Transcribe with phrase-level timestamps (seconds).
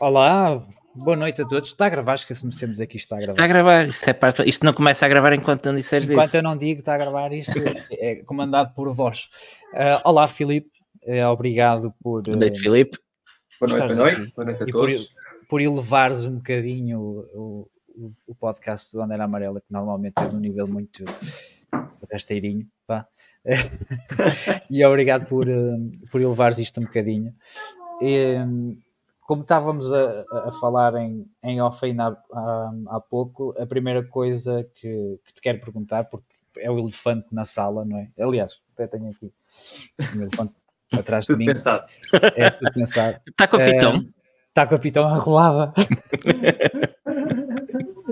[0.00, 1.70] Olá, boa noite a todos.
[1.70, 2.14] Está a gravar?
[2.14, 3.32] Esqueci-me sempre dizer que isto está a gravar.
[3.32, 6.28] Está a gravar, isto, é parte, isto não começa a gravar enquanto não disseres Enquanto
[6.28, 6.36] isso.
[6.36, 7.58] eu não digo, está a gravar isto,
[7.90, 9.28] é comandado por vós.
[9.74, 10.70] Uh, olá, Filipe,
[11.02, 12.22] uh, obrigado por.
[12.22, 12.96] Boa noite, Filipe.
[13.60, 14.32] Boa noite, boa noite, aqui.
[14.36, 15.14] boa noite a e por, todos.
[15.48, 17.00] por elevares um bocadinho
[17.34, 21.04] o, o, o podcast do Bandeira Amarela, que normalmente é de um nível muito
[22.12, 22.68] rasteirinho.
[22.86, 23.04] Pá.
[24.70, 27.34] e obrigado por, uh, por elevares isto um bocadinho.
[28.00, 28.36] E,
[29.28, 34.02] como estávamos a, a falar em, em off ainda há, há, há pouco, a primeira
[34.02, 36.24] coisa que, que te quero perguntar, porque
[36.56, 38.08] é o elefante na sala, não é?
[38.18, 39.30] Aliás, até tenho aqui
[40.16, 40.54] um elefante
[40.90, 41.44] atrás de mim.
[41.44, 41.84] pensado.
[42.36, 43.20] É tudo pensar.
[43.28, 44.08] Está com o pitão.
[44.48, 45.74] Está com a pitão arrolada.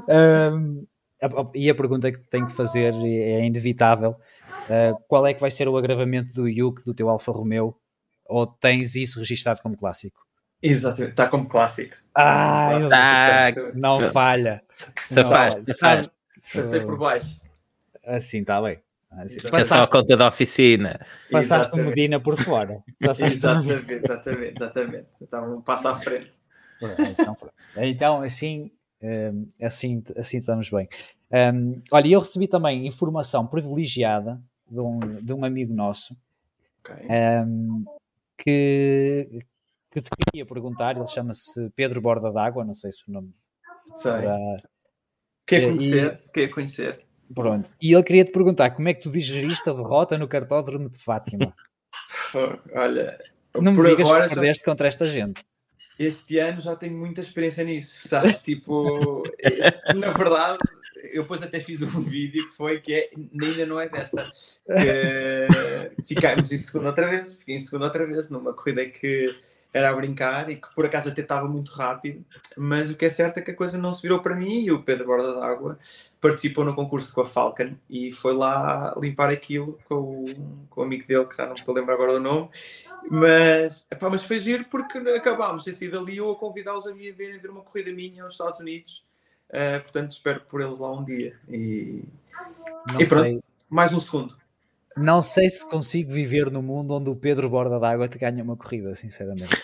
[0.06, 0.86] Um,
[1.22, 5.50] a- e a pergunta que tenho que fazer é inevitável: uh, qual é que vai
[5.50, 7.74] ser o agravamento do Yuk do teu Alfa Romeo?
[8.28, 10.25] Ou tens isso registado como clássico?
[10.62, 11.96] Exatamente, está como clássico.
[12.14, 14.62] Ah, eu- Ah, não falha.
[14.72, 16.12] Safaste, Não, safaste.
[16.54, 17.40] Passei por baixo.
[18.04, 18.78] Assim está bem.
[19.10, 19.46] Assim, Exato.
[19.56, 21.06] É só a passaste conta da oficina.
[21.30, 21.88] passaste o Exatamente.
[21.88, 22.82] Medina por fora.
[23.00, 23.36] Passaste.
[23.36, 25.06] Exatamente, exatamente, exatamente.
[25.20, 26.32] Então, um passo à frente.
[26.82, 27.36] Então,
[27.76, 28.70] então, assim,
[29.02, 30.88] hum, assim, assim estamos bem.
[31.54, 34.40] Hum, olha, eu recebi também informação privilegiada
[34.70, 36.16] de um, de um amigo nosso
[36.84, 36.94] Ok.
[37.46, 37.84] hum,
[38.36, 39.40] que,
[40.02, 40.96] que te queria perguntar.
[40.96, 43.32] Ele chama-se Pedro Borda d'Água, não sei se o nome
[43.94, 44.12] Sei.
[44.12, 44.36] será.
[45.46, 46.20] Quer E- conhecer?
[46.32, 47.04] Quer conhecer?
[47.34, 47.70] Pronto.
[47.80, 50.98] E ele queria te perguntar como é que tu digeriste a derrota no cartódromo de
[50.98, 51.54] Fátima.
[52.32, 52.38] Pô,
[52.78, 53.18] Olha,
[53.54, 55.42] Não me digas que já- perdeste contra esta gente.
[55.98, 58.42] este ano já tenho muita experiência nisso, sabes?
[58.42, 60.58] Tipo, este- na verdade,
[61.12, 64.28] eu depois até fiz um vídeo que foi que é, ainda não é desta.
[64.66, 65.46] Que
[66.06, 69.26] ficámos em segundo outra vez, fiquei em segundo outra vez, numa corrida que
[69.76, 72.24] era a brincar e que por acaso até estava muito rápido,
[72.56, 74.72] mas o que é certo é que a coisa não se virou para mim e
[74.72, 75.78] o Pedro Borda d'Água
[76.18, 80.24] participou no concurso com a Falcon e foi lá limpar aquilo com o,
[80.70, 82.48] com o amigo dele, que já não me estou a lembrar agora do nome,
[83.10, 87.12] mas, epá, mas foi giro porque acabámos de sair dali eu a convidá-los a vir
[87.12, 89.04] verem ver uma corrida minha aos Estados Unidos.
[89.50, 91.38] Uh, portanto, espero por eles lá um dia.
[91.48, 92.02] E
[92.98, 93.44] E pronto.
[93.68, 94.36] mais um segundo.
[94.96, 98.56] Não sei se consigo viver no mundo onde o Pedro Borda d'Água te ganha uma
[98.56, 99.56] corrida, sinceramente.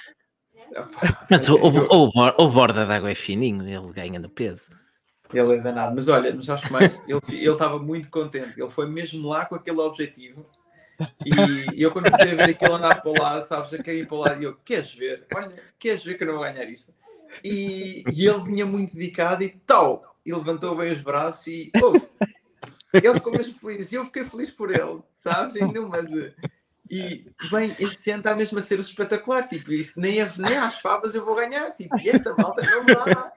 [1.30, 4.70] Mas o, o, o, o borda d'água é fininho, ele ganha no peso.
[5.32, 5.94] Ele é danado.
[5.94, 8.60] Mas olha, mas acho que mais, ele estava muito contente.
[8.60, 10.46] Ele foi mesmo lá com aquele objetivo.
[11.24, 14.16] E eu, quando comecei a ver aquilo andar para o lado, sabes, a cair para
[14.16, 15.26] o lado, e eu, queres ver?
[15.34, 16.94] Olha, queres ver que eu não vou ganhar isto?
[17.42, 20.16] E, e ele vinha muito dedicado e tal.
[20.24, 22.06] E levantou bem os braços e ouve,
[22.92, 23.90] ele ficou mesmo feliz.
[23.90, 25.56] E eu fiquei feliz por ele, sabes?
[25.56, 26.32] Em numa de.
[26.90, 29.48] E, bem, este ano está mesmo a ser espetacular.
[29.48, 31.70] Tipo, isto nem, a- nem às favas eu vou ganhar.
[31.70, 33.32] Tipo, e esta malta não dá.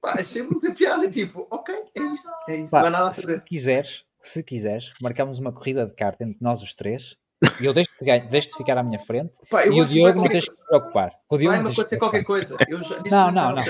[0.00, 1.08] Pá, achei muita piada.
[1.10, 2.30] Tipo, ok, é isto.
[2.48, 2.70] É isto.
[2.70, 3.40] Pá, não há nada a se fazer.
[3.42, 7.16] quiseres, se quiseres, marcamos uma corrida de kart entre nós os três
[7.60, 10.48] e eu deixo-te ganha- deixo-te ficar à minha frente Pá, e o Diogo não tens
[10.48, 11.10] que te preocupar.
[11.26, 12.56] Com o Diogo Vai não me tens que te acontecer qualquer coisa.
[12.68, 13.64] Eu já, Não, não, não.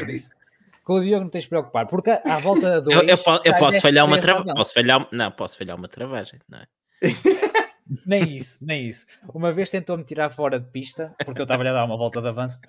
[0.86, 3.58] Com o Diogo não tens de preocupar, porque à volta do Eu, eu, po- eu
[3.58, 4.54] posso falhar uma travagem.
[4.54, 6.66] Posso falhar, não, posso falhar uma travagem, não é?
[8.04, 9.06] Nem isso, nem isso.
[9.32, 12.26] Uma vez tentou-me tirar fora de pista, porque eu estava a dar uma volta de
[12.28, 12.60] avanço.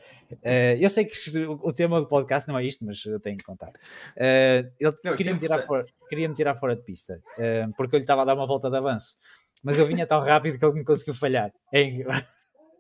[0.44, 1.16] Eh, eu sei que
[1.48, 3.72] o tema do podcast não é isto, mas eu tenho que contar.
[4.16, 8.04] Eh, ele queria-me é tirar, fora, queria tirar fora de pista, eh, porque eu lhe
[8.04, 9.16] estava a dar uma volta de avanço.
[9.64, 11.52] Mas eu vinha tão rápido que ele me conseguiu falhar.
[11.74, 11.90] É,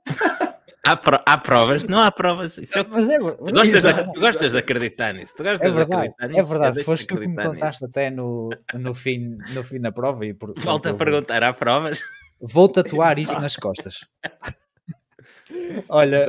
[0.87, 1.83] Há, pro- há provas?
[1.83, 2.57] Não há provas.
[2.57, 5.33] Isso é mas é, tu, gostas de, tu gostas de acreditar nisso.
[5.35, 6.39] Tu gostas é de verdade, acreditar nisso.
[6.39, 6.83] é verdade.
[6.83, 7.49] Foste tu que me nisso.
[7.49, 10.25] contaste até no, no, fim, no fim da prova.
[10.25, 12.01] E por, Volta a perguntar, há provas?
[12.39, 14.05] Vou tatuar isso nas costas.
[15.89, 16.25] Olha.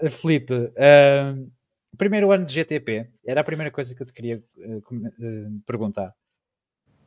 [0.00, 1.50] Uh, Filipe, uh,
[1.96, 6.14] primeiro ano de GTP, era a primeira coisa que eu te queria uh, uh, perguntar.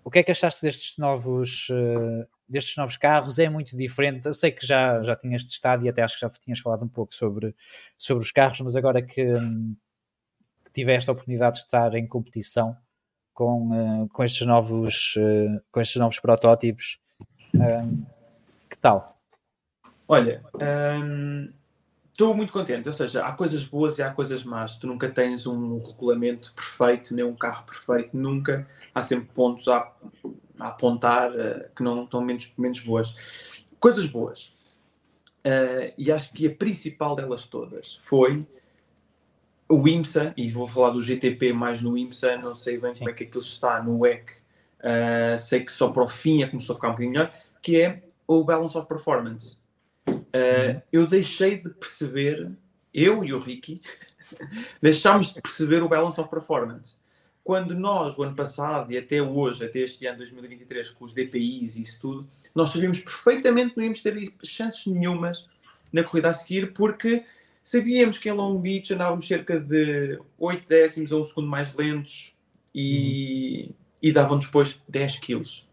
[0.04, 3.40] O que é que achaste destes novos, uh, destes novos carros?
[3.40, 4.26] É muito diferente.
[4.28, 6.88] Eu sei que já, já tinhas testado e até acho que já tinhas falado um
[6.88, 7.56] pouco sobre,
[7.98, 9.76] sobre os carros, mas agora que, hum,
[10.66, 12.76] que tiveste a oportunidade de estar em competição
[13.34, 13.70] com,
[14.04, 17.00] uh, com, estes, novos, uh, com estes novos protótipos,
[17.54, 18.04] um,
[18.70, 19.14] que tal?
[20.08, 21.54] Olha, hum,
[22.12, 22.88] estou muito contente.
[22.88, 24.76] Ou seja, há coisas boas e há coisas más.
[24.76, 28.16] Tu nunca tens um regulamento perfeito, nem um carro perfeito.
[28.16, 28.68] Nunca.
[28.94, 29.92] Há sempre pontos a,
[30.60, 33.66] a apontar eh, que não estão menos, menos boas.
[33.80, 34.54] Coisas boas.
[35.44, 38.46] Eh, e acho que a principal delas todas foi
[39.68, 43.00] o IMSA, e vou falar do GTP mais no IMSA, não sei bem Sim.
[43.00, 44.34] como é que aquilo está no WEC,
[44.84, 47.34] eh, sei que só para o fim é que começou a ficar um bocadinho melhor,
[47.62, 49.58] que é o Balance of Performance.
[50.34, 52.52] Uh, eu deixei de perceber,
[52.94, 53.82] eu e o Ricky,
[54.82, 56.96] deixámos de perceber o balance of performance.
[57.44, 61.76] Quando nós, o ano passado e até hoje, até este ano 2023, com os DPIs
[61.76, 65.50] e isso tudo, nós sabíamos perfeitamente que não íamos ter chances nenhumas
[65.92, 67.26] na corrida a seguir, porque
[67.64, 72.32] sabíamos que em Long Beach andávamos cerca de 8 décimos a um segundo mais lentos
[72.74, 73.76] e, uhum.
[74.02, 75.68] e davam-nos depois 10 quilos,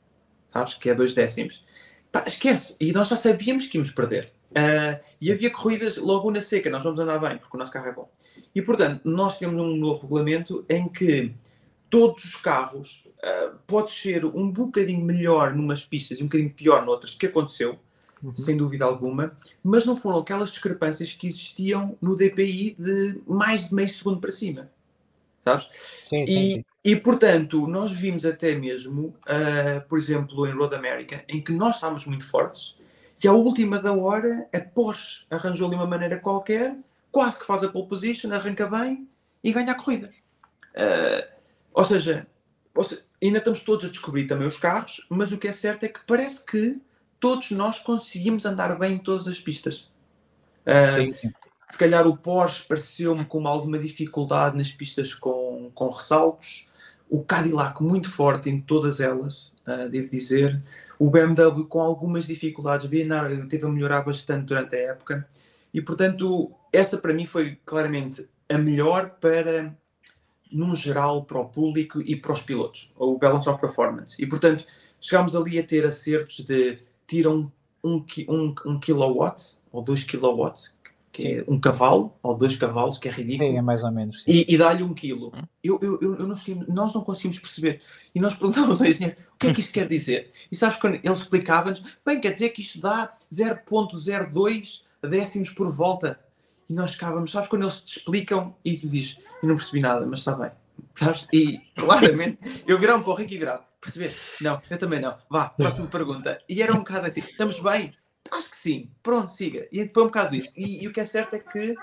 [0.49, 0.75] sabes?
[0.75, 1.63] Que é 2 décimos.
[2.11, 2.75] Pá, esquece.
[2.81, 4.33] E nós já sabíamos que íamos perder.
[4.59, 7.89] Uh, e havia corridas logo na seca, nós vamos andar bem, porque o nosso carro
[7.89, 8.11] é bom.
[8.55, 11.33] E portanto, nós temos um novo regulamento em que
[11.89, 16.85] todos os carros uh, pode ser um bocadinho melhor numas pistas e um bocadinho pior
[16.85, 17.79] noutras, que aconteceu,
[18.23, 18.35] uhum.
[18.35, 23.75] sem dúvida alguma, mas não foram aquelas discrepâncias que existiam no DPI de mais de
[23.75, 24.71] meio segundo para cima.
[25.45, 25.69] Sabes?
[26.03, 26.65] Sim, sim, e, sim.
[26.85, 31.77] E portanto, nós vimos até mesmo, uh, por exemplo, em Road America, em que nós
[31.77, 32.78] estávamos muito fortes
[33.23, 36.77] e à última da hora a Porsche arranjou ali uma maneira qualquer,
[37.11, 39.09] quase que faz a pole position, arranca bem
[39.43, 40.09] e ganha a corrida.
[40.75, 41.27] Uh,
[41.73, 42.27] ou, seja,
[42.75, 45.85] ou seja, ainda estamos todos a descobrir também os carros, mas o que é certo
[45.85, 46.81] é que parece que
[47.19, 49.91] todos nós conseguimos andar bem em todas as pistas.
[50.65, 51.33] Uh, sim, sim.
[51.71, 56.67] Se calhar o Porsche pareceu-me com alguma dificuldade nas pistas com, com ressaltos.
[57.11, 60.63] O Cadillac muito forte em todas elas, uh, devo dizer.
[60.99, 65.29] O BMW com algumas dificuldades, o teve a melhorar bastante durante a época.
[65.73, 69.77] E, portanto, essa para mim foi claramente a melhor para,
[70.51, 72.93] num geral, para o público e para os pilotos.
[72.97, 74.21] O Balance of Performance.
[74.21, 74.65] E, portanto,
[75.01, 77.53] chegámos ali a ter acertos de tiram
[77.83, 80.77] um, um, um kilowatt ou dois kilowatts,
[81.19, 81.35] que sim.
[81.35, 83.51] é um cavalo ou dois cavalos, que é ridículo.
[83.51, 84.23] Sim, é mais ou menos.
[84.23, 84.31] Sim.
[84.31, 85.33] E, e dá-lhe um quilo.
[85.35, 85.43] Hum?
[85.63, 86.37] Eu, eu, eu, eu não
[86.69, 87.83] nós não conseguimos perceber.
[88.15, 90.33] E nós perguntávamos ao engenheiro o que é que isto quer dizer.
[90.51, 96.19] E sabes quando ele explicava-nos, bem, quer dizer que isto dá 0.02 décimos por volta.
[96.69, 100.07] E nós ficávamos, sabes quando eles te explicam e tu dizes, eu não percebi nada,
[100.07, 100.51] mas está bem.
[100.95, 101.27] Sabes?
[101.33, 104.43] E claramente eu virar um pouco aqui virado Percebeste?
[104.43, 105.17] Não, eu também não.
[105.31, 106.41] Vá, próxima pergunta.
[106.49, 107.93] E era um bocado assim: estamos bem?
[108.31, 108.91] Acho que sim.
[109.03, 109.67] Pronto, siga.
[109.73, 110.53] E foi um bocado isso.
[110.57, 111.75] E, e o que é certo é que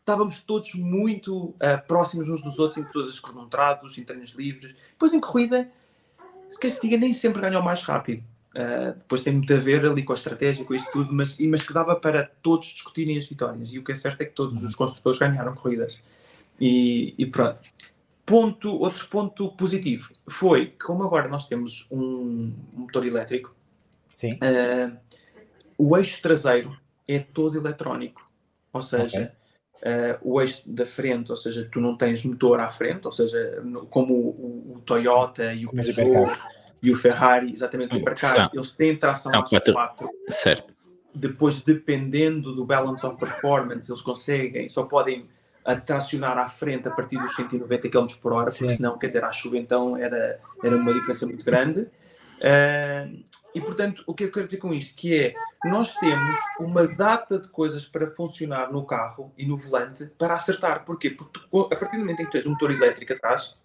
[0.00, 4.74] estávamos todos muito uh, próximos uns dos outros em todas as cronometrados, em treinos livres.
[4.90, 5.70] Depois em corrida,
[6.48, 8.22] se quer se diga, nem sempre ganhou mais rápido.
[8.50, 11.62] Uh, depois tem muito a ver ali com a estratégia, com isso tudo, mas, mas
[11.62, 13.72] que dava para todos discutirem as vitórias.
[13.72, 16.00] E o que é certo é que todos os construtores ganharam corridas.
[16.60, 17.60] E, e pronto
[18.24, 23.54] ponto, outro ponto positivo foi que, como agora nós temos um motor elétrico,
[24.14, 24.34] Sim.
[24.34, 24.96] Uh,
[25.78, 26.76] o eixo traseiro
[27.06, 28.22] é todo eletrónico.
[28.72, 29.32] Ou seja,
[29.76, 29.92] okay.
[29.92, 33.60] uh, o eixo da frente, ou seja, tu não tens motor à frente, ou seja,
[33.62, 36.32] no, como o, o, Toyota e o Peugeot
[36.82, 39.72] e o Ferrari, exatamente o Supercar, eles têm tração às quatro.
[39.72, 40.10] quatro.
[40.28, 40.74] Certo.
[41.14, 45.28] Depois, dependendo do balance of performance, eles conseguem, só podem
[45.64, 49.24] a tracionar à frente a partir dos 190 km por hora, porque senão, quer dizer,
[49.24, 51.86] à chuva então era, era uma diferença muito grande.
[52.44, 53.24] Uh,
[53.54, 54.94] e portanto, o que eu quero dizer com isto?
[54.94, 60.06] Que é, nós temos uma data de coisas para funcionar no carro e no volante
[60.18, 60.84] para acertar.
[60.84, 61.10] Porquê?
[61.10, 63.56] Porque tu, a partir do momento em que tens um motor elétrico atrás,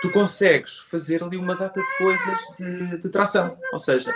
[0.00, 3.58] tu consegues fazer ali uma data de coisas de, de tração.
[3.72, 4.14] Ou seja,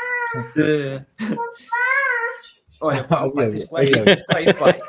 [0.55, 1.05] de...
[2.81, 4.81] Olha, pá, o pai, tens que lá ir, pai, pai.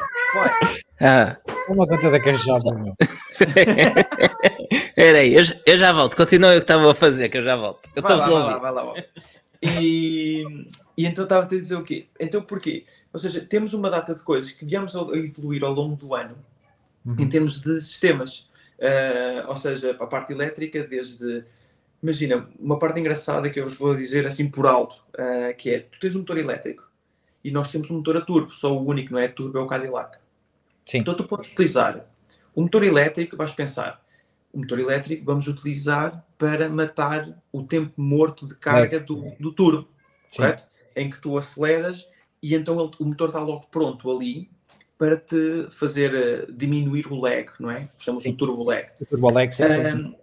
[1.01, 1.35] Ah.
[1.67, 2.95] Uma conta da caixosa, meu.
[4.71, 6.15] Espera aí, eu, eu, já volto.
[6.15, 7.89] Continua o que estava a fazer, que eu já volto.
[7.95, 9.03] Eu vai, lá, vai lá, vai lá, vai lá.
[9.79, 10.43] E,
[10.97, 12.07] e então estava a dizer o quê?
[12.19, 12.85] Então porquê?
[13.13, 16.35] Ou seja, temos uma data de coisas que viemos a evoluir ao longo do ano
[17.05, 17.15] uhum.
[17.19, 18.49] em termos de sistemas.
[18.79, 21.41] Uh, ou seja, a parte elétrica, desde.
[22.01, 25.79] Imagina, uma parte engraçada que eu vos vou dizer assim por alto, uh, que é:
[25.79, 26.89] tu tens um motor elétrico
[27.43, 29.67] e nós temos um motor a turbo, só o único não é turbo é o
[29.67, 30.17] Cadillac.
[30.85, 30.99] Sim.
[30.99, 32.05] Então tu podes utilizar
[32.55, 34.03] o motor elétrico, vais pensar,
[34.53, 39.87] o motor elétrico vamos utilizar para matar o tempo morto de carga do, do turbo,
[40.35, 40.65] correto?
[40.95, 42.07] Em que tu aceleras
[42.41, 44.49] e então ele, o motor está logo pronto ali
[44.97, 47.89] para te fazer uh, diminuir o lag, não é?
[47.97, 48.87] Chamamos o turbo lag.
[48.99, 50.15] O turbo lag, sim, um, sim, sim.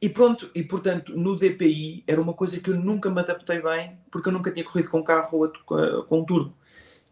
[0.00, 3.98] E pronto, e portanto, no DPI era uma coisa que eu nunca me adaptei bem,
[4.10, 6.52] porque eu nunca tinha corrido com carro com um turbo.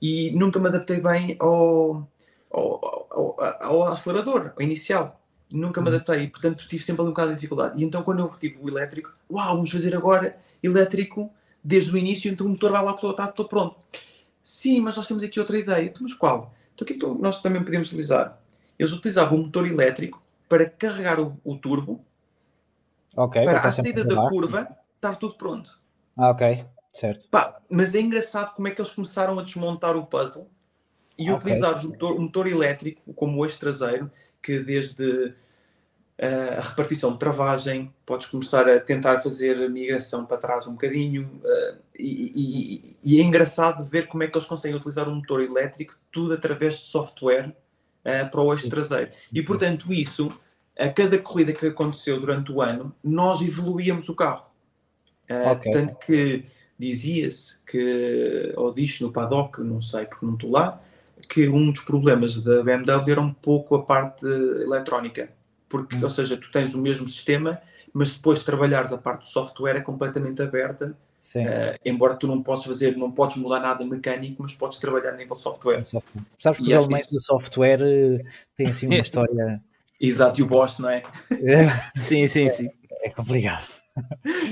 [0.02, 2.08] E nunca me adaptei bem ao,
[2.50, 5.20] ao, ao, ao acelerador, ao inicial.
[5.50, 5.94] Nunca me uhum.
[5.94, 7.80] adaptei, portanto tive sempre ali um bocado de dificuldade.
[7.80, 11.30] E então quando eu tive o elétrico, uau, vamos fazer agora elétrico
[11.62, 13.76] desde o início, então o motor vai lá que está todo pronto.
[14.42, 15.86] Sim, mas nós temos aqui outra ideia.
[15.86, 16.54] Então, mas qual?
[16.74, 18.38] Então o que é que nós também podemos utilizar?
[18.78, 22.04] Eles utilizavam o motor elétrico para carregar o, o turbo
[23.16, 25.80] Okay, para a saída da curva estar tudo pronto.
[26.16, 27.26] Ah, ok, certo.
[27.28, 30.48] Pá, mas é engraçado como é que eles começaram a desmontar o puzzle
[31.20, 31.34] e okay.
[31.34, 34.10] utilizar o motor, o motor, elétrico como eixo traseiro,
[34.42, 40.38] que desde uh, a repartição de travagem, podes começar a tentar fazer a migração para
[40.38, 44.78] trás um bocadinho, uh, e, e, e, é engraçado ver como é que eles conseguem
[44.78, 49.10] utilizar um motor elétrico, tudo através de software uh, para o eixo traseiro.
[49.30, 50.32] E portanto, isso,
[50.78, 54.46] a cada corrida que aconteceu durante o ano, nós evoluíamos o carro.
[55.28, 55.70] Okay.
[55.70, 56.44] Tanto que
[56.78, 60.82] dizia-se que, ou diz no paddock, não sei porque não estou lá,
[61.28, 65.30] que um dos problemas da BMW era um pouco a parte eletrónica.
[65.68, 66.02] Porque, hum.
[66.02, 67.60] ou seja, tu tens o mesmo sistema,
[67.92, 70.96] mas depois de trabalhares a parte do software é completamente aberta.
[71.36, 75.16] Uh, embora tu não possas fazer, não podes mudar nada mecânico, mas podes trabalhar a
[75.16, 75.84] nível de software.
[75.84, 76.22] software.
[76.38, 77.14] Sabes que e os elementos isso...
[77.16, 78.24] do software uh,
[78.56, 79.62] têm assim uma história.
[80.00, 81.02] Exato, e o boss, não é?
[81.94, 82.70] sim, sim, sim.
[82.90, 83.79] É, é complicado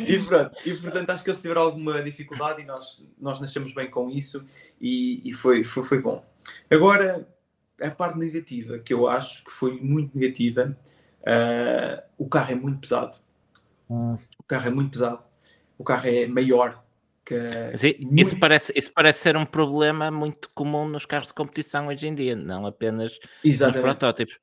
[0.07, 3.91] e pronto, e portanto acho que eles tiveram alguma dificuldade e nós, nós nascemos bem
[3.91, 4.45] com isso
[4.81, 6.25] e, e foi, foi, foi bom.
[6.71, 7.27] Agora,
[7.81, 10.77] a parte negativa, que eu acho que foi muito negativa,
[11.23, 13.17] uh, o carro é muito pesado.
[13.89, 14.17] Hum.
[14.39, 15.23] O carro é muito pesado.
[15.79, 16.83] O carro é maior.
[17.25, 17.35] Que
[18.01, 18.21] muito...
[18.21, 22.15] isso, parece, isso parece ser um problema muito comum nos carros de competição hoje em
[22.15, 23.77] dia, não apenas Exatamente.
[23.77, 24.39] nos protótipos.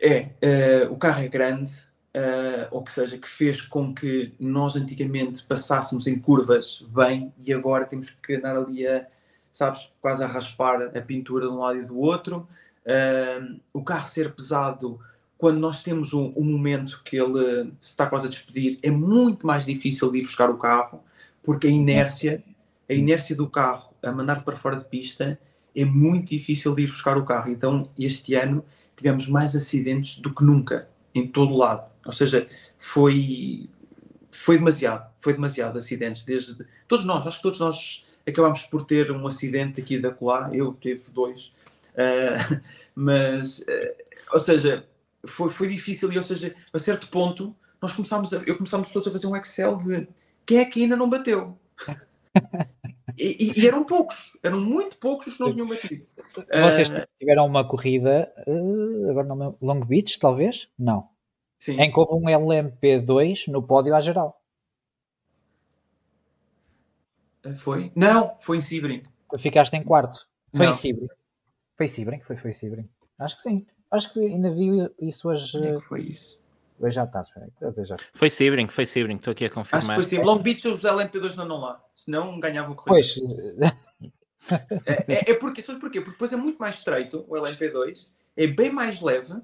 [0.00, 1.70] É, uh, o carro é grande,
[2.14, 7.52] uh, ou que seja, que fez com que nós antigamente passássemos em curvas bem e
[7.52, 9.06] agora temos que andar ali a,
[9.52, 12.48] sabes, quase a raspar a pintura de um lado e do outro.
[12.84, 14.98] Uh, o carro ser pesado,
[15.36, 19.46] quando nós temos um, um, momento que ele se está quase a despedir, é muito
[19.46, 21.02] mais difícil de ir buscar o carro,
[21.42, 22.42] porque a inércia,
[22.88, 25.38] a inércia do carro a mandar para fora de pista
[25.76, 27.50] é muito difícil de ir buscar o carro.
[27.50, 28.64] Então, este ano
[28.96, 31.89] tivemos mais acidentes do que nunca, em todo lado.
[32.04, 32.46] Ou seja,
[32.78, 33.68] foi,
[34.32, 36.24] foi demasiado, foi demasiado acidentes.
[36.24, 40.54] Desde, todos nós, acho que todos nós acabámos por ter um acidente aqui da colar,
[40.54, 41.52] eu tive dois,
[41.94, 42.60] uh,
[42.94, 43.94] mas, uh,
[44.32, 44.86] ou seja,
[45.24, 49.08] foi, foi difícil e, ou seja, a certo ponto, nós começámos a, eu começámos todos
[49.08, 50.08] a fazer um Excel de
[50.46, 51.58] quem é que ainda não bateu.
[53.18, 56.06] E, e, eram poucos, eram muito poucos os que não tinham batido.
[56.64, 58.32] Vocês uh, tiveram uma corrida,
[59.10, 60.68] agora não Long Beach, talvez?
[60.78, 61.08] Não.
[61.60, 61.78] Sim.
[61.78, 64.40] em que houve um LMP2 no pódio à geral.
[67.58, 67.92] Foi?
[67.94, 69.02] Não, foi em Sebring.
[69.38, 70.26] Ficaste em quarto.
[70.56, 70.72] Foi não.
[70.72, 71.08] em Sebring.
[71.76, 72.20] Foi em Sebring?
[72.20, 72.88] Foi, foi em.
[73.18, 73.66] Acho que sim.
[73.90, 75.58] Acho que ainda vi isso hoje.
[75.58, 76.40] Onde é que foi isso?
[76.80, 77.84] Hoje já está, espera aí.
[77.84, 77.96] Já.
[78.14, 79.80] Foi Sebring, foi Sebring, estou aqui a confirmar.
[79.80, 80.26] Acho que foi Sebring.
[80.26, 82.88] Long Beach os LMP2 não andam lá, senão ganhavam corrida.
[82.88, 84.10] Pois.
[84.86, 86.00] é, é, é porque, sabe porquê?
[86.00, 89.34] Porque depois é muito mais estreito o LMP2, é bem mais leve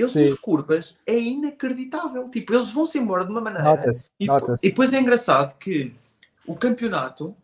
[0.00, 0.30] eles Sim.
[0.30, 2.28] nos curvas é inacreditável.
[2.30, 3.64] Tipo, eles vão-se embora de uma maneira.
[3.64, 4.10] Nota-se.
[4.18, 5.92] E, nota e depois é engraçado que
[6.46, 7.34] o campeonato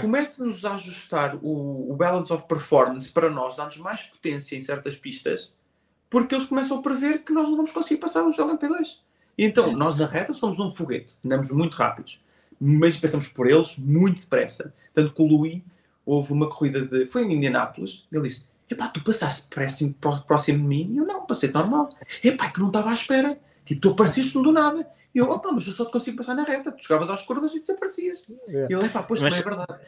[0.00, 4.96] começa-nos a ajustar o, o, balance of performance para nós, dá-nos mais potência em certas
[4.96, 5.54] pistas,
[6.10, 8.98] porque eles começam a prever que nós não vamos conseguir passar os LMP2.
[9.38, 12.20] E então, nós na reta somos um foguete, andamos muito rápidos,
[12.60, 14.74] mas passamos por eles muito depressa.
[14.92, 15.62] Tanto que o Louis,
[16.04, 17.06] houve uma corrida de.
[17.06, 19.94] Foi em Indianápolis, ele disse: Epá, tu passaste próximo,
[20.26, 20.92] próximo de mim?
[20.92, 21.90] E eu não, passei normal.
[22.22, 23.38] Epá, é que não estava à espera.
[23.64, 24.88] Tipo, tu apareceste-me do nada.
[25.14, 26.70] E eu, opa, mas eu só te consigo passar na reta.
[26.70, 28.24] Tu chegavas às curvas e desaparecias.
[28.48, 28.68] É.
[28.70, 29.80] E eu, epá, pois mas, não é verdade.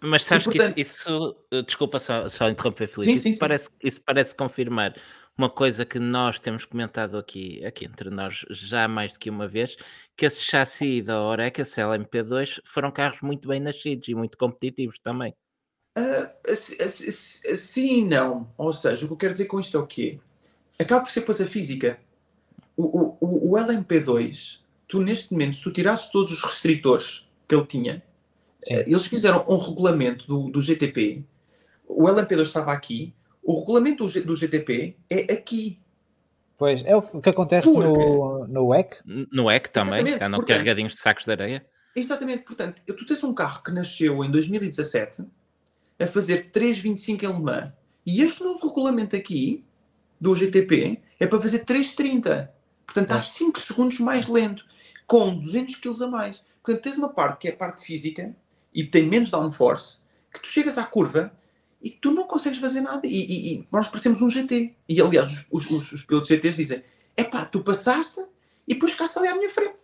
[0.00, 0.74] Mas sabes e, portanto...
[0.74, 3.72] que isso, isso, eh, desculpa só, só interromper, Felipe, sim, isso, sim, parece, sim.
[3.82, 4.94] isso parece confirmar
[5.36, 9.48] uma coisa que nós temos comentado aqui, aqui entre nós já mais do que uma
[9.48, 9.76] vez,
[10.16, 14.98] que esse chassi da Oreca, esse LMP2, foram carros muito bem nascidos e muito competitivos
[14.98, 15.34] também.
[15.96, 18.48] Uh, sim e não.
[18.56, 20.18] Ou seja, o que eu quero dizer com isto é o quê?
[20.78, 21.98] Acaba por ser coisa física.
[22.76, 27.66] O, o, o LMP2, tu neste momento, se tu tirasses todos os restritores que ele
[27.66, 28.02] tinha,
[28.64, 28.74] Sim.
[28.74, 31.24] Eh, eles fizeram um regulamento do, do GTP.
[31.86, 33.14] O LMP2 estava aqui.
[33.42, 35.78] O regulamento do, do GTP é aqui.
[36.56, 37.88] Pois, é o que acontece Porque...
[37.88, 38.98] no, no WEC.
[39.04, 41.66] No WEC também, que andam carregadinhos de sacos de areia.
[41.96, 45.24] Exatamente, portanto, tu tens um carro que nasceu em 2017
[46.00, 47.72] a fazer 3,25 em Le Mans.
[48.06, 49.64] E este novo regulamento aqui,
[50.20, 52.48] do GTP, é para fazer 3,30.
[52.86, 54.64] Portanto, está 5 segundos mais lento,
[55.06, 56.42] com 200 kg a mais.
[56.62, 58.34] Portanto, tens uma parte que é a parte física
[58.74, 59.98] e tem menos downforce,
[60.32, 61.32] que tu chegas à curva
[61.82, 63.06] e tu não consegues fazer nada.
[63.06, 64.74] E, e, e nós parecemos um GT.
[64.88, 66.82] E aliás, os, os, os pilotos GTs dizem:
[67.16, 68.20] é pá, tu passaste
[68.66, 69.78] e depois ficaste ali à minha frente.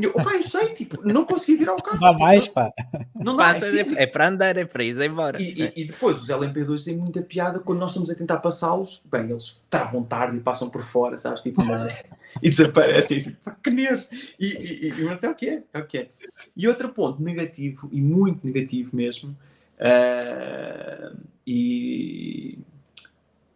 [0.00, 2.00] Eu, opa, eu sei, tipo, não consegui virar o carro.
[2.00, 2.72] Não mais, pá.
[3.14, 5.40] Não dá, Passa, é, é, para andar, é para ir embora.
[5.40, 9.02] E, e, e, depois os LMP2 têm muita piada quando nós estamos a tentar passá-los.
[9.04, 11.42] Bem, eles travam tarde e passam por fora, sabes?
[11.42, 11.62] Tipo,
[12.40, 13.20] e desaparecem.
[13.20, 14.08] Tipo, que nervos.
[14.38, 16.08] E, e, e, mas é o que é, é o que é.
[16.56, 19.36] E outro ponto negativo, e muito negativo mesmo,
[19.80, 22.58] uh, e,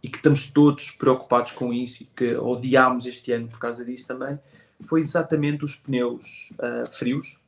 [0.02, 4.08] e que estamos todos preocupados com isso e que odiámos este ano por causa disso
[4.08, 4.38] também,
[4.80, 7.40] foi exatamente os pneus uh, frios.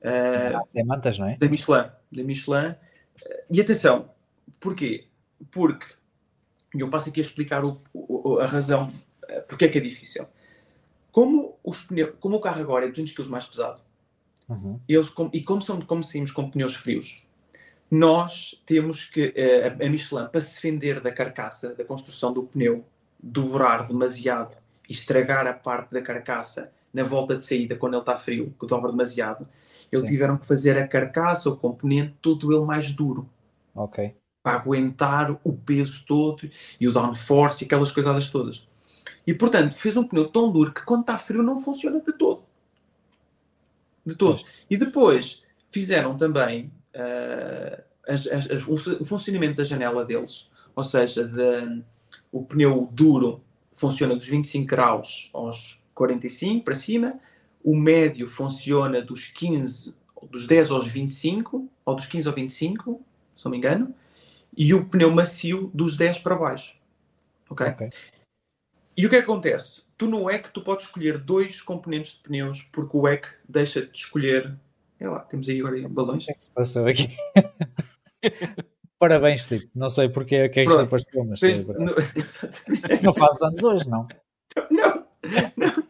[0.00, 1.36] Uh, mantas, não é?
[1.36, 1.90] Da Michelin.
[2.12, 2.74] Da Michelin.
[3.50, 4.10] E atenção,
[4.60, 5.06] porquê?
[5.50, 5.86] Porque,
[6.74, 8.92] e eu passo aqui a explicar o, o, a razão
[9.48, 10.26] porque é que é difícil.
[11.10, 13.80] Como, os pneus, como o carro agora é 200 kg mais pesado,
[14.48, 14.80] uhum.
[14.88, 17.22] eles, e como, são, como saímos com pneus frios,
[17.90, 19.32] nós temos que,
[19.62, 22.84] a, a Michelin, para se defender da carcaça, da construção do pneu,
[23.22, 24.56] dobrar demasiado
[24.88, 28.92] estragar a parte da carcaça na volta de saída quando ele está frio, que dobra
[28.92, 29.48] demasiado,
[29.90, 33.28] eles tiveram que fazer a carcaça, o componente, todo ele mais duro.
[33.74, 34.14] Ok.
[34.42, 36.48] Para aguentar o peso todo
[36.80, 38.64] e o downforce e aquelas coisadas todas.
[39.26, 42.42] E portanto, fez um pneu tão duro que quando está frio não funciona de todo.
[44.06, 44.44] De todos.
[44.70, 51.24] E depois fizeram também uh, as, as, as, o funcionamento da janela deles, ou seja,
[51.26, 51.82] de,
[52.30, 53.42] o pneu duro
[53.74, 57.20] funciona dos 25 graus aos 45 para cima,
[57.62, 59.96] o médio funciona dos 15,
[60.30, 63.02] dos 10 aos 25, ou dos 15 aos 25,
[63.36, 63.94] se não me engano,
[64.56, 66.76] e o pneu macio dos 10 para baixo.
[67.50, 67.66] Ok?
[67.66, 67.90] okay.
[68.96, 69.84] E o que, é que acontece?
[69.98, 73.98] Tu no EC tu podes escolher dois componentes de pneus, porque o EC deixa-te de
[73.98, 74.56] escolher.
[75.00, 76.22] É lá, temos aí agora balões.
[76.22, 77.08] O que é que se passou aqui?
[79.04, 79.70] Parabéns, Filipe.
[79.74, 84.08] Não sei porque é que isto apareceu, mas sei, não, não fazes anos hoje, não?
[84.70, 85.06] Não,
[85.58, 85.84] não.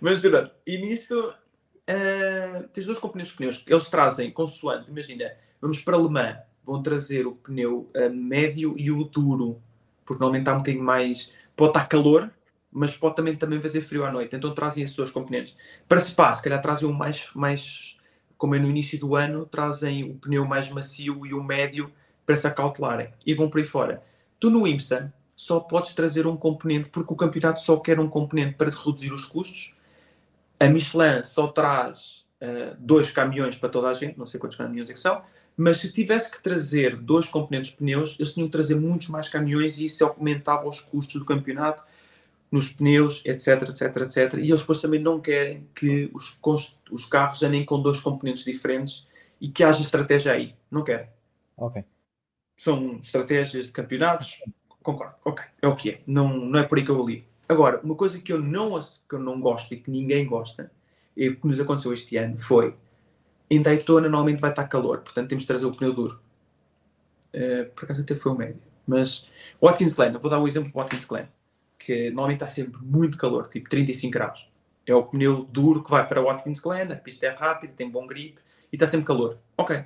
[0.00, 3.64] mas, Durante, e nisto uh, tens dois componentes de pneus.
[3.64, 5.30] Eles trazem, consoante, imagina,
[5.60, 9.62] vamos para Le Mans, vão trazer o pneu uh, médio e o duro,
[10.04, 11.30] porque normalmente está um bocadinho mais.
[11.54, 12.28] Pode estar calor,
[12.72, 14.34] mas pode também, também fazer frio à noite.
[14.34, 15.56] Então trazem esses dois componentes.
[15.88, 17.97] Para Spa, se calhar trazem um mais, mais
[18.38, 21.92] como é no início do ano, trazem o pneu mais macio e o médio
[22.24, 24.02] para se acautelarem e vão por aí fora.
[24.38, 28.54] Tu no IMSA só podes trazer um componente porque o campeonato só quer um componente
[28.54, 29.74] para reduzir os custos.
[30.58, 34.88] A Michelin só traz uh, dois caminhões para toda a gente, não sei quantos caminhões
[34.88, 35.20] é que são,
[35.56, 39.28] mas se tivesse que trazer dois componentes de pneus, eles tinham que trazer muitos mais
[39.28, 41.82] caminhões e isso aumentava os custos do campeonato
[42.50, 44.34] nos pneus, etc, etc, etc.
[44.34, 46.38] E eles depois também não querem que os,
[46.90, 49.06] os carros andem com dois componentes diferentes
[49.40, 50.54] e que haja estratégia aí.
[50.70, 51.08] Não querem.
[51.56, 51.84] Ok.
[52.56, 54.42] São estratégias de campeonatos.
[54.82, 55.14] Concordo.
[55.24, 55.44] Ok.
[55.60, 56.00] É o que é.
[56.06, 57.24] Não, não é por aí que eu li.
[57.48, 60.70] Agora, uma coisa que eu não, que eu não gosto e que ninguém gosta,
[61.16, 62.74] e que nos aconteceu este ano, foi
[63.50, 66.20] em Daytona normalmente vai estar calor, portanto temos de trazer o pneu duro.
[67.34, 68.60] Uh, por acaso até foi o médio.
[68.86, 69.26] Mas
[69.60, 71.26] Watkins Glen, eu vou dar um exemplo de Watkins Glen
[71.88, 74.46] que normalmente está sempre muito calor, tipo 35 graus.
[74.86, 78.06] É o pneu duro que vai para Watkins Glen, a pista é rápida, tem bom
[78.06, 78.38] grip
[78.70, 79.38] e está sempre calor.
[79.56, 79.82] Ok.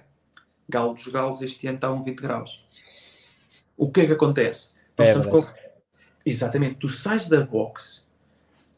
[0.68, 3.64] Galo dos Galos este ano está a 20 graus.
[3.76, 4.74] O que é que acontece?
[4.98, 5.54] Nós é, estamos com...
[6.26, 6.80] Exatamente.
[6.80, 8.04] Tu sais da box,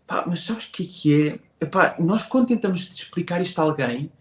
[0.07, 1.65] pá, mas sabes o que é que é?
[1.65, 4.13] Epá, nós quando tentamos explicar isto a alguém,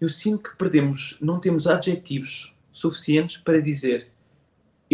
[0.00, 4.12] eu sinto que perdemos, não temos adjetivos suficientes para dizer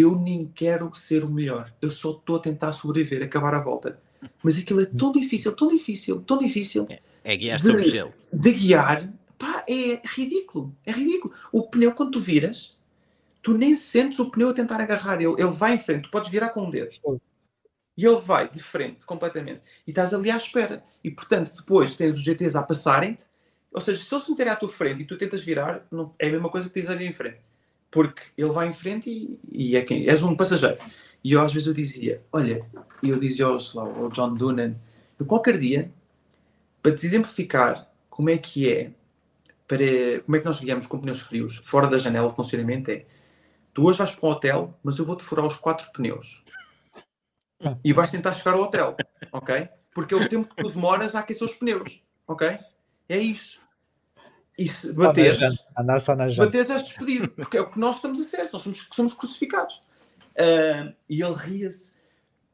[0.01, 4.01] eu nem quero ser o melhor, eu só estou a tentar sobreviver, acabar a volta.
[4.43, 6.87] Mas aquilo é tão difícil, tão difícil, tão difícil.
[6.89, 8.13] É, é guiar de, sobre gelo.
[8.33, 11.35] De guiar, pá, é ridículo, é ridículo.
[11.53, 12.79] O pneu, quando tu viras,
[13.43, 16.31] tu nem sentes o pneu a tentar agarrar, ele, ele vai em frente, tu podes
[16.31, 16.91] virar com um dedo.
[17.97, 19.63] E ele vai de frente, completamente.
[19.87, 20.83] E estás ali à espera.
[21.03, 23.27] E, portanto, depois tens os GTs a passarem-te,
[23.73, 26.29] ou seja, se eles se meterem à tua frente e tu tentas virar, não, é
[26.29, 27.39] a mesma coisa que tens ali em frente
[27.91, 30.79] porque ele vai em frente e, e é quem és um passageiro.
[31.23, 32.65] E eu às vezes eu dizia, olha,
[33.03, 34.75] eu dizia ao, lá, ao John Doonan,
[35.19, 35.91] eu qualquer dia,
[36.83, 38.93] para te exemplificar como é que é,
[39.69, 43.05] para, como é que nós guiamos com pneus frios, fora da janela, o funcionamento é,
[43.73, 46.43] tu hoje vais para um hotel, mas eu vou-te furar os quatro pneus.
[47.85, 48.97] E vais tentar chegar ao hotel,
[49.33, 49.69] ok?
[49.95, 52.59] Porque é o tempo que tu demoras a aquecer os pneus, ok?
[53.09, 53.60] É isso.
[54.59, 55.39] E se bateres,
[56.37, 59.77] bateres és despedido, porque é o que nós estamos a ser, nós somos, somos crucificados.
[60.33, 61.95] Uh, e ele ria-se,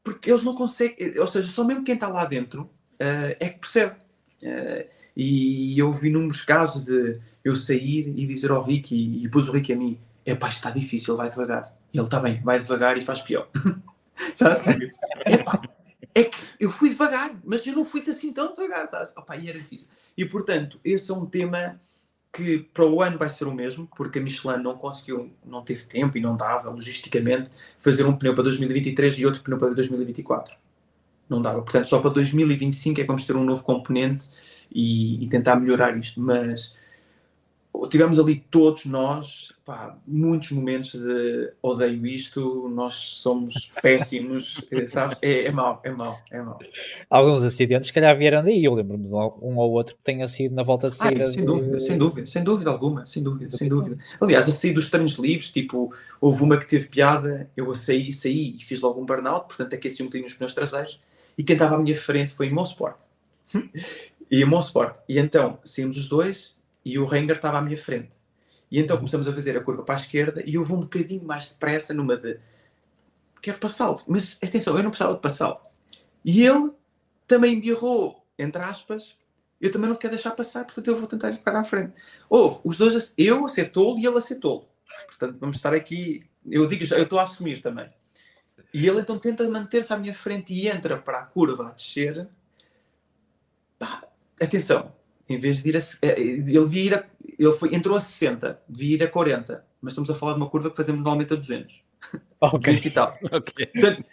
[0.03, 3.59] porque eles não conseguem, ou seja, só mesmo quem está lá dentro uh, é que
[3.59, 3.95] percebe.
[4.41, 9.23] Uh, e eu vi números casos de eu sair e dizer ao Rick, e, e
[9.23, 11.73] depois o Rick a mim: é pá, está difícil, vai devagar.
[11.93, 13.49] E ele está bem, vai devagar e faz pior.
[14.35, 14.61] sabes?
[15.25, 15.61] Epá,
[16.13, 19.15] é que eu fui devagar, mas eu não fui assim tão devagar, sabes?
[19.15, 19.87] Opa, e era difícil.
[20.17, 21.79] E portanto, esse é um tema
[22.37, 25.83] que para o ano vai ser o mesmo, porque a Michelin não conseguiu, não teve
[25.85, 30.55] tempo e não dava logisticamente fazer um pneu para 2023 e outro pneu para 2024.
[31.27, 31.63] Não dava.
[31.63, 34.29] Portanto, só para 2025 é que vamos ter um novo componente
[34.71, 36.21] e, e tentar melhorar isto.
[36.21, 36.75] Mas
[37.89, 45.17] tivemos ali todos nós, pá, muitos momentos de odeio isto, nós somos péssimos, sabes?
[45.21, 46.59] É, é mau, é mau, é mau.
[47.09, 48.63] Alguns acidentes, se calhar, vieram daí.
[48.63, 51.23] Eu lembro-me de um ou outro que tenha sido na volta de saída.
[51.23, 51.45] Ah, sem, de...
[51.45, 53.97] dúvida, sem dúvida, sem dúvida alguma, sem dúvida, sem dúvida.
[54.19, 58.11] Aliás, a sair dos treinos livres, tipo, houve uma que teve piada, eu a saí,
[58.11, 60.99] saí e fiz logo um burnout, portanto aqueci um bocadinho os pneus traseiros,
[61.37, 62.95] e quem estava à minha frente foi em Monsport.
[64.31, 64.97] e em Monsport.
[65.07, 66.56] E então, saímos os dois
[66.87, 68.15] e o Renger estava à minha frente.
[68.71, 71.23] E então começamos a fazer a curva para a esquerda e eu vou um bocadinho
[71.23, 72.39] mais depressa numa de
[73.41, 75.59] quero passá-lo, mas atenção, eu não precisava de passá-lo.
[76.23, 76.71] E ele
[77.27, 79.15] também me errou, entre aspas,
[79.59, 81.93] eu também não quero deixar passar, portanto eu vou tentar ficar à frente.
[82.29, 84.67] Houve, os dois, eu a ser tolo e ele a ser tolo.
[85.07, 87.89] Portanto, vamos estar aqui, eu digo já, eu estou a assumir também.
[88.73, 92.27] E ele então tenta manter-se à minha frente e entra para a curva a descer.
[93.79, 94.03] Pá,
[94.41, 94.93] atenção,
[95.29, 95.79] em vez de ir a.
[96.01, 97.03] Eh, ele devia ir a,
[97.37, 100.49] ele foi, entrou a 60, devia ir a 40, mas estamos a falar de uma
[100.49, 101.83] curva que fazemos normalmente a 200.
[102.39, 102.59] Ok.
[102.59, 103.17] 200 e tal.
[103.33, 103.65] okay.
[103.65, 104.05] Portanto,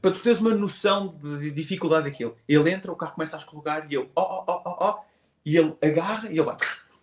[0.00, 3.86] para tu teres uma noção de dificuldade daquilo, ele entra, o carro começa a escorregar
[3.90, 5.04] e eu, ó, ó, ó, ó,
[5.44, 6.56] e ele agarra e ele vai,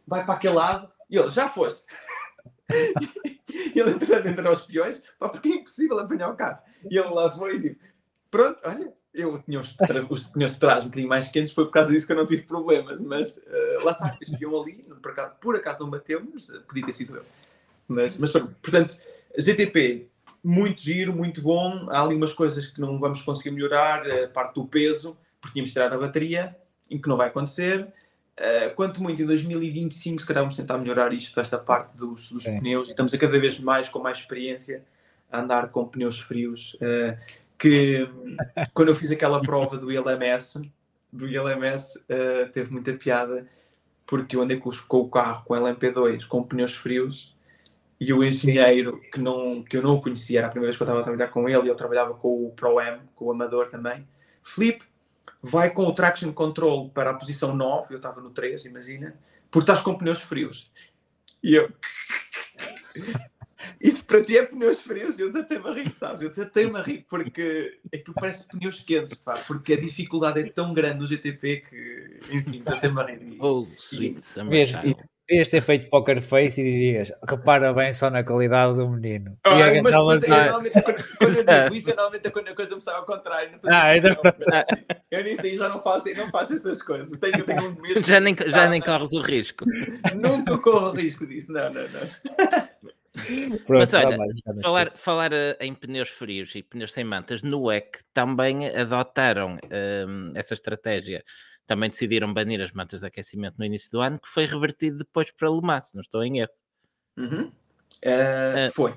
[0.08, 1.84] vai para aquele lado e ele, já foste.
[3.50, 6.60] e ele entra, entra aos peões, pá, porque é impossível apanhar o carro.
[6.90, 7.80] E ele lá foi e digo,
[8.32, 9.76] pronto, olha, eu tinha os,
[10.10, 12.26] os pneus de trás um bocadinho mais quentes, foi por causa disso que eu não
[12.26, 16.50] tive problemas, mas uh, lá está, espiam ali, por acaso, por acaso não bateu, mas
[16.50, 17.24] uh, podia ter sido eu.
[17.88, 18.98] Mas, mas portanto,
[19.38, 20.08] GTP,
[20.44, 21.88] muito giro, muito bom.
[21.90, 25.70] Há ali umas coisas que não vamos conseguir melhorar, a parte do peso, porque tínhamos
[25.70, 26.56] de tirar a bateria,
[26.90, 27.88] em que não vai acontecer.
[28.38, 32.44] Uh, quanto muito em 2025, se calhar vamos tentar melhorar isto, esta parte dos, dos
[32.44, 34.84] pneus, e estamos a cada vez mais com mais experiência
[35.32, 36.76] a andar com pneus frios.
[36.76, 37.18] Uh,
[37.58, 38.10] que
[38.74, 40.72] quando eu fiz aquela prova do ILMS,
[41.12, 43.48] do ILMS, uh, teve muita piada,
[44.06, 47.36] porque eu andei com, o carro com LMP2 com pneus frios
[48.00, 50.86] e o engenheiro que, não, que eu não conhecia, era a primeira vez que eu
[50.86, 54.06] estava a trabalhar com ele, e ele trabalhava com o Pro-M, com o Amador também.
[54.44, 54.86] Felipe,
[55.42, 59.18] vai com o traction control para a posição 9, eu estava no 3, imagina,
[59.50, 60.70] porque estás com pneus frios.
[61.42, 61.72] E eu.
[63.82, 66.22] Isso para ti é pneus frios, eu desatei-me a rir, sabes?
[66.22, 70.50] Eu desatei-me a rir porque é que parece pneus quentes, pá, porque a dificuldade é
[70.50, 73.38] tão grande no GTP que, enfim, desatei-me a rir.
[73.40, 74.22] Oh, sweet
[75.28, 79.36] Devias ter feito poker face e dizias repara bem só na qualidade do menino.
[79.44, 82.70] Ah, mas, mas, mas eu, normalmente, quando, quando eu digo isso, normalmente quando a coisa
[82.70, 83.60] começar ao contrário.
[83.66, 84.16] Ah, ainda
[85.10, 87.18] eu nisso aí já não faço, não faço essas coisas.
[87.18, 88.04] Tenho, tenho um medo.
[88.06, 89.66] Já nem, já nem corres o risco.
[90.14, 92.86] Nunca corro o risco disso, não, não, não.
[93.66, 97.72] Pronto, Mas olha, mais, falar, falar uh, em pneus frios e pneus sem mantas, no
[97.72, 101.24] EC também adotaram uh, essa estratégia.
[101.66, 105.32] Também decidiram banir as mantas de aquecimento no início do ano, que foi revertido depois
[105.32, 106.52] para Le Mans, não estou em erro.
[107.18, 107.52] Uhum.
[108.04, 108.94] Uh, foi,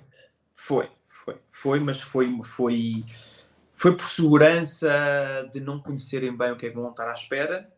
[0.53, 3.05] foi, foi, foi, mas foi, foi,
[3.75, 7.73] foi por segurança de não conhecerem bem o que é que vão estar à espera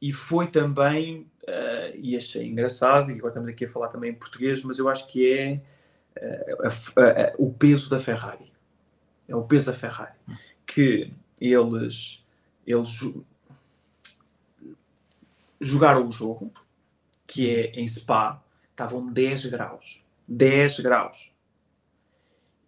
[0.00, 4.14] e foi também, uh, e achei engraçado, e agora estamos aqui a falar também em
[4.14, 5.60] português, mas eu acho que é
[7.38, 8.52] o peso da Ferrari.
[9.26, 10.18] É o peso da Ferrari.
[10.66, 12.24] Que eles,
[12.66, 12.98] eles
[15.60, 16.52] jogaram o jogo,
[17.26, 20.04] que é em Spa, estavam 10 graus.
[20.26, 21.32] 10 graus.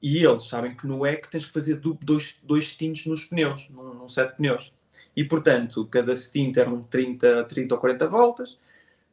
[0.03, 3.95] E eles sabem que no EC tens que fazer dois, dois stints nos pneus, num,
[3.95, 4.73] num set de pneus.
[5.15, 8.59] E portanto, cada stint eram 30, 30 ou 40 voltas,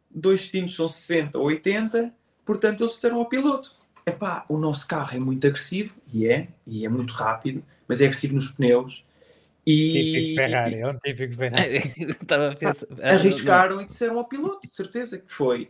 [0.09, 2.13] dois stints são 60 ou 80,
[2.45, 3.75] portanto eles disseram ao piloto:
[4.07, 8.05] epá, o nosso carro é muito agressivo, e é, e é muito rápido, mas é
[8.05, 9.05] agressivo nos pneus.
[9.65, 11.93] E, típico Ferrari, é um típico Ferrari.
[13.03, 15.69] arriscaram e disseram ao piloto, de certeza, que foi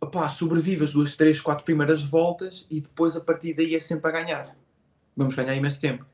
[0.00, 4.08] opá, sobrevive as duas, três, quatro primeiras voltas e depois a partir daí é sempre
[4.08, 4.56] a ganhar.
[5.16, 6.06] Vamos ganhar imenso tempo.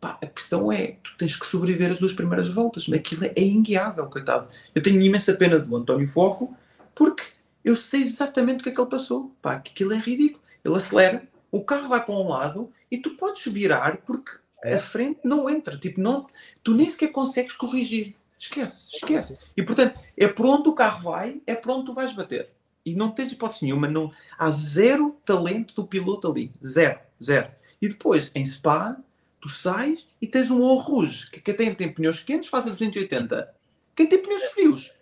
[0.00, 3.40] Pá, a questão é, tu tens que sobreviver as duas primeiras voltas, mas aquilo é
[3.40, 4.48] inguiável, coitado.
[4.74, 6.54] Eu tenho imensa pena do António Foco,
[6.94, 7.22] porque
[7.64, 9.34] eu sei exatamente o que é que ele passou.
[9.40, 13.10] Pá, que aquilo é ridículo ele acelera, o carro vai para um lado e tu
[13.10, 14.32] podes virar porque
[14.64, 15.76] a frente não entra.
[15.76, 16.26] Tipo, não,
[16.62, 18.14] tu nem sequer consegues corrigir.
[18.38, 19.38] Esquece, esquece.
[19.56, 22.50] E portanto, é por onde o carro vai, é por onde tu vais bater.
[22.84, 26.52] E não tens hipótese nenhuma, não, há zero talento do piloto ali.
[26.64, 27.50] Zero, zero.
[27.80, 28.96] E depois, em Spa,
[29.40, 32.70] tu sais e tens um All Rouge, que quem tem, tem pneus quentes faz a
[32.70, 33.54] 280.
[33.94, 34.92] Quem tem pneus frios,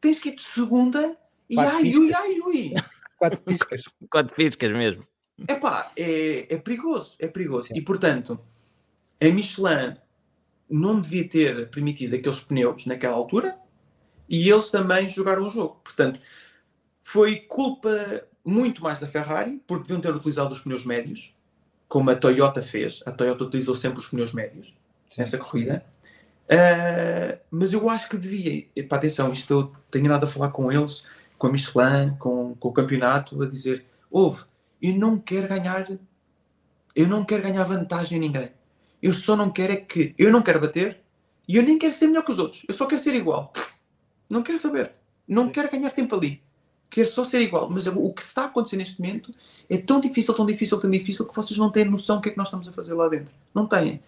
[0.00, 1.16] tens que ir de segunda
[1.48, 2.74] e ai, ui, ai, ui.
[3.22, 3.82] Quatro piscas.
[4.10, 5.04] Quatro piscas mesmo.
[5.48, 7.68] Epá, é, é perigoso, é perigoso.
[7.68, 7.74] Sim.
[7.76, 8.40] E portanto,
[9.20, 9.96] a Michelin
[10.68, 13.56] não devia ter permitido aqueles pneus naquela altura
[14.28, 15.80] e eles também jogaram o jogo.
[15.84, 16.18] Portanto,
[17.00, 21.32] foi culpa muito mais da Ferrari, porque deviam ter utilizado os pneus médios,
[21.88, 23.02] como a Toyota fez.
[23.06, 24.74] A Toyota utilizou sempre os pneus médios
[25.08, 25.20] Sim.
[25.20, 25.84] nessa corrida.
[26.46, 28.66] Uh, mas eu acho que devia.
[28.74, 31.04] Epá, atenção, isto eu tenho nada a falar com eles,
[31.42, 34.44] com a Michelin, com, com o campeonato, a dizer: ouve,
[34.80, 35.90] eu não quero ganhar,
[36.94, 38.52] eu não quero ganhar vantagem a ninguém.
[39.02, 41.00] Eu só não quero é que eu não quero bater
[41.48, 42.64] e eu nem quero ser melhor que os outros.
[42.68, 43.52] Eu só quero ser igual.
[44.30, 44.92] Não quero saber.
[45.26, 46.40] Não quero ganhar tempo ali.
[46.88, 47.68] Quero só ser igual.
[47.68, 49.34] Mas o que está a acontecer neste momento
[49.68, 52.32] é tão difícil, tão difícil, tão difícil que vocês não têm noção do que é
[52.32, 53.34] que nós estamos a fazer lá dentro.
[53.52, 54.00] Não têm.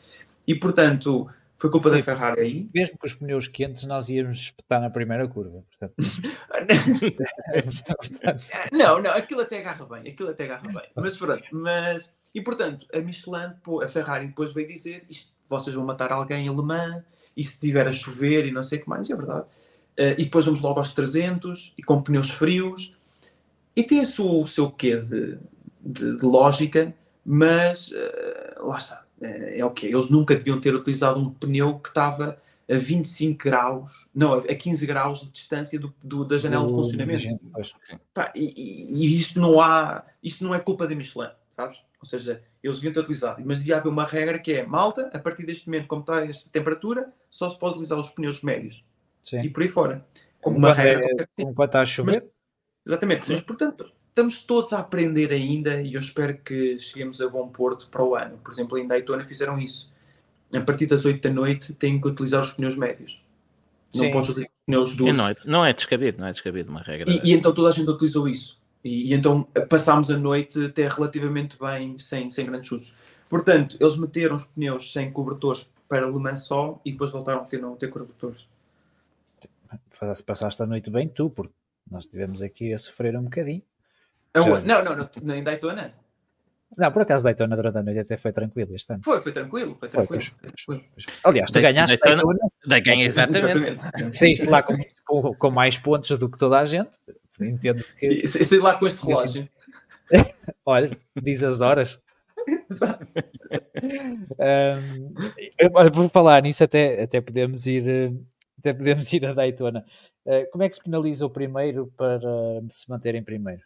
[0.46, 1.28] E portanto,
[1.64, 2.68] foi culpa Foi, da Ferrari aí.
[2.74, 5.64] Mesmo com os pneus quentes, nós íamos espetar na primeira curva.
[5.70, 5.94] Portanto,
[8.70, 10.12] não, não, aquilo até agarra bem.
[10.12, 10.90] Aquilo até agarra bem.
[10.94, 12.12] Mas pronto, mas.
[12.34, 17.02] E portanto, a Michelin, a Ferrari depois veio dizer: isto, vocês vão matar alguém alemã,
[17.34, 19.46] e se estiver a chover e não sei o que mais, é verdade.
[19.98, 22.94] Uh, e depois vamos logo aos 300 e com pneus frios.
[23.74, 25.38] E tem o, o seu quê de,
[25.80, 30.74] de, de lógica, mas uh, lá está é, é o que Eles nunca deviam ter
[30.74, 32.38] utilizado um pneu que estava
[32.70, 36.74] a 25 graus, não, a 15 graus de distância do, do da janela do, de
[36.74, 37.40] funcionamento.
[38.12, 41.82] Pá, e, e, isto não há, isto não é culpa da Michelin, sabes?
[42.00, 45.18] Ou seja, eles deviam ter utilizado, mas devia haver uma regra que é malta, a
[45.18, 48.84] partir deste momento, como está esta temperatura, só se pode utilizar os pneus médios
[49.22, 49.42] Sim.
[49.42, 50.06] e por aí fora.
[50.40, 51.06] Como uma regra.
[51.18, 52.22] É, como está a chover?
[52.22, 52.30] Mas,
[52.86, 53.34] exatamente, Sim.
[53.34, 57.88] mas portanto, estamos todos a aprender ainda e eu espero que cheguemos a bom porto
[57.88, 58.38] para o ano.
[58.38, 59.92] Por exemplo, em Daytona fizeram isso.
[60.54, 63.20] A partir das 8 da noite têm que utilizar os pneus médios.
[63.92, 65.16] Não podes utilizar os pneus duros.
[65.16, 67.10] Não é, não é descabido, não é descabido uma regra.
[67.10, 68.56] E, e então toda a gente utilizou isso.
[68.84, 72.94] E, e, então passámos a noite até relativamente bem, sem, sem grandes chutes.
[73.28, 77.44] Portanto, eles meteram os pneus sem cobertores para Le Mans só e depois voltaram a
[77.44, 78.46] ter, não ter cobertores.
[80.24, 81.52] Passaste a noite bem tu, porque
[81.90, 83.62] nós estivemos aqui a sofrer um bocadinho.
[84.34, 85.94] É não, não, não, em Daytona.
[86.76, 89.02] Não, por acaso Daytona durante a noite até foi tranquilo este ano.
[89.04, 90.22] Foi, foi tranquilo, foi tranquilo.
[90.22, 91.14] Foi, foi, foi.
[91.22, 92.34] Aliás, tu ganhaste Daytona.
[92.66, 94.18] Daytona ganha exatamente.
[94.18, 96.98] Saíste lá com, com, com, mais pontos do que toda a gente.
[97.40, 98.26] Entendo que.
[98.26, 99.48] Saí lá com este relógio.
[100.66, 100.90] Olha,
[101.22, 102.02] diz as horas.
[104.38, 105.14] um,
[105.74, 108.12] olha, por falar nisso, até, até podemos ir
[108.58, 109.84] até podemos ir a Daytona.
[110.26, 112.20] Uh, como é que se penaliza o primeiro para
[112.70, 113.60] se manter em primeiro?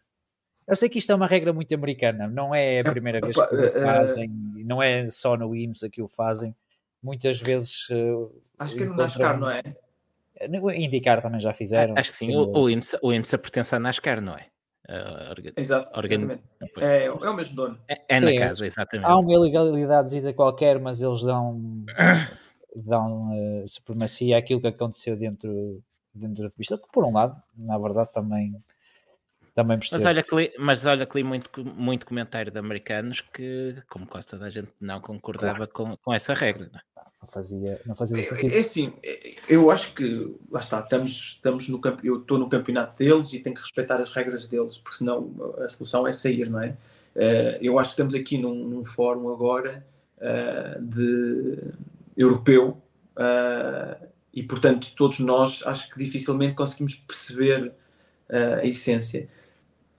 [0.68, 3.54] Eu sei que isto é uma regra muito americana, não é a primeira vez que
[3.54, 4.28] o eh, fazem,
[4.66, 6.54] não é só no IMSA que o fazem.
[7.02, 7.88] Muitas vezes.
[7.88, 9.62] Uh, acho que é no NASCAR, não é?
[10.48, 11.94] No IndyCar também já fizeram.
[11.96, 14.46] Acho que sim, o, o, IMSA, o IMSA pertence à NASCAR, não é?
[14.88, 15.52] Uh, orga...
[15.56, 16.38] Exato, organ...
[16.80, 17.78] é, é, o mesmo dono.
[17.88, 19.08] É, é na casa, exatamente.
[19.08, 21.84] Há uma ilegalidade qualquer, mas eles dão,
[22.74, 27.78] dão uh, supremacia àquilo que aconteceu dentro, dentro da pista, que por um lado, na
[27.78, 28.54] verdade, também
[29.58, 30.04] também percebo.
[30.04, 34.28] Mas olha que mas olha que li muito, muito comentário de americanos que, como quase
[34.28, 35.96] toda a gente, não concordava claro.
[35.96, 36.70] com, com essa regra.
[36.72, 36.82] Não, é?
[37.20, 38.52] não fazia, não fazia sentido.
[38.52, 42.48] É, é assim, é, eu acho que, lá está, estamos, estamos no eu estou no
[42.48, 46.48] campeonato deles e tenho que respeitar as regras deles, porque senão a solução é sair,
[46.48, 46.76] não é?
[47.16, 49.84] Uh, eu acho que estamos aqui num, num fórum agora
[50.18, 51.72] uh, de
[52.16, 52.80] europeu
[53.16, 57.72] uh, e, portanto, todos nós acho que dificilmente conseguimos perceber
[58.30, 59.26] a essência.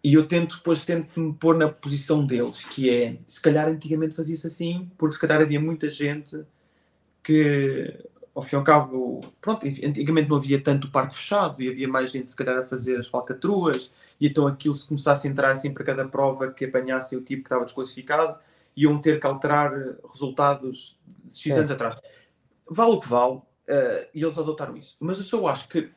[0.03, 4.15] E eu tento, depois tento me pôr na posição deles, que é, se calhar antigamente
[4.15, 6.45] fazia-se assim, porque se calhar havia muita gente
[7.21, 7.99] que,
[8.33, 12.11] ao fim e ao cabo, pronto, antigamente não havia tanto parque fechado e havia mais
[12.11, 15.73] gente, se calhar, a fazer as falcatruas, e então aquilo se começasse a entrar assim
[15.73, 18.39] para cada prova que apanhasse o tipo que estava desclassificado,
[18.77, 19.73] iam ter que alterar
[20.13, 21.97] resultados de X anos atrás.
[22.69, 23.43] Vale o que vale, uh,
[24.13, 25.05] e eles adotaram isso.
[25.05, 25.91] Mas eu só acho que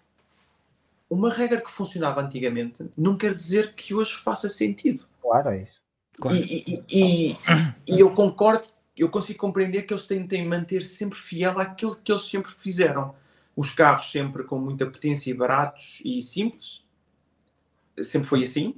[1.12, 5.04] uma regra que funcionava antigamente não quer dizer que hoje faça sentido.
[5.20, 5.80] Claro, é isso.
[6.18, 6.36] Claro.
[6.38, 7.36] E, e, e,
[7.86, 8.64] e, eu concordo,
[8.96, 13.14] eu consigo compreender que eles tentem manter sempre fiel àquilo que eles sempre fizeram.
[13.54, 16.82] Os carros sempre com muita potência e baratos e simples.
[18.02, 18.74] Sempre foi assim.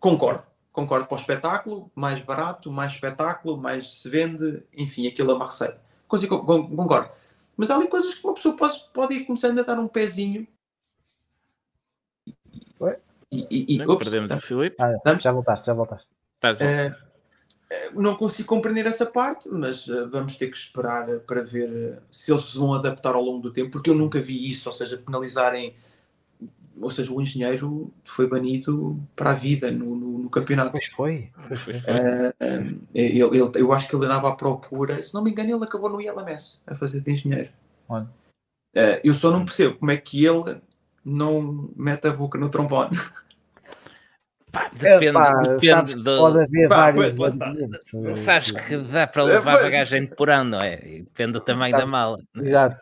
[0.00, 0.42] Concordo.
[0.72, 1.92] Concordo para o espetáculo.
[1.94, 4.64] Mais barato, mais espetáculo, mais se vende.
[4.76, 5.80] Enfim, aquilo é uma receita.
[6.08, 7.12] Consigo, concordo.
[7.56, 10.46] Mas há ali coisas que uma pessoa pode, pode ir começando a dar um pezinho
[13.30, 14.76] e, e, e ops, perdemos o Filipe.
[14.80, 16.08] Ah, já voltaste, já voltaste.
[17.70, 21.98] Uh, não consigo compreender essa parte, mas uh, vamos ter que esperar uh, para ver
[22.10, 24.72] se eles se vão adaptar ao longo do tempo, porque eu nunca vi isso, ou
[24.72, 25.74] seja, penalizarem,
[26.80, 30.72] ou seja, o engenheiro foi banido para a vida no, no, no campeonato.
[30.72, 31.30] Pois foi.
[31.46, 31.74] Pois foi.
[32.94, 35.90] ele, ele, eu acho que ele andava à procura, se não me engano, ele acabou
[35.90, 37.50] no ILMS a fazer de engenheiro.
[39.04, 40.58] eu só não percebo como é que ele
[41.08, 42.98] não mete a boca no trombone.
[44.50, 46.10] Pá, depende, Epá, depende sabes do...
[46.10, 50.76] pode haver pá, vários pois, Sabes que dá para levar bagagem por ano, não é?
[50.76, 52.18] Depende do tamanho sabes, da mala.
[52.34, 52.80] Exato,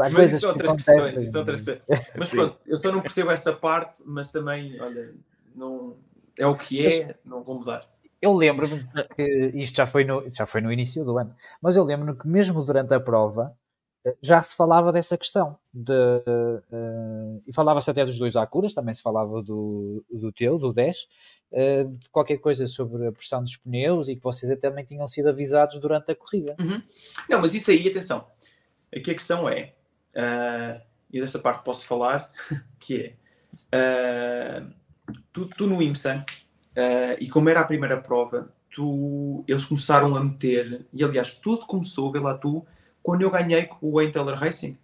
[0.00, 1.30] há coisas que acontecem.
[2.16, 5.14] Mas pronto, eu só não percebo essa parte, mas também, olha,
[5.56, 5.96] não,
[6.38, 7.84] é o que é, mas, não vou mudar.
[8.20, 11.84] Eu lembro-me que isto já foi, no, já foi no início do ano, mas eu
[11.84, 13.56] lembro-me que mesmo durante a prova
[14.22, 15.58] já se falava dessa questão.
[15.72, 20.72] De, uh, e falava-se até dos dois Akuras, também se falava do, do teu, do
[20.72, 21.06] 10, uh,
[21.52, 25.28] eh, de qualquer coisa sobre a pressão dos pneus e que vocês também tinham sido
[25.28, 26.56] avisados durante a corrida.
[26.58, 26.82] Uhum.
[27.28, 28.26] Não, mas isso aí, atenção,
[28.94, 29.74] aqui a questão é,
[30.14, 30.80] uh,
[31.12, 32.30] e desta parte posso falar,
[32.78, 33.14] que
[33.72, 34.62] é,
[35.32, 36.24] tu, tu, no IMSA,
[37.18, 42.12] e como era a primeira prova, tu, eles começaram a meter, e aliás, tudo começou,
[42.12, 42.64] vê lá tu,
[43.08, 44.76] quando eu ganhei com o Wayne Taylor Racing.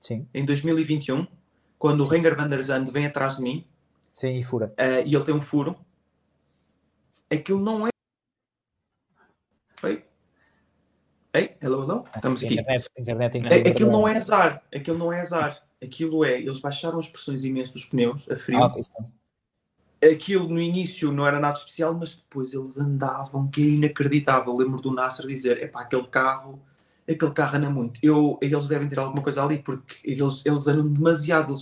[0.00, 0.26] Sim.
[0.34, 1.24] Em 2021,
[1.78, 2.10] quando Sim.
[2.10, 3.64] o Renger van der Zandt vem atrás de mim.
[4.12, 4.74] Sim, e fura.
[4.76, 5.76] Uh, e ele tem um furo.
[7.30, 7.90] Aquilo não é.
[9.84, 10.04] Oi?
[11.32, 12.04] Ei, hello, hello?
[12.12, 12.54] Estamos aqui.
[12.54, 13.68] Internet, internet, internet.
[13.68, 14.60] Aquilo não é azar.
[14.74, 15.62] Aquilo não é azar.
[15.80, 16.40] Aquilo é.
[16.40, 18.64] Eles baixaram as pressões imensas dos pneus a frio.
[18.64, 18.74] Ah,
[20.04, 24.56] Aquilo no início não era nada especial, mas depois eles andavam que é inacreditável.
[24.56, 26.60] Lembro do Nasser dizer: é pá, aquele carro
[27.08, 28.00] aquele carro anda muito.
[28.02, 31.54] Eu, eles devem ter alguma coisa ali, porque eles, eles andam demasiado.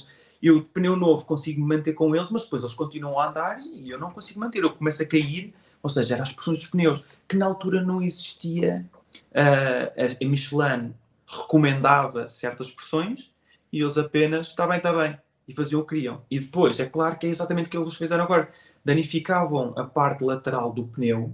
[0.42, 3.60] Eu, de pneu novo, consigo me manter com eles, mas depois eles continuam a andar
[3.60, 4.62] e eu não consigo manter.
[4.62, 8.02] Eu começo a cair, ou seja, eram as pressões dos pneus, que na altura não
[8.02, 8.84] existia.
[9.32, 10.94] Uh, a Michelin
[11.26, 13.32] recomendava certas pressões
[13.72, 16.22] e eles apenas, está bem, está bem, e faziam o que queriam.
[16.30, 18.48] E depois, é claro que é exatamente o que eles fizeram agora.
[18.84, 21.32] Danificavam a parte lateral do pneu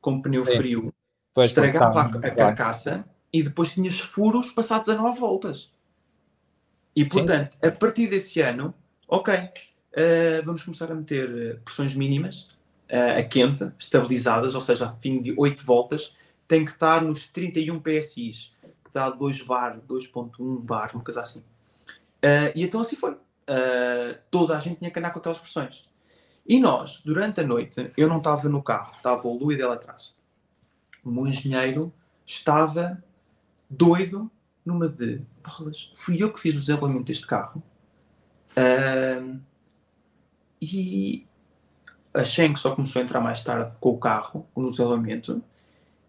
[0.00, 0.56] com pneu Sim.
[0.56, 0.94] frio,
[1.32, 3.04] pois, estragava a, a carcaça
[3.34, 5.68] e depois tinhas furos passados a nove voltas.
[6.94, 7.66] E portanto, Sim.
[7.66, 8.72] a partir desse ano,
[9.08, 12.44] ok, uh, vamos começar a meter eh, pressões mínimas
[12.92, 16.12] uh, a quente, estabilizadas, ou seja, a fim de 8 voltas,
[16.46, 18.30] tem que estar nos 31 PSI,
[18.84, 21.40] que dá 2 bar, 2.1 bar, uma coisa assim.
[21.40, 23.16] Uh, e então assim foi.
[24.30, 25.82] toda a gente tinha que andar com aquelas pressões.
[26.46, 30.14] E nós, durante a noite, eu não estava no carro, estava o Luís dela atrás.
[31.04, 31.92] O meu engenheiro
[32.24, 33.02] estava
[33.68, 34.30] doido
[34.64, 37.62] numa de bolas, fui eu que fiz o desenvolvimento deste carro
[38.56, 39.40] uh,
[40.60, 41.26] e
[42.14, 45.42] a Shank só começou a entrar mais tarde com o carro no desenvolvimento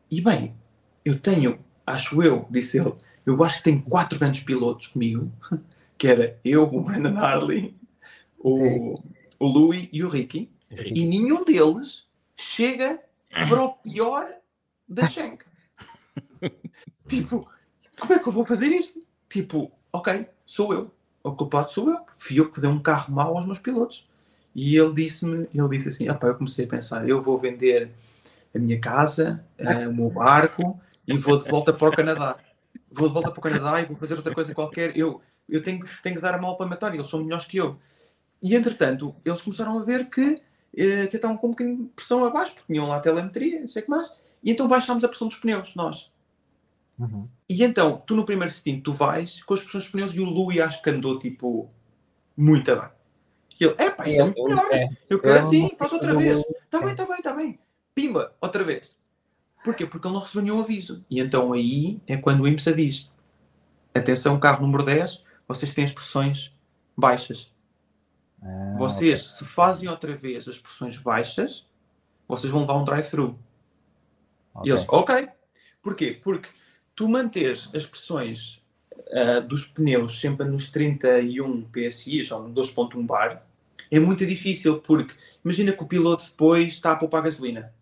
[0.09, 0.55] e bem,
[1.03, 2.93] eu tenho, acho eu, disse ele,
[3.25, 5.31] eu acho que tenho quatro grandes pilotos comigo,
[5.97, 7.75] que era eu, o Brandon Harley,
[8.37, 9.01] o,
[9.39, 14.29] o Louis e o Ricky, e nenhum deles chega para o pior
[14.87, 15.43] da Shank.
[17.07, 17.47] tipo,
[17.99, 19.01] como é que eu vou fazer isto?
[19.29, 20.91] Tipo, ok, sou eu.
[21.23, 21.99] O culpado sou eu.
[22.07, 24.05] Fui eu que dei um carro mau aos meus pilotos.
[24.53, 27.91] E ele disse-me, ele disse assim, opa, eu comecei a pensar, eu vou vender
[28.55, 32.37] a minha casa, uh, o meu barco e vou de volta para o Canadá.
[32.89, 34.97] Vou de volta para o Canadá e vou fazer outra coisa qualquer.
[34.97, 37.77] Eu, eu tenho, tenho que dar a mão ao palmatório, eles são melhores que eu.
[38.41, 40.41] E entretanto, eles começaram a ver que
[40.75, 43.67] eh, até estavam com um bocadinho de pressão abaixo, porque tinham lá a telemetria, não
[43.67, 44.11] sei o que mais.
[44.43, 46.11] E então baixámos a pressão dos pneus, nós.
[46.97, 47.23] Uhum.
[47.49, 50.25] E então, tu no primeiro stint, tu vais com as pressões dos pneus e o
[50.25, 51.69] Louis acho que andou tipo
[52.35, 52.89] muito bem.
[53.59, 54.73] E ele, é pá, isto é, muito melhor.
[54.73, 54.85] É.
[55.09, 56.39] Eu quero assim, faz outra vez.
[56.39, 57.59] Está bem, está bem, está bem.
[57.93, 58.97] Pimba, outra vez.
[59.63, 59.85] Porquê?
[59.85, 61.05] Porque ele não recebeu nenhum aviso.
[61.09, 63.11] E então aí é quando o IMSA diz:
[63.93, 66.55] atenção, carro número 10, vocês têm as pressões
[66.95, 67.53] baixas.
[68.41, 69.37] Ah, vocês, okay.
[69.37, 71.67] se fazem outra vez as pressões baixas,
[72.27, 73.39] vocês vão levar um drive-thru.
[74.53, 74.69] Okay.
[74.69, 75.29] E eles, ok.
[75.81, 76.19] Porquê?
[76.21, 76.49] Porque
[76.95, 78.61] tu manteres as pressões
[79.07, 83.45] uh, dos pneus sempre nos 31 PSI, ou 2.1 bar,
[83.91, 87.73] é muito difícil, porque imagina que o piloto depois está a poupar gasolina.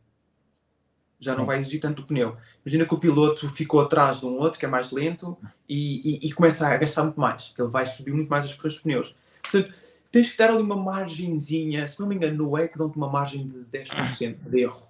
[1.20, 1.40] Já Sim.
[1.40, 2.36] não vai exigir tanto o pneu.
[2.66, 5.38] Imagina que o piloto ficou atrás de um outro que é mais lento
[5.70, 7.54] e, e, e começa a gastar muito mais.
[7.58, 9.16] Ele vai subir muito mais as pressões dos pneus.
[9.42, 9.74] Portanto,
[10.12, 13.48] tens que dar ali uma margenzinha, se não me engano, no EC dão-te uma margem
[13.48, 14.86] de 10% de erro.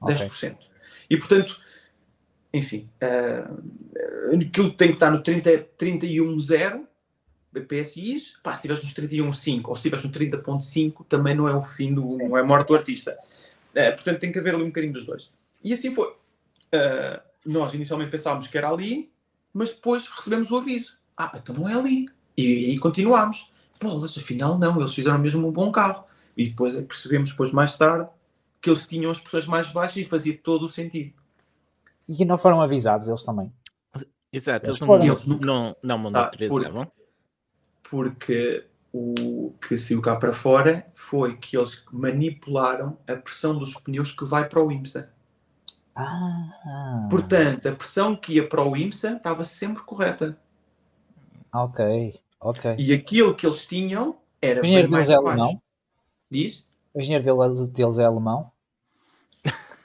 [0.00, 0.26] 10%.
[0.26, 0.56] Okay.
[1.10, 1.58] E portanto,
[2.58, 6.86] enfim, uh, aquilo tem que estar nos 31.0
[7.66, 11.62] PSIs, pá, se estiveres nos 31.5 ou se estiveres no 30.5 também não é o
[11.62, 13.16] fim do, não é a morte do artista.
[13.70, 15.32] Uh, portanto, tem que haver ali um bocadinho dos dois.
[15.62, 16.08] E assim foi.
[16.08, 19.10] Uh, nós inicialmente pensávamos que era ali,
[19.52, 20.98] mas depois recebemos o aviso.
[21.16, 22.08] Ah, então não é ali.
[22.36, 23.50] E aí continuámos.
[23.80, 26.04] Bolas, afinal não, eles fizeram mesmo um bom carro.
[26.36, 28.08] E depois percebemos depois mais tarde
[28.60, 31.12] que eles tinham as pessoas mais baixas e fazia todo o sentido
[32.08, 33.52] e não foram avisados eles também.
[34.32, 36.90] Exato, eles, eles não, não, não, não autorizavam.
[37.82, 44.12] Porque o que saiu cá para fora foi que eles manipularam a pressão dos pneus
[44.12, 45.10] que vai para o IMSA.
[45.94, 47.08] Ah.
[47.10, 50.38] Portanto, a pressão que ia para o IMSA estava sempre correta.
[51.52, 52.76] Ok, ok.
[52.78, 55.60] E aquilo que eles tinham era o engenheiro deles é alemão?
[56.30, 56.64] Diz?
[56.94, 58.50] O engenheiro deles, deles é alemão?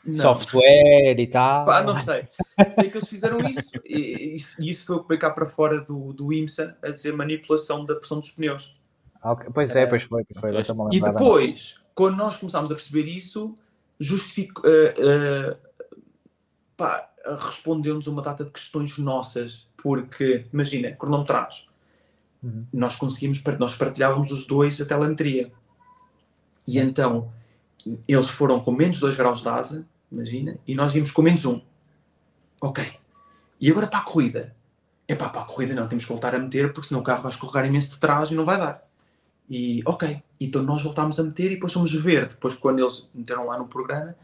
[0.06, 0.16] Não.
[0.16, 1.66] Software e tal.
[1.66, 2.28] Pá, não sei.
[2.72, 3.72] Sei que eles fizeram isso.
[3.86, 7.14] E, e isso foi o que veio cá para fora do, do IMSA a dizer
[7.14, 8.76] manipulação da pressão dos pneus.
[9.24, 9.48] Okay.
[9.54, 10.26] Pois é, pois foi.
[10.26, 10.52] Pois foi
[10.92, 13.56] e depois, quando nós começámos a perceber isso,
[13.98, 15.54] justifico, uh,
[16.82, 21.70] uh, respondeu-nos uma data de questões nossas, porque, imagina, cronometrados,
[22.44, 22.66] uhum.
[22.74, 25.46] nós conseguimos, nós partilhávamos os dois a telemetria.
[26.66, 26.78] Sim.
[26.78, 27.32] E então,
[28.08, 31.52] eles foram com menos 2 graus de asa, imagina, e nós íamos com menos 1.
[31.52, 31.62] Um.
[32.62, 32.94] Ok.
[33.60, 34.56] E agora para a corrida?
[35.08, 37.24] É pá, para a corrida não, temos que voltar a meter, porque senão o carro
[37.24, 38.88] vai escorregar imenso de trás e não vai dar.
[39.50, 43.46] E ok, então nós voltámos a meter e depois fomos ver, depois quando eles meteram
[43.46, 44.16] lá no programa,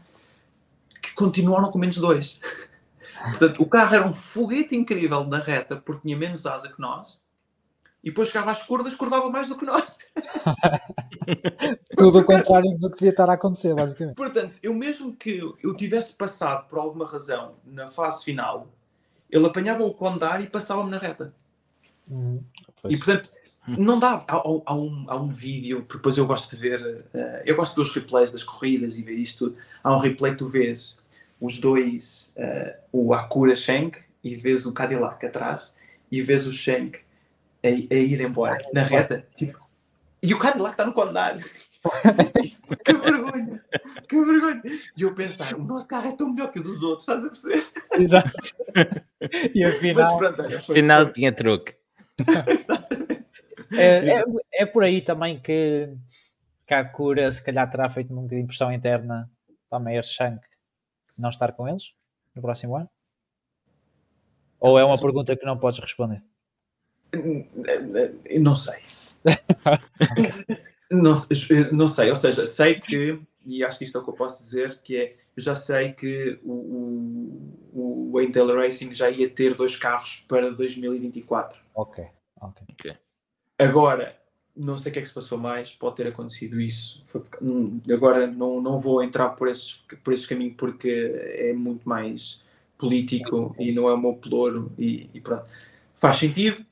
[1.02, 2.40] que continuaram com menos 2.
[3.30, 7.20] Portanto, o carro era um foguete incrível na reta, porque tinha menos asa que nós,
[8.02, 9.98] e depois chegava às curvas, curvava mais do que nós.
[11.96, 14.16] Tudo o contrário do que devia estar a acontecer, basicamente.
[14.16, 18.68] Portanto, eu mesmo que eu tivesse passado por alguma razão na fase final,
[19.30, 21.34] ele apanhava o condar e passava-me na reta.
[22.10, 22.40] Hum,
[22.88, 23.30] e portanto,
[23.68, 24.24] não dá.
[24.26, 26.80] Há, há, um, há um vídeo, porque depois eu gosto de ver,
[27.14, 29.52] uh, eu gosto dos replays das corridas e ver isto.
[29.84, 30.98] Há um replay que tu vês
[31.38, 35.76] os dois, uh, o Acura Shank e vês o Cadillac atrás
[36.10, 36.98] e vês o Shank
[37.62, 39.26] a, a ir embora na reta.
[39.36, 39.70] Tipo,
[40.22, 41.42] e o Cadillac está no condado.
[42.84, 43.64] que vergonha,
[44.06, 44.62] que vergonha.
[44.96, 47.28] E eu pensar, o nosso carro é tão melhor que o dos outros, estás a
[47.28, 47.66] perceber?
[47.94, 48.30] Exato.
[49.54, 51.74] E afinal, Mas, pronto, afinal tinha truque.
[52.46, 53.20] Exatamente.
[53.72, 55.94] É, é, é, por aí também que,
[56.66, 59.30] que a Cura se calhar terá feito um bocadinho de impressão interna
[59.68, 60.40] para a Meyer Shank
[61.16, 61.94] não estar com eles
[62.34, 62.90] no próximo ano?
[64.58, 66.20] Ou é uma pergunta que não podes responder?
[68.38, 68.78] Não sei.
[70.90, 71.12] não,
[71.72, 74.42] não sei, ou seja, sei que, e acho que isto é o que eu posso
[74.42, 76.52] dizer, que é, eu já sei que o,
[77.72, 81.60] o, o Taylor Racing já ia ter dois carros para 2024.
[81.74, 82.04] Ok,
[82.40, 82.66] ok.
[82.72, 82.96] okay.
[83.58, 84.16] Agora,
[84.56, 87.02] não sei o que é que se passou mais, pode ter acontecido isso.
[87.04, 91.88] Foi, hum, agora não, não vou entrar por esse, por esse caminho porque é muito
[91.88, 92.42] mais
[92.76, 95.44] político e não é o meu pelouro e, e pronto.
[95.96, 96.64] Faz sentido,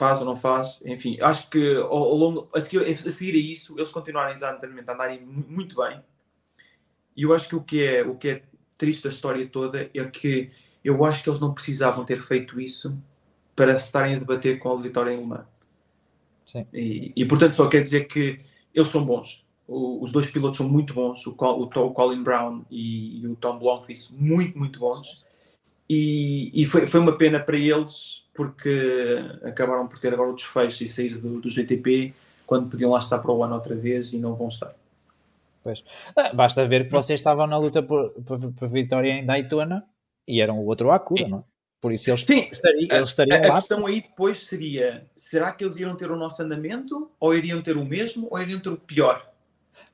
[0.00, 3.52] faz ou não faz, enfim, acho que ao, ao longo, a seguir, a seguir, a
[3.52, 6.02] isso, eles continuaram exatamente a andarem muito bem.
[7.14, 8.42] E eu acho que o que é, o que é
[8.78, 10.50] triste da história toda é que
[10.82, 12.98] eu acho que eles não precisavam ter feito isso
[13.54, 15.46] para se estarem a debater com a vitória em Le Mans
[16.72, 18.40] e, e, portanto só quer dizer que
[18.74, 19.44] eles são bons.
[19.68, 23.36] O, os dois pilotos são muito bons, o, o, o Colin Brown e, e, o
[23.36, 25.26] Tom Blomqvist muito, muito bons.
[25.92, 30.84] E, e foi, foi uma pena para eles porque acabaram por ter agora o desfecho
[30.84, 32.14] e sair do, do GTP
[32.46, 34.72] quando podiam lá estar para o ano outra vez e não vão estar.
[35.64, 35.82] Pois.
[36.16, 39.84] Ah, basta ver que vocês estavam na luta por, por, por vitória em Daytona
[40.28, 41.42] e eram o outro Acura, não é?
[41.80, 43.54] Por isso eles, Sim, estariam, eles estariam a, lá.
[43.54, 47.10] A questão aí depois seria: será que eles iriam ter o nosso andamento?
[47.18, 48.28] Ou iriam ter o mesmo?
[48.30, 49.28] Ou iriam ter o pior?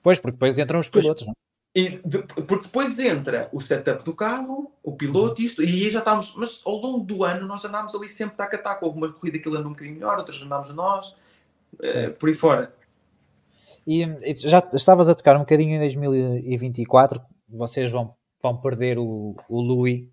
[0.03, 1.46] Pois, porque depois entram os pilotos, pois, não é?
[1.77, 5.99] E de, porque depois entra o setup do carro, o piloto, isto, e aí já
[5.99, 6.35] estávamos.
[6.35, 8.83] Mas ao longo do ano nós andámos ali sempre tac a tac.
[8.83, 11.14] Houve uma corrida que ele andou um bocadinho melhor, outras andámos nós,
[11.74, 12.74] uh, por aí fora.
[13.87, 19.37] E, e, já estavas a tocar um bocadinho em 2024, vocês vão, vão perder o,
[19.47, 20.09] o Louis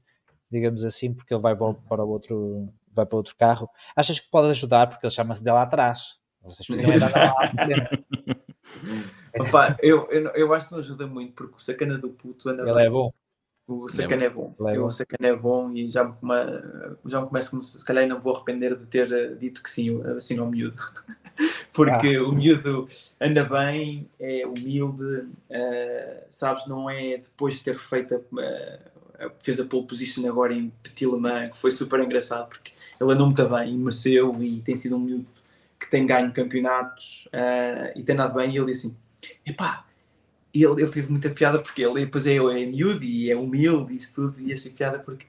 [0.51, 3.67] digamos assim, porque ele vai para o outro, vai para outro carro.
[3.95, 4.87] Achas que pode ajudar?
[4.87, 6.17] Porque ele chama-se dela atrás.
[6.43, 7.33] Vocês podiam andar lá
[9.39, 12.63] Opa, eu, eu, eu acho que não ajuda muito, porque o sacana do puto anda
[12.63, 12.85] Ele bem.
[12.85, 13.11] é bom.
[13.67, 14.53] O sacana é bom.
[14.59, 14.85] É bom.
[14.85, 16.13] O sacana é bom e já me,
[17.05, 20.37] já me começo, se calhar não vou arrepender de ter eh, dito que sim, assim
[20.37, 20.83] ao miúdo.
[21.71, 22.23] porque ah.
[22.23, 22.87] o miúdo
[23.19, 25.03] anda bem, é humilde,
[25.49, 30.71] uh, sabes, não é depois de ter feito uh, fez a pole position agora em
[30.83, 34.61] Petit Le Mans, que foi super engraçado porque ele andou muito bem e mereceu e
[34.61, 35.25] tem sido um miúdo
[35.79, 38.53] que tem ganho campeonatos uh, e tem nada bem.
[38.53, 38.97] E ele disse assim:
[39.45, 39.85] epá,
[40.53, 43.97] ele, ele teve muita piada porque ele depois é, é miúdo e é humilde e
[43.97, 45.25] isso tudo, e achei piada porque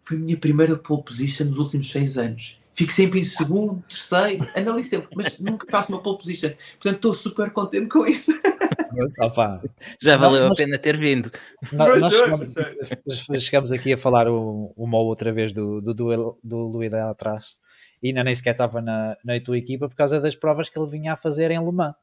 [0.00, 2.60] foi a minha primeira pole position nos últimos seis anos.
[2.72, 6.50] Fico sempre em segundo, terceiro, ando ali sempre, mas nunca faço uma pole position.
[6.72, 8.32] Portanto, estou super contente com isso.
[9.20, 9.62] Opa.
[10.00, 11.30] Já valeu nós, a pena ter vindo.
[11.72, 12.54] Nós, nós chegamos,
[13.38, 17.54] chegamos, aqui a falar uma ou outra vez do, do, do, do Luís lá atrás
[18.02, 20.90] e ainda nem sequer estava na, na tua equipa por causa das provas que ele
[20.90, 21.94] vinha a fazer em Le Mans.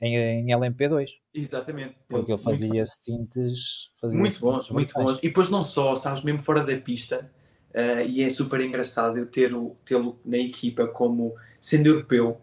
[0.00, 1.10] Em, em LMP2.
[1.34, 1.96] Exatamente.
[2.08, 3.90] Porque ele fazia stints.
[4.00, 5.18] Fazia muito bons, muito bons.
[5.18, 7.30] E depois não só, sabes, mesmo fora da pista,
[7.74, 9.94] uh, e é super engraçado eu tê-lo tê
[10.24, 12.40] na equipa como sendo europeu.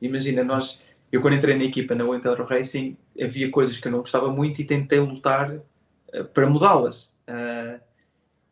[0.00, 0.80] Imagina, nós,
[1.12, 4.60] eu quando entrei na equipa na Winter Racing, havia coisas que eu não gostava muito
[4.60, 7.12] e tentei lutar uh, para mudá-las.
[7.28, 7.78] Uh,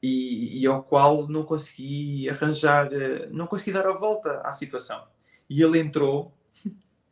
[0.02, 2.90] e, e, ao qual não consegui arranjar,
[3.30, 5.02] não consegui dar a volta à situação.
[5.48, 6.30] E ele entrou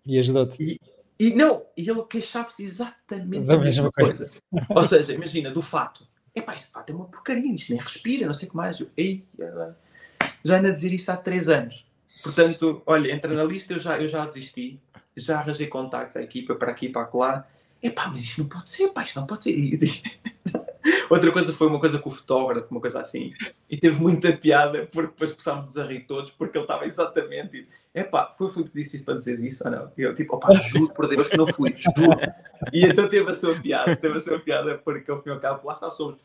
[0.04, 0.80] e ajudou-te.
[1.22, 4.28] E, não, e ele queixava-se exatamente da mesma coisa.
[4.50, 4.66] coisa.
[4.68, 6.04] Ou seja, imagina, do fato,
[6.34, 8.80] epá, este fato é uma porcaria, isto nem respira, não sei o que mais.
[8.80, 9.24] Eu, Ei,
[10.44, 11.86] já ando a dizer isso há três anos.
[12.24, 14.80] Portanto, olha, entra na lista, eu já, eu já desisti,
[15.16, 17.46] já arranjei contactos à equipa para aqui e para lá.
[17.82, 20.02] Epá, mas isto não pode ser, pá, isto não pode ser.
[21.10, 23.32] Outra coisa foi uma coisa com o fotógrafo, uma coisa assim.
[23.68, 27.68] E teve muita piada, porque depois começámos a rir todos, porque ele estava exatamente.
[27.94, 29.92] Epá, foi o Filipe que disse isso para dizer isso ou não?
[29.96, 32.18] E eu, tipo, opá, juro por Deus que não fui, juro.
[32.72, 35.40] E então teve a sua piada, teve a sua piada, porque ao fim e ao
[35.40, 36.18] cabo, lá está, somos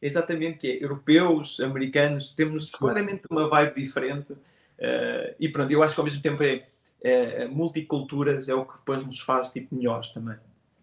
[0.00, 4.32] exatamente que é europeus, americanos, temos claramente uma vibe diferente.
[4.32, 6.64] Uh, e pronto, eu acho que ao mesmo tempo é,
[7.02, 10.36] é, multiculturas é o que depois nos faz tipo melhores também.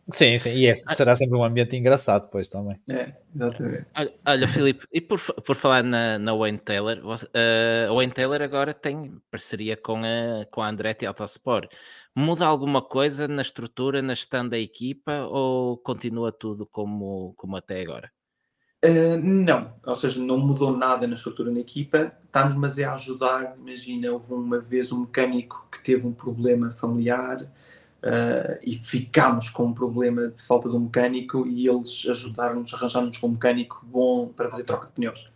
[0.10, 2.80] Sim, sim, e esse será sempre um ambiente engraçado depois também.
[2.90, 3.86] É, exatamente.
[3.98, 8.42] Olha, olha Filipe, e por, por falar na, na Wayne Taylor, uh, a Wayne Taylor
[8.42, 11.70] agora tem parceria com a, com a Andretti Autosport.
[12.16, 17.82] Muda alguma coisa na estrutura, na gestão da equipa ou continua tudo como, como até
[17.82, 18.10] agora?
[18.86, 22.94] Uh, não, ou seja, não mudou nada na estrutura na equipa, está-nos mas é a
[22.94, 23.58] ajudar.
[23.58, 27.52] Imagina, houve uma vez um mecânico que teve um problema familiar,
[28.08, 33.18] Uh, e ficámos com um problema de falta de um mecânico e eles ajudaram-nos, arranjaram-nos
[33.18, 35.30] com um mecânico bom para fazer troca de pneus.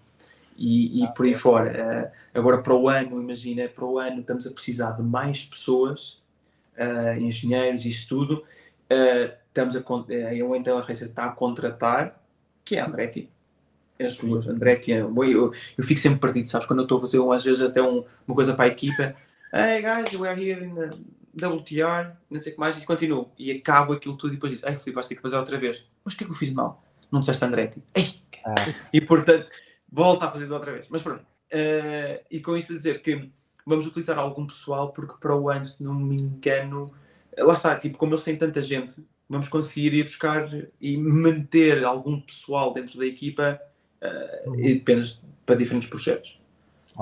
[0.55, 2.13] E, e ah, por aí fora.
[2.33, 6.23] Uh, agora, para o ano, imagina, para o ano estamos a precisar de mais pessoas,
[6.77, 8.41] uh, engenheiros, isso tudo.
[9.47, 12.23] estamos a, a Intel Racer está a contratar,
[12.63, 13.29] que é a Andretti.
[13.99, 16.67] As duas, Andretti, eu, eu, eu fico sempre perdido, sabes?
[16.67, 19.13] Quando eu estou a fazer, às vezes, até um, uma coisa para a equipa.
[19.53, 20.89] Hey guys, we are here in the
[21.35, 23.31] WTR, não sei o que mais, e continuo.
[23.37, 25.83] E acabo aquilo tudo e depois diz: Ai, Filipe, vais ter que fazer outra vez.
[26.03, 26.83] Mas o que é que eu fiz mal?
[27.11, 27.83] Não disseste Andretti.
[27.95, 28.15] Ei!
[28.45, 28.55] Ah.
[28.91, 29.51] E portanto,
[29.91, 30.87] volta a fazer outra vez.
[30.89, 31.21] Mas pronto.
[31.21, 33.29] Uh, e com isto a dizer que
[33.65, 36.87] vamos utilizar algum pessoal, porque para o ano, se não me engano,
[37.37, 42.19] lá está, tipo, como eles têm tanta gente, vamos conseguir ir buscar e manter algum
[42.19, 43.59] pessoal dentro da equipa
[44.01, 44.59] uh, uhum.
[44.59, 46.40] e apenas para diferentes projetos.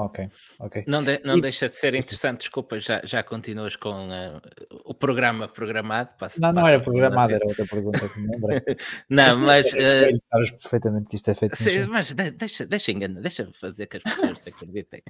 [0.05, 0.29] Ok,
[0.59, 0.83] ok.
[0.87, 1.41] Não, de, não e...
[1.41, 4.41] deixa de ser interessante, desculpa, já, já continuas com uh,
[4.85, 6.09] o programa programado?
[6.39, 8.61] Não, não era programado, era outra pergunta que me lembrei.
[9.09, 9.39] não, mas.
[9.39, 10.17] mas uh...
[10.31, 11.55] Sabes perfeitamente que isto é feito.
[11.57, 15.03] Sim, mas deixa, deixa engano, deixa fazer que as pessoas se acreditem.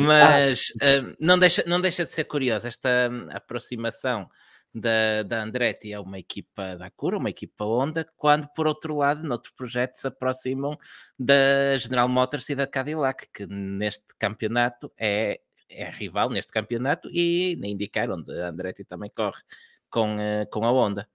[0.00, 1.00] Mas ah.
[1.00, 4.28] uh, não, deixa, não deixa de ser curioso esta hum, aproximação
[4.74, 9.22] da, da Andretti é uma equipa da Cura, uma equipa Honda, quando por outro lado,
[9.22, 10.76] noutros projetos, se aproximam
[11.18, 17.56] da General Motors e da Cadillac, que neste campeonato é, é rival neste campeonato e
[17.60, 19.40] na indicar onde a Andretti também corre
[19.88, 21.08] com, uh, com a Honda.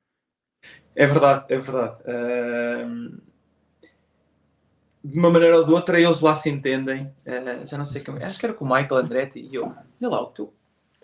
[0.95, 2.01] É verdade, é verdade.
[2.03, 3.21] Uh,
[5.03, 7.13] de uma maneira ou de outra, eles lá se entendem.
[7.25, 8.23] Uh, já não sei como.
[8.23, 9.65] Acho que era com o Michael Andretti e eu.
[9.65, 10.53] Olha lá, o teu,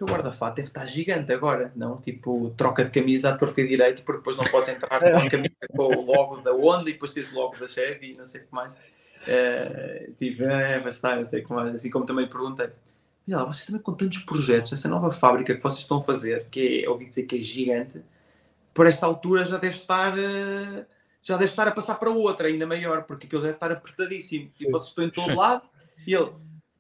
[0.03, 1.97] o guarda-fato deve estar gigante agora, não?
[1.97, 5.29] Tipo, troca de camisa à torta e direito, porque depois não podes entrar com a
[5.29, 8.25] camisa com o logo da Honda e depois tens o logo da Chevy e não
[8.25, 8.77] sei o que mais.
[9.27, 11.75] É, tipo, é, vai estar, não sei o que mais.
[11.75, 15.63] Assim como também perguntei, olha lá, vocês também com tantos projetos, essa nova fábrica que
[15.63, 18.01] vocês estão a fazer, que é, ouvi dizer que é gigante,
[18.73, 20.17] por esta altura já deve estar.
[20.19, 20.85] Eh,
[21.23, 24.45] já deve estar a passar para outra, ainda maior, porque aquilo já deve estar apertadíssimo.
[24.51, 24.67] Sim.
[24.67, 25.63] E vocês estão em todo lado,
[26.05, 26.31] e ele,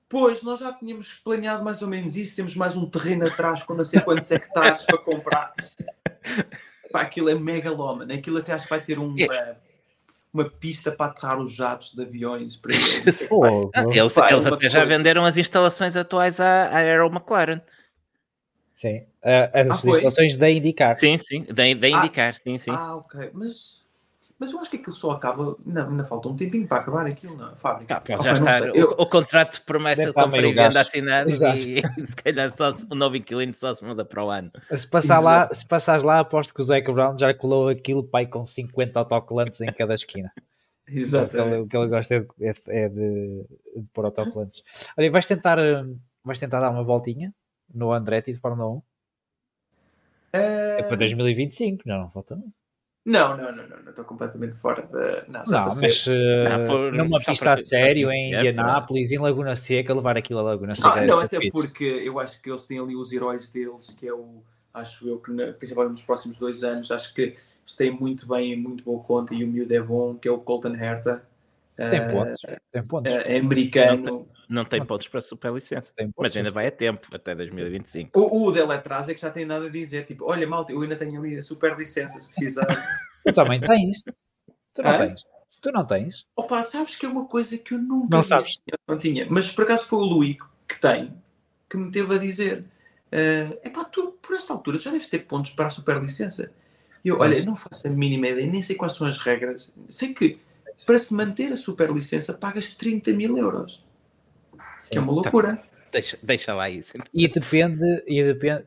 [0.07, 3.73] Pois, nós já tínhamos planeado mais ou menos isso, temos mais um terreno atrás com
[3.73, 5.53] não sei quantos hectares para comprar.
[6.91, 9.57] Pá, aquilo é megalómano, aquilo até acho que vai ter um, uma,
[10.33, 12.55] uma pista para aterrar os jatos de aviões.
[12.55, 13.27] Para eles.
[13.31, 17.61] Oh, eles, Pá, eles até já venderam as instalações atuais à, à Aero McLaren.
[18.73, 20.97] Sim, uh, as ah, instalações da Indicar.
[20.97, 22.71] Sim, sim, da, da Indicar, ah, sim, sim.
[22.71, 23.84] Ah, ok, mas
[24.37, 25.55] mas eu acho que aquilo só acaba.
[25.65, 27.95] Não, ainda falta um tempinho para acabar aquilo na fábrica.
[27.95, 28.63] Ah, pode já estar.
[28.63, 28.89] O, eu...
[28.89, 31.57] o, contrato de promessa de compra e venda assinado Exato.
[31.97, 34.49] e se calhar só, o novo inquilino só se muda para o ano.
[34.73, 38.27] Se, passar lá, se passares lá, aposto que o Zac Brown já colou aquilo pai
[38.27, 40.31] com 50 autocolantes em cada esquina.
[40.85, 41.41] Exato.
[41.61, 42.27] O que ele gosta é de,
[42.67, 43.45] é, de,
[43.77, 44.91] de pôr autocolantes.
[44.97, 47.33] Olha, vais tentar, hum, vais tentar dar uma voltinha
[47.73, 48.81] no Andretti de Fórmula 1?
[50.33, 52.64] É, é para 2025, já não falta muito.
[53.05, 55.25] Não, não, não, não, estou completamente fora da.
[55.27, 56.11] Não, não mas uh,
[56.91, 61.01] não, numa pista a sério em Indianápolis, em Laguna Seca, levar aquilo a Laguna Seca.
[61.01, 64.13] Ah, não, até porque eu acho que eles têm ali os heróis deles, que é
[64.13, 64.41] o.
[64.73, 68.83] Acho eu que, principalmente nos próximos dois anos, acho que eles têm muito bem, muito
[68.83, 71.23] boa conta e o miúdo é bom, que é o Colton Herta.
[71.77, 72.41] Tem uh, pontos,
[72.71, 73.13] tem pontos.
[73.13, 74.27] Uh, é americano.
[74.49, 78.19] Não tem pontos para super licença, mas ainda vai a tempo, até 2025.
[78.19, 80.95] O, o Deletraz é que já tem nada a dizer, tipo, olha malta, eu ainda
[80.95, 82.65] tenho ali a super licença se precisar.
[83.25, 84.03] tu também tens.
[84.73, 85.25] Tu não tens.
[85.49, 86.25] Se tu não tens.
[86.35, 88.59] Opa, sabes que é uma coisa que eu nunca não sabes.
[88.87, 89.27] não tinha.
[89.29, 90.37] Mas por acaso foi o Luís
[90.67, 91.13] que tem,
[91.69, 92.67] que me teve a dizer:
[93.11, 96.51] é uh, pá, tu por esta altura já deves ter pontos para a super licença.
[97.03, 99.71] E eu, olha, não faço a mínima ideia, nem sei quais são as regras.
[99.87, 100.39] Sei que
[100.85, 103.84] para se manter a super licença pagas 30 mil euros.
[104.79, 105.13] Sim, que é uma tá.
[105.13, 105.55] loucura.
[105.57, 105.75] Tá.
[105.91, 106.97] Deixa, deixa lá isso.
[107.13, 108.65] E depende, e depende,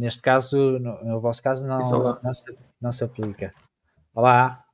[0.00, 3.52] neste caso, no, no vosso caso, não, não se, não, se, aplica.
[4.14, 4.64] Olá.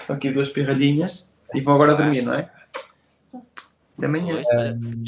[0.00, 2.48] Estão aqui duas pirralhinhas e vão agora dormir, não é?
[3.96, 4.42] Até amanhã.
[4.52, 5.04] Um,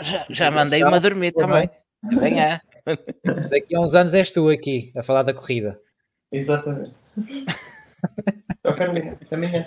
[0.00, 1.68] já, já mandei uma dormir também.
[2.04, 2.60] Amanhã.
[3.50, 5.80] Daqui a uns anos és tu aqui a falar da corrida.
[6.30, 6.94] Exatamente.
[8.62, 9.18] Tchau, Carolina.
[9.20, 9.62] Até amanhã.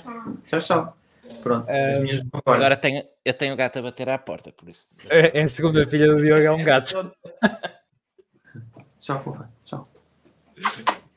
[0.46, 0.98] Tchau, tchau.
[1.42, 4.90] Pronto, uh, agora tenho, eu tenho o gato a bater à porta, por isso.
[5.10, 6.92] É, é a segunda filha do Diogo, é um gato.
[9.00, 9.50] Tchau, fofa.
[9.64, 9.88] Tchau.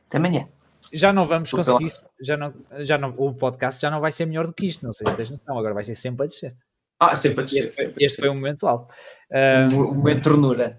[0.06, 0.48] Até amanhã.
[0.92, 1.90] Já não vamos conseguir,
[2.20, 4.92] já não, já não, o podcast já não vai ser melhor do que isto, não
[4.92, 6.54] sei se tens noção, agora vai ser sempre a descer.
[6.98, 7.60] Ah, sempre a descer.
[7.60, 8.92] Este, sempre este foi um momento alto.
[9.30, 10.78] Um, um momento de ternura.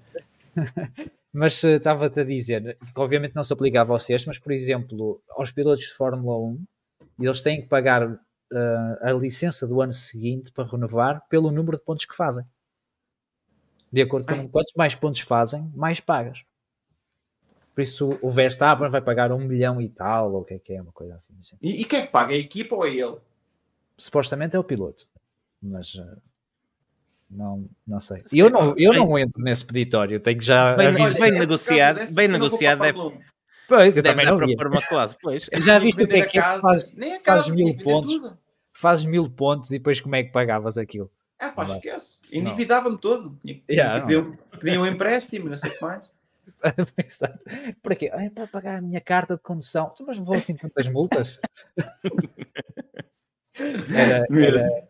[1.33, 5.21] mas uh, estava-te a dizer que obviamente não se aplica a vocês, mas por exemplo,
[5.29, 6.65] aos pilotos de Fórmula 1,
[7.21, 8.19] eles têm que pagar
[9.01, 12.45] a licença do ano seguinte para renovar pelo número de pontos que fazem.
[13.91, 14.47] De acordo com Ai.
[14.47, 16.43] quantos mais pontos fazem, mais pagas.
[17.73, 20.73] Por isso o Verstappen vai pagar um milhão e tal, ou o que é que
[20.73, 21.33] é, uma coisa assim.
[21.61, 22.33] E, e quem é que paga?
[22.33, 23.17] A equipa ou é ele?
[23.97, 25.07] Supostamente é o piloto.
[25.61, 26.21] Mas uh,
[27.29, 28.23] não, não sei.
[28.31, 30.75] E eu não, eu não entro nesse peditório, tenho que já.
[30.75, 32.81] Bem, bem negociado, bem negociado.
[32.81, 32.99] Deve,
[33.69, 34.55] Pois, eu também não vi.
[34.55, 35.47] uma classe, pois.
[35.63, 36.41] Já viste o que é que é?
[36.41, 36.91] Faz,
[37.23, 38.19] fazes mil pontos,
[38.79, 41.11] fazes mil pontos e depois como é que pagavas aquilo?
[41.39, 42.19] É pá, esquece.
[42.31, 43.37] Endividava-me todo.
[43.69, 46.13] Yeah, pediam, pediam um empréstimo, não sei o que mais.
[47.81, 48.09] Para quê?
[48.11, 49.93] É para pagar a minha carta de condução.
[50.05, 51.39] Mas vou assim tantas multas?
[53.93, 54.87] era, era,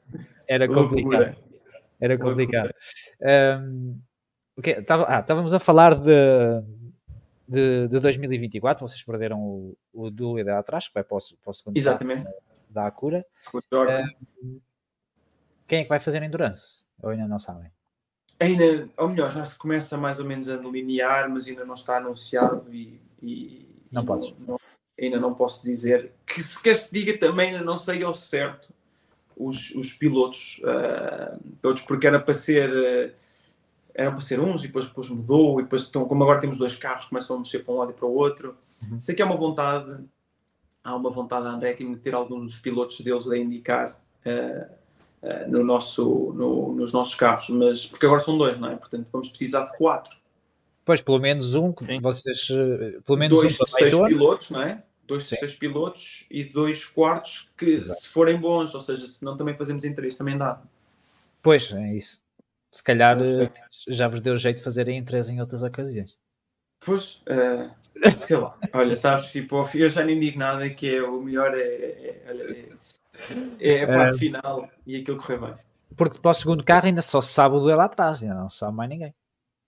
[0.47, 1.35] era complicado.
[1.99, 2.73] Era complicado.
[3.61, 3.99] Um,
[4.57, 6.63] okay, tava, ah, estávamos a falar de
[7.49, 11.53] de, de 2024, vocês perderam o, o Dúlida atrás, que vai para o, para o
[11.53, 12.29] segundo Exatamente.
[12.69, 13.25] Da, Acura.
[13.53, 14.61] Uh,
[15.67, 16.83] quem é que vai fazer Endurance?
[17.01, 17.71] Ou ainda não sabem?
[18.39, 21.97] Ainda, ou melhor, já se começa mais ou menos a delinear, mas ainda não está
[21.97, 24.33] anunciado e, e não podes.
[24.39, 24.57] Não,
[24.99, 28.73] ainda não posso dizer que se quer se diga também ainda não sei ao certo
[29.35, 33.13] os, os pilotos uh, todos porque era para ser uh,
[33.99, 36.75] eram para ser uns e depois, depois mudou e depois estão, como agora temos dois
[36.75, 38.55] carros, começam a mexer para um lado e para o outro.
[38.89, 39.01] Uhum.
[39.01, 39.97] Sei que há uma vontade,
[40.83, 44.73] há uma vontade da Andretti de ter alguns dos pilotos deles a indicar uh,
[45.21, 48.75] uh, no nosso, no, nos nossos carros, mas porque agora são dois, não é?
[48.75, 50.17] Portanto, vamos precisar de quatro.
[50.89, 51.99] Pois, pelo menos um, que Sim.
[51.99, 54.83] vocês, eh, pelo menos dois um seis pilotos, não é?
[55.05, 58.01] Dois de seis pilotos e dois quartos que, Exato.
[58.01, 60.59] se forem bons, ou seja, se não também fazemos em três, também dá.
[61.43, 62.19] Pois, é isso.
[62.71, 63.51] Se calhar eh,
[63.87, 66.17] já vos deu jeito de fazerem em três em outras ocasiões.
[66.79, 67.69] Pois, uh,
[68.19, 68.57] sei lá.
[68.73, 72.69] Olha, sabes, tipo, eu já nem digo nada que é o melhor é, é,
[73.59, 75.53] é, é a parte uh, final e aquilo correr bem.
[75.95, 78.75] Porque para o segundo carro ainda só se sabe o dele atrás, ainda não sabe
[78.75, 79.13] mais ninguém.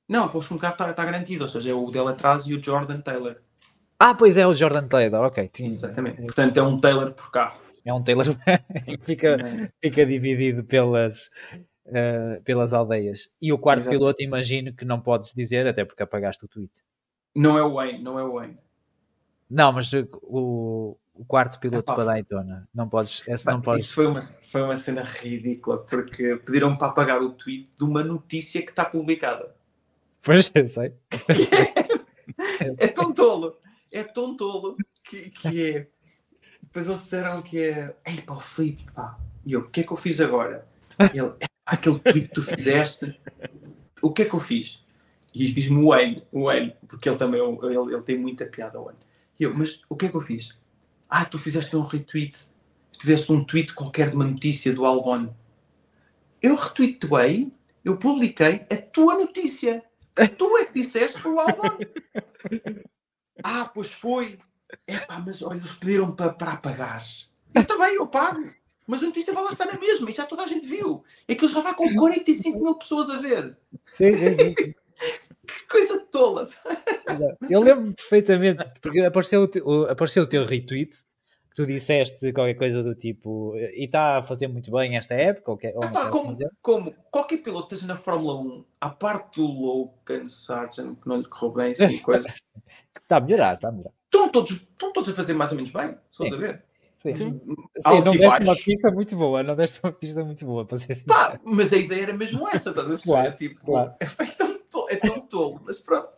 [0.08, 2.54] Não, para o segundo carro está tá garantido, ou seja, é o dele atrás e
[2.54, 3.38] o Jordan Taylor.
[4.00, 5.48] Ah, pois é, o Jordan Taylor, ok.
[5.50, 5.70] Tinha...
[5.70, 6.22] Exatamente.
[6.24, 7.62] Portanto, é um Taylor por carro.
[7.86, 8.26] É um Taylor
[9.06, 9.38] fica,
[9.82, 11.30] fica dividido pelas,
[11.88, 13.30] uh, pelas aldeias.
[13.42, 13.98] E o quarto Exato.
[13.98, 16.72] piloto, imagino que não podes dizer, até porque apagaste o tweet.
[17.36, 18.58] Não é o Wayne, não é o Wayne.
[19.50, 23.86] Não, mas o, o quarto piloto para Daytona, não podes, esse não podes.
[23.86, 28.04] Isso foi uma, foi uma cena ridícula, porque pediram para apagar o tweet de uma
[28.04, 29.52] notícia que está publicada.
[30.24, 30.94] Pois, eu sei.
[32.78, 33.58] é, tão tolo,
[33.92, 35.88] é tão tolo que, que é.
[36.62, 37.96] Depois eles disseram que é.
[38.06, 39.18] Ei, pá, o Felipe, pá.
[39.46, 40.68] E eu, o que é que eu fiz agora?
[41.14, 41.34] Ele,
[41.66, 43.20] aquele tweet que tu fizeste,
[44.02, 44.81] o que é que eu fiz?
[45.34, 48.80] E isto diz-me o Wayne, o Wayne, porque ele também ele, ele tem muita piada,
[48.80, 49.00] o Wayne.
[49.40, 50.60] E eu, mas o que é que eu fiz?
[51.10, 52.38] Ah, tu fizeste um retweet,
[52.92, 55.34] tiveste um tweet qualquer de uma notícia do Albon.
[56.42, 57.52] Eu retweetei,
[57.84, 59.84] eu publiquei a tua notícia.
[60.38, 61.78] Tu é que disseste o Albon.
[63.44, 64.38] ah, pois foi.
[64.86, 67.04] é pá, mas olha, eles pediram para, para apagar.
[67.54, 68.54] Eu também, eu pago.
[68.88, 71.04] Mas a notícia vai lá estar na mesma e já toda a gente viu.
[71.28, 73.58] É que eles já vai com 45 mil pessoas a ver.
[73.86, 74.74] Sim, sim, sim.
[75.48, 76.48] Que coisa tola.
[77.50, 81.04] Eu lembro perfeitamente, porque apareceu o, teu, apareceu o teu retweet
[81.56, 85.58] tu disseste qualquer coisa do tipo e está a fazer muito bem esta época ou,
[85.58, 89.48] que, ou Epá, como, assim como, qualquer piloto esteja na Fórmula 1 à parte do
[89.48, 92.34] Logan Sargent que não lhe correu bem assim, coisa
[92.96, 95.72] está a melhorar, está a melhorar estão todos, estão todos a fazer mais ou menos
[95.72, 96.64] bem, só a ver
[96.98, 97.42] Sim, Sim.
[97.80, 100.94] Sim não deste uma pista muito boa, não deste uma pista muito boa, para ser
[100.94, 101.18] sincero.
[101.18, 103.02] Pá, mas a ideia era mesmo essa, estás a ver?
[103.02, 103.96] Claro, é, tipo, claro.
[104.00, 104.61] é, tão,
[104.92, 106.10] é tão tolo, mas pronto.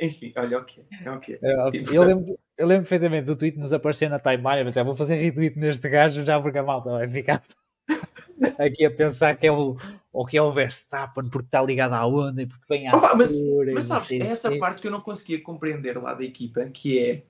[0.00, 0.84] Enfim, olha, ok.
[1.16, 1.38] okay.
[1.40, 4.84] É, tipo, eu, lembro, eu lembro perfeitamente do tweet nos aparecer na timeline, mas é,
[4.84, 7.42] vou fazer retweet neste gajo já porque a malta vai ficar
[8.58, 9.76] aqui a pensar que é o,
[10.12, 13.14] ou que é o Verstappen porque está ligado à onda e porque vem à Opa,
[13.14, 13.30] mas,
[13.72, 17.22] mas sabes, é essa parte que eu não conseguia compreender lá da equipa, que é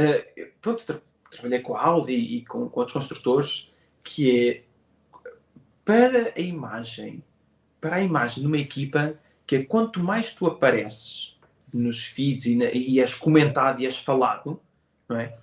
[0.00, 0.98] uh, pronto, tra
[1.30, 3.70] trabalhei com a Audi e com, com outros construtores,
[4.02, 4.62] que é
[5.84, 7.22] para a imagem,
[7.80, 9.14] para a imagem de uma equipa,
[9.52, 11.36] que é quanto mais tu apareces
[11.70, 14.58] nos feeds e, na, e és comentado e és falado,
[15.06, 15.36] não é?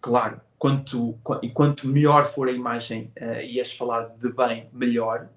[0.00, 1.18] Claro, quanto,
[1.52, 5.28] quanto melhor for a imagem uh, e és falado de bem, melhor.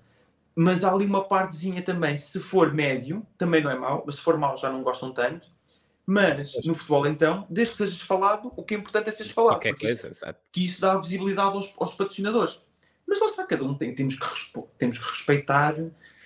[0.55, 4.21] Mas há ali uma partezinha também, se for médio, também não é mau, mas se
[4.21, 5.45] for mau já não gostam tanto.
[6.05, 9.55] Mas no futebol, então, desde que sejas falado, o que é importante é seres falado.
[9.55, 12.61] Qualquer coisa, isso, Que isso dá visibilidade aos, aos patrocinadores.
[13.05, 15.75] Mas lá está, cada um tem, temos, que, temos que respeitar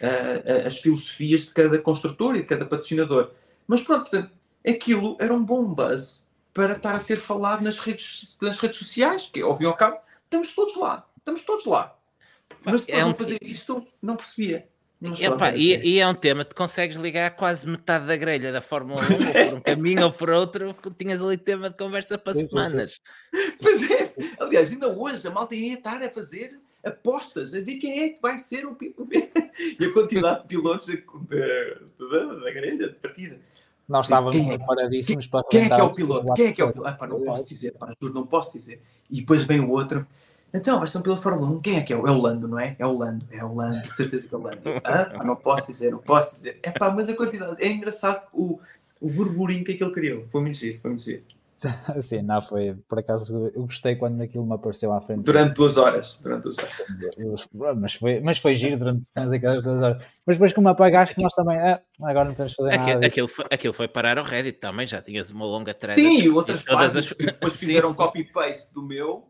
[0.02, 3.32] uh, as filosofias de cada construtor e de cada patrocinador.
[3.68, 4.32] Mas pronto, portanto,
[4.68, 9.30] aquilo era um bom buzz para estar a ser falado nas redes, nas redes sociais,
[9.32, 11.96] que ao fim e ao cabo, estamos todos lá, estamos todos lá.
[12.64, 13.14] Mas depois é um...
[13.14, 14.68] fazer isto, não percebia.
[15.20, 19.00] Epa, e, e, é um tema, tu consegues ligar quase metade da grelha da Fórmula
[19.00, 22.48] 1, ou por um caminho ou por outro, tinhas ali tema de conversa para sim,
[22.48, 23.00] semanas.
[23.32, 23.58] Sim, sim.
[23.62, 28.00] Pois é, aliás, ainda hoje a malta ia estar a fazer apostas, a ver quem
[28.00, 29.08] é que vai ser o piloto.
[29.80, 33.40] e a quantidade de pilotos da grelha de partida.
[33.88, 36.34] Nós estávamos quem é, preparadíssimos para Quem é que é o piloto?
[36.34, 36.90] Quem é que é o piloto?
[36.90, 38.82] Ah, pá, não posso dizer, pá, juro, não posso dizer.
[39.10, 40.06] E depois vem o outro.
[40.54, 41.62] Então, mas estão pela Fórmula 1.
[41.62, 41.96] Quem é que é?
[41.96, 42.76] É o Lando, não é?
[42.78, 44.60] É o Lando, é o Lando, de certeza que é o Lando.
[44.84, 46.60] Ah, pá, não posso dizer, não posso dizer.
[46.64, 47.64] É pá, mas a quantidade.
[47.64, 48.60] É engraçado o,
[49.00, 50.26] o burburinho que aquilo criou.
[50.30, 51.24] Foi muito giro, foi muito giro.
[52.02, 52.76] Sim, não foi.
[52.88, 55.24] Por acaso eu gostei quando aquilo me apareceu à frente.
[55.24, 56.20] Durante duas horas.
[56.22, 57.50] Durante duas horas.
[57.78, 60.04] Mas foi, mas foi giro durante aquelas duas horas.
[60.26, 61.58] Mas depois, como apagaste, nós também.
[61.58, 63.08] Ah, agora não temos de fazer aquilo, nada.
[63.08, 64.86] Aquilo foi, aquilo foi parar ao Reddit também.
[64.86, 66.00] Já tinhas uma longa thread.
[66.00, 67.14] Sim, outras páginas as...
[67.14, 69.26] que depois fizeram copy-paste do meu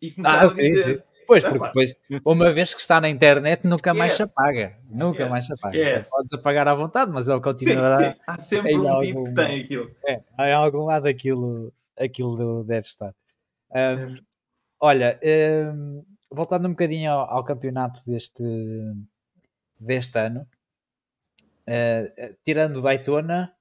[0.00, 0.84] e começaram ah, a dizer.
[0.84, 1.17] Sim, sim.
[1.28, 4.78] Pois, porque depois, uma vez que está na internet, nunca mais se apaga.
[4.88, 5.76] Nunca mais se apaga.
[5.76, 7.98] Então, podes apagar à vontade, mas ele continuará.
[7.98, 8.20] Sim, sim.
[8.26, 9.90] Há sempre um algum, tipo que tem aquilo.
[10.06, 13.14] É, em algum lado aquilo aquilo deve estar.
[13.70, 14.16] Um,
[14.80, 15.20] olha,
[15.74, 18.42] um, voltando um bocadinho ao, ao, campeonato deste,
[19.78, 20.48] deste ano,
[21.68, 23.52] uh, tirando Daytona,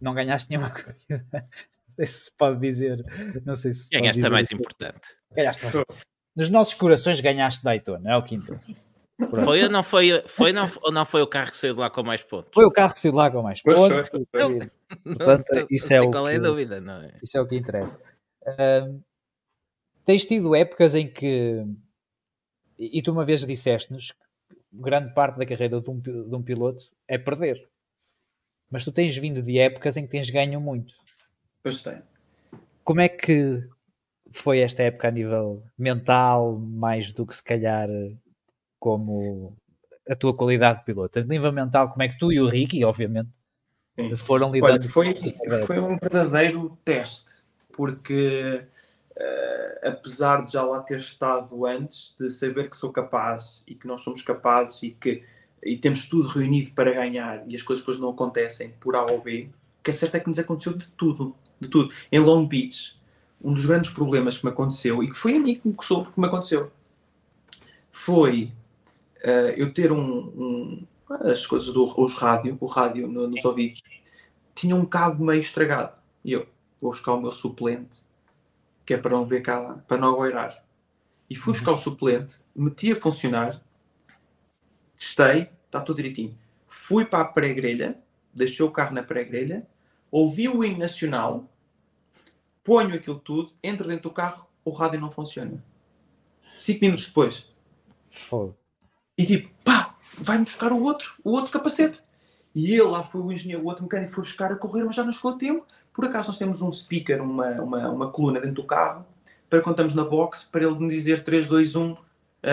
[0.00, 1.26] não ganhaste nenhuma coisa.
[1.32, 3.04] não sei se pode dizer.
[3.44, 5.16] Não sei se ganhaste a mais importante.
[5.34, 5.76] Ganhaste mais.
[6.40, 8.74] Nos nossos corações ganhaste Daytona, é o que interessa.
[9.44, 11.90] Foi ou não foi, foi não, ou não foi o carro que saiu de lá
[11.90, 12.50] com mais pontos?
[12.54, 14.08] Foi o carro que saiu de lá com mais pontos.
[15.04, 17.12] Portanto, não, isso, é o que, é a dúvida, não é?
[17.22, 18.06] Isso é o que interessa.
[18.42, 19.04] Uh,
[20.06, 21.62] tens tido épocas em que,
[22.78, 24.14] e tu uma vez disseste-nos,
[24.72, 27.68] grande parte da carreira de um, de um piloto é perder.
[28.70, 30.94] Mas tu tens vindo de épocas em que tens ganho muito.
[31.62, 32.00] Pois tem.
[32.82, 33.62] Como é que
[34.30, 37.88] foi esta época a nível mental, mais do que se calhar
[38.78, 39.56] como
[40.08, 41.18] a tua qualidade de piloto?
[41.18, 43.28] A nível mental, como é que tu e o Ricky, obviamente,
[43.96, 44.16] Sim.
[44.16, 44.72] foram lidando?
[44.72, 45.14] Olha, foi,
[45.66, 48.64] foi um verdadeiro teste, porque
[49.16, 53.86] uh, apesar de já lá ter estado antes, de saber que sou capaz e que
[53.86, 55.22] nós somos capazes e que
[55.62, 59.20] e temos tudo reunido para ganhar e as coisas depois não acontecem por A ou
[59.20, 59.50] B,
[59.80, 61.94] o que é certo é que nos aconteceu de tudo, de tudo.
[62.10, 62.98] Em Long Beach,
[63.42, 66.12] um dos grandes problemas que me aconteceu, e que foi a mim que me soube
[66.12, 66.70] que me aconteceu,
[67.90, 68.52] foi
[69.24, 73.82] uh, eu ter um, um, as coisas do os rádio, o rádio no, nos ouvidos,
[74.54, 75.94] tinha um cabo meio estragado.
[76.24, 76.46] E eu
[76.80, 77.98] vou buscar o meu suplente,
[78.84, 80.62] que é para não ver cá, para não agueirar.
[81.28, 81.58] E fui uhum.
[81.58, 83.60] buscar o suplente, meti a funcionar,
[84.98, 86.36] testei, está tudo direitinho.
[86.68, 87.98] Fui para a pré-grelha,
[88.34, 89.66] deixei o carro na pré-grelha,
[90.10, 91.48] ouvi o hino nacional,
[92.64, 95.62] ponho aquilo tudo, entro dentro do carro, o rádio não funciona.
[96.58, 97.46] Cinco minutos depois.
[98.08, 98.54] Foda.
[99.16, 102.02] E tipo, pá, vai-me buscar o outro, o outro capacete.
[102.54, 105.04] E ele lá foi o engenheiro, o outro mecânico foi buscar a correr, mas já
[105.04, 105.64] não chegou a tempo.
[105.92, 109.06] Por acaso nós temos um speaker, uma, uma, uma coluna dentro do carro,
[109.48, 111.98] para quando estamos na box, para ele me dizer 3, 2, 1, uh,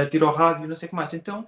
[0.10, 1.14] tira o rádio, não sei o que mais.
[1.14, 1.48] Então,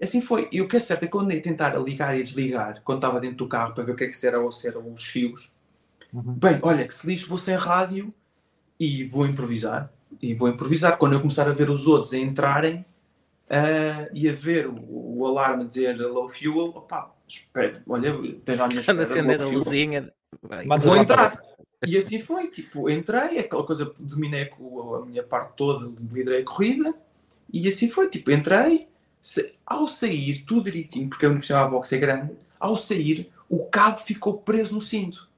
[0.00, 0.48] assim foi.
[0.50, 3.20] E o que é certo é que quando ia tentar ligar e desligar, quando estava
[3.20, 5.52] dentro do carro, para ver o que é que era ou se eram os fios.
[6.22, 8.12] Bem, olha, que se lixe, vou sem rádio
[8.78, 9.90] e vou improvisar.
[10.20, 10.96] E vou improvisar.
[10.96, 12.84] Quando eu começar a ver os outros a entrarem
[13.50, 18.68] uh, e a ver o, o alarme dizer low fuel, opá, espera, olha, esteja à
[18.68, 19.02] minha espera.
[19.02, 20.12] acender a luzinha.
[20.80, 21.40] Vou entrar.
[21.86, 26.94] E assim foi, tipo, entrei, aquela coisa, dominei a minha parte toda, liderei a corrida,
[27.52, 28.88] e assim foi, tipo, entrei,
[29.20, 33.98] se, ao sair, tudo direitinho, porque a Universidade Box é grande, ao sair, o cabo
[33.98, 35.28] ficou preso no cinto.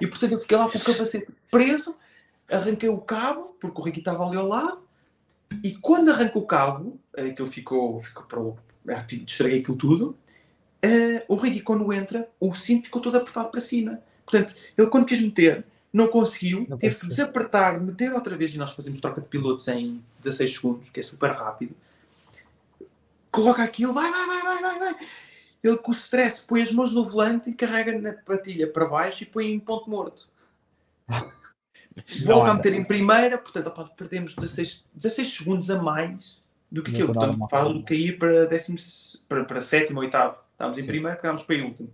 [0.00, 1.96] E portanto eu fiquei lá com o capacete preso,
[2.50, 4.82] arranquei o cabo, porque o Ricky estava ali ao lado,
[5.62, 8.56] e quando arranco o cabo, aquilo ficou, ficou para o.
[9.26, 10.16] Estraguei aquilo tudo.
[10.84, 14.00] Uh, o Ricky, quando entra, o cinto ficou todo apertado para cima.
[14.24, 18.58] Portanto, ele quando quis meter, não conseguiu, não teve que desapertar, meter outra vez, e
[18.58, 21.74] nós fazemos troca de pilotos em 16 segundos, que é super rápido.
[23.30, 25.06] Coloca aquilo, vai, vai, vai, vai, vai, vai.
[25.62, 29.22] Ele com o stress põe as mãos no volante e carrega na patilha para baixo
[29.22, 30.32] e põe em ponto morto.
[32.24, 36.40] Volta a meter em primeira, portanto, opa, perdemos 16, 16 segundos a mais
[36.70, 37.12] do que aquilo.
[37.12, 38.78] Portanto, falo cair para, décimo,
[39.28, 40.40] para, para sétimo, oitavo.
[40.52, 40.88] Estávamos em Sim.
[40.88, 41.92] primeiro, pegámos para em último.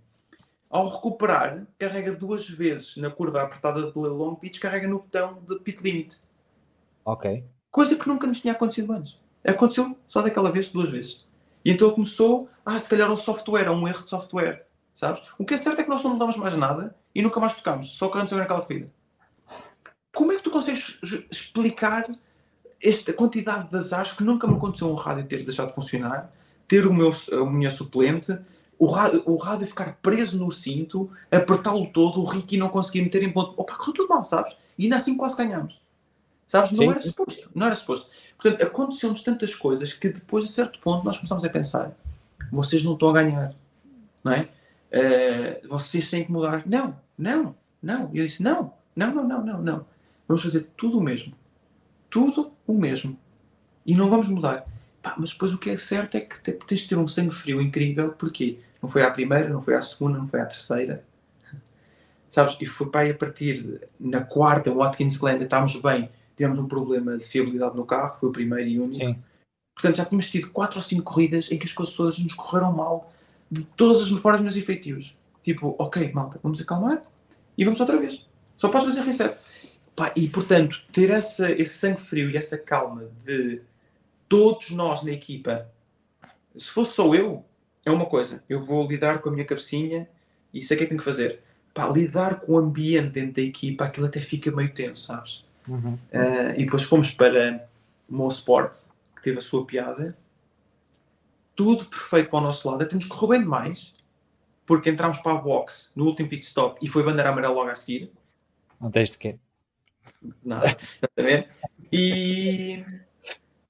[0.69, 5.59] Ao recuperar, carrega duas vezes na curva apertada de long pitch, carrega no botão de
[5.59, 6.19] pit limit.
[7.05, 7.43] Ok.
[7.71, 9.17] Coisa que nunca nos tinha acontecido antes.
[9.45, 11.25] Aconteceu só daquela vez, duas vezes.
[11.67, 15.21] E então começou, ah, se calhar um software, um erro de software, sabes?
[15.37, 17.89] O que é certo é que nós não mudamos mais nada e nunca mais tocámos,
[17.89, 18.89] só que antes naquela corrida.
[20.15, 20.97] Como é que tu consegues
[21.29, 22.09] explicar
[22.81, 26.31] esta quantidade de azares que nunca me aconteceu um rádio ter deixado de funcionar,
[26.69, 28.33] ter o meu, a minha suplente,
[28.79, 33.23] o rádio, o rádio ficar preso no cinto, apertá-lo todo, o Ricky não conseguir meter
[33.23, 33.53] em ponto.
[33.57, 34.55] Opa, correu tudo mal, sabes?
[34.77, 35.77] E ainda assim quase ganhamos.
[36.47, 36.71] Sabes?
[36.71, 36.89] Não Sim.
[36.91, 37.51] era suposto.
[37.53, 38.09] Não era suposto.
[38.41, 41.91] Portanto, aconteceu-nos tantas coisas que depois, a certo ponto, nós começámos a pensar:
[42.49, 43.53] vocês não estão a ganhar.
[44.23, 44.47] Não é?
[44.89, 46.63] Uh, vocês têm que mudar.
[46.65, 48.09] Não, não, não.
[48.13, 49.85] E eu disse: não, não, não, não, não, não.
[50.25, 51.33] Vamos fazer tudo o mesmo.
[52.09, 53.19] Tudo o mesmo.
[53.85, 54.65] E não vamos mudar.
[55.01, 57.61] Pá, mas depois o que é certo é que tens de ter um sangue frio
[57.61, 58.11] incrível.
[58.11, 58.59] Porquê?
[58.81, 61.03] Não foi à primeira, não foi à segunda, não foi à terceira.
[62.29, 62.57] Sabes?
[62.61, 66.67] E foi para aí a partir na quarta, o Watkins Glen, estávamos bem, tivemos um
[66.67, 68.95] problema de fiabilidade no carro, foi o primeiro e único.
[68.95, 69.19] Sim.
[69.75, 72.71] Portanto, já tínhamos tido quatro ou cinco corridas em que as coisas todas nos correram
[72.71, 73.11] mal,
[73.49, 75.17] de todas as formas menos efetivos.
[75.43, 77.01] Tipo, ok, malta, vamos acalmar
[77.57, 78.25] e vamos outra vez.
[78.55, 79.37] Só podes fazer reset.
[79.95, 83.61] Pá, e portanto, ter essa, esse sangue frio e essa calma de
[84.29, 85.69] todos nós na equipa,
[86.55, 87.43] se fosse só eu,
[87.85, 88.43] é uma coisa.
[88.47, 90.07] Eu vou lidar com a minha cabecinha
[90.53, 91.41] e sei o que é que tenho que fazer.
[91.73, 95.46] Pá, lidar com o ambiente dentro da equipa, aquilo até fica meio tenso, sabes?
[95.67, 95.93] Uhum.
[95.93, 97.67] Uh, e depois fomos para
[98.09, 100.17] o Mo Sport, que teve a sua piada.
[101.55, 102.83] Tudo perfeito para o nosso lado.
[102.83, 103.93] Até nos correu bem demais,
[104.65, 107.75] porque entramos para a box no último pit stop e foi bandeira amarela logo a
[107.75, 108.11] seguir.
[108.79, 109.39] Não tens de quê?
[110.43, 111.49] Nada, exatamente.
[111.91, 112.83] E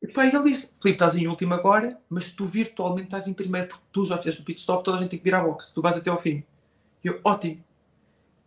[0.02, 3.68] e pá, ele disse: Filipe, estás em último agora, mas tu virtualmente estás em primeiro,
[3.68, 5.74] porque tu já fizeste o pit stop, toda a gente tem que vir à boxe,
[5.74, 6.44] tu vais até ao fim.
[7.04, 7.64] E eu, ótimo.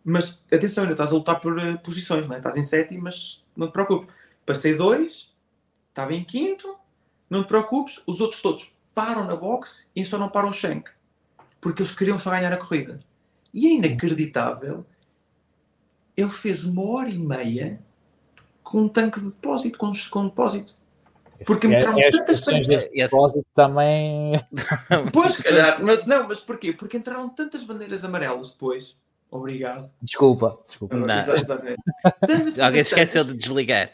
[0.03, 2.37] Mas atenção, ainda estás a lutar por uh, posições, não é?
[2.37, 4.15] estás em sétimo, mas não te preocupes.
[4.45, 5.33] Passei dois,
[5.89, 6.75] estava em quinto,
[7.29, 10.89] não te preocupes, os outros todos param na boxe e só não param o Shank,
[11.59, 13.01] porque eles queriam só ganhar a corrida.
[13.53, 14.85] E é inacreditável,
[16.15, 17.81] ele fez uma hora e meia
[18.63, 20.75] com um tanque de depósito, com, com um depósito.
[21.45, 22.87] Porque me entraram é, tantas bandeiras.
[22.87, 24.33] depósito também.
[25.11, 26.71] Pois, calhar, mas não, mas porquê?
[26.71, 28.95] Porque entraram tantas bandeiras amarelas depois.
[29.31, 29.89] Obrigado.
[30.01, 30.97] Desculpa, desculpa.
[30.97, 31.17] Não.
[31.17, 31.81] Exatamente.
[32.61, 33.89] Alguém esqueceu de desligar.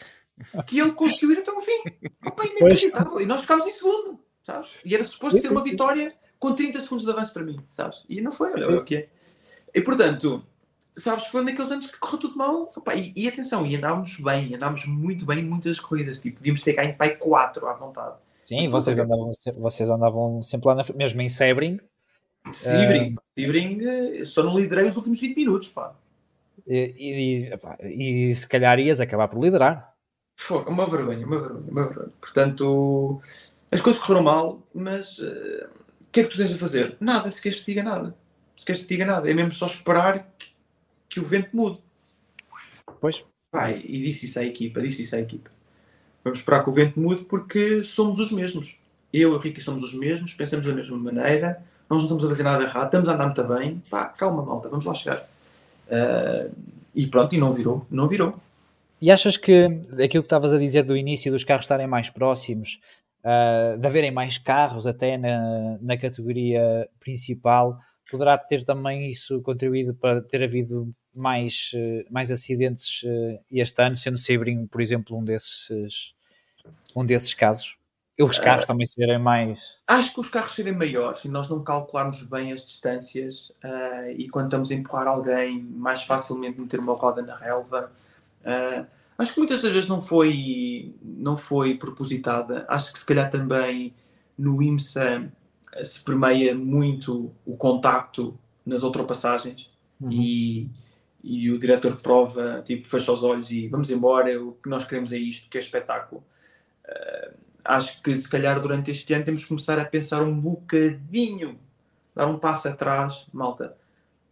[0.66, 1.80] Que ele conseguiu ir até o fim.
[2.26, 3.22] Opa, inacreditável.
[3.22, 4.72] E nós ficámos em segundo, sabes?
[4.84, 8.04] E era suposto ser uma vitória com 30 segundos de avanço para mim, sabes?
[8.10, 9.10] E não foi, olha, o que é.
[9.74, 10.44] E portanto,
[10.96, 12.70] sabes, foi um daqueles anos que correu tudo mal.
[12.76, 16.20] Opa, e, e, atenção, e andámos bem, andámos muito bem em muitas corridas.
[16.20, 18.16] Tipo, devíamos ter ganho pai 4 à vontade.
[18.44, 21.80] Sim, vocês andavam, vocês andavam sempre lá, na, mesmo em Sebring.
[22.54, 25.96] Sebring, uh, Sebring, eh, só não liderei os últimos 20 minutos, pá.
[26.66, 27.50] E,
[27.84, 29.94] e, e, se calhar ias acabar por liderar.
[30.36, 32.12] Foi uma vergonha, uma vergonha, uma vergonha.
[32.20, 33.22] Portanto,
[33.72, 35.70] as coisas correram mal, mas uh,
[36.02, 36.98] o que é que tu tens a fazer?
[37.00, 38.16] Nada, se queres te diga nada.
[38.58, 39.30] Se queres te diga nada.
[39.30, 40.28] É mesmo só esperar
[41.10, 41.80] que o vento mude.
[43.00, 43.26] Pois.
[43.52, 45.50] Pai, e disse isso à equipa, disse isso à equipa.
[46.24, 48.78] Vamos esperar que o vento mude porque somos os mesmos.
[49.14, 52.28] Eu e o Ricky somos os mesmos, pensamos da mesma maneira, nós não estamos a
[52.28, 55.28] fazer nada errado, estamos a andar muito bem, pá, calma malta, vamos lá chegar.
[55.88, 56.54] Uh,
[56.94, 58.36] e pronto, e não virou, não virou.
[59.02, 62.80] E achas que aquilo que estavas a dizer do início dos carros estarem mais próximos,
[63.24, 67.80] uh, de haverem mais carros até na, na categoria principal,
[68.10, 73.02] poderá ter também isso contribuído para ter havido mais, uh, mais acidentes
[73.50, 76.14] este ano, sendo Sebring, por exemplo, um desses,
[76.96, 77.78] um desses casos?
[78.18, 79.80] E os carros uh, também serem mais.
[79.86, 84.28] Acho que os carros serem maiores e nós não calcularmos bem as distâncias uh, e
[84.28, 87.92] quando estamos a empurrar alguém, mais facilmente meter uma roda na relva.
[88.42, 88.88] Uh,
[89.20, 92.66] acho que muitas das vezes não foi, não foi propositada.
[92.68, 93.94] Acho que se calhar também
[94.36, 95.32] no IMSA
[95.84, 100.12] se permeia muito o contacto nas ultrapassagens uhum.
[100.12, 100.72] e,
[101.24, 104.86] e o diretor de prova tipo, fecha os olhos e vamos embora, o que nós
[104.86, 106.24] queremos é isto, que é espetáculo.
[106.84, 111.60] Uh, acho que se calhar durante este ano temos que começar a pensar um bocadinho,
[112.16, 113.76] dar um passo atrás, malta.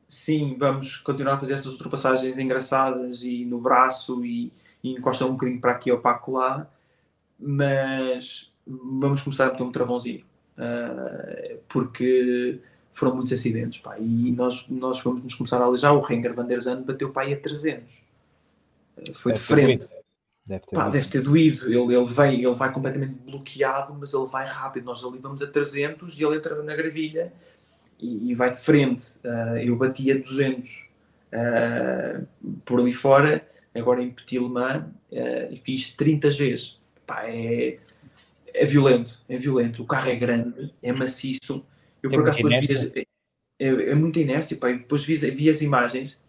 [0.08, 5.32] Sim, vamos continuar a fazer essas ultrapassagens engraçadas e no braço e, e encostar um
[5.32, 6.70] bocadinho para aqui ou para lá,
[7.40, 10.24] mas vamos começar a meter um travãozinho,
[10.58, 12.60] uh, porque
[12.92, 15.94] foram muitos acidentes, pá, e nós, nós vamos nos começar a alejar.
[15.94, 18.04] O Renger van der Zandt bateu pá, a 300,
[18.98, 19.90] uh, foi é, de frente.
[20.46, 21.66] Deve ter, Pá, deve ter doído.
[21.66, 24.86] Ele, ele, vem, ele vai completamente bloqueado, mas ele vai rápido.
[24.86, 27.34] Nós ali vamos a 300 e ele entra na gravilha
[28.00, 29.18] e, e vai de frente.
[29.24, 30.86] Uh, eu bati a 200 uh,
[31.34, 32.22] ah,
[32.64, 36.78] por ali fora, agora em Petit Le Mans, uh, e fiz 30 Gs.
[37.08, 37.76] Pá, é,
[38.54, 39.82] é violento, é violento.
[39.82, 41.66] O carro é grande, é maciço.
[42.04, 43.08] Eu Tem por acaso depois vi,
[43.60, 46.20] é, é, muita inércia, pá, e depois vi, vi as imagens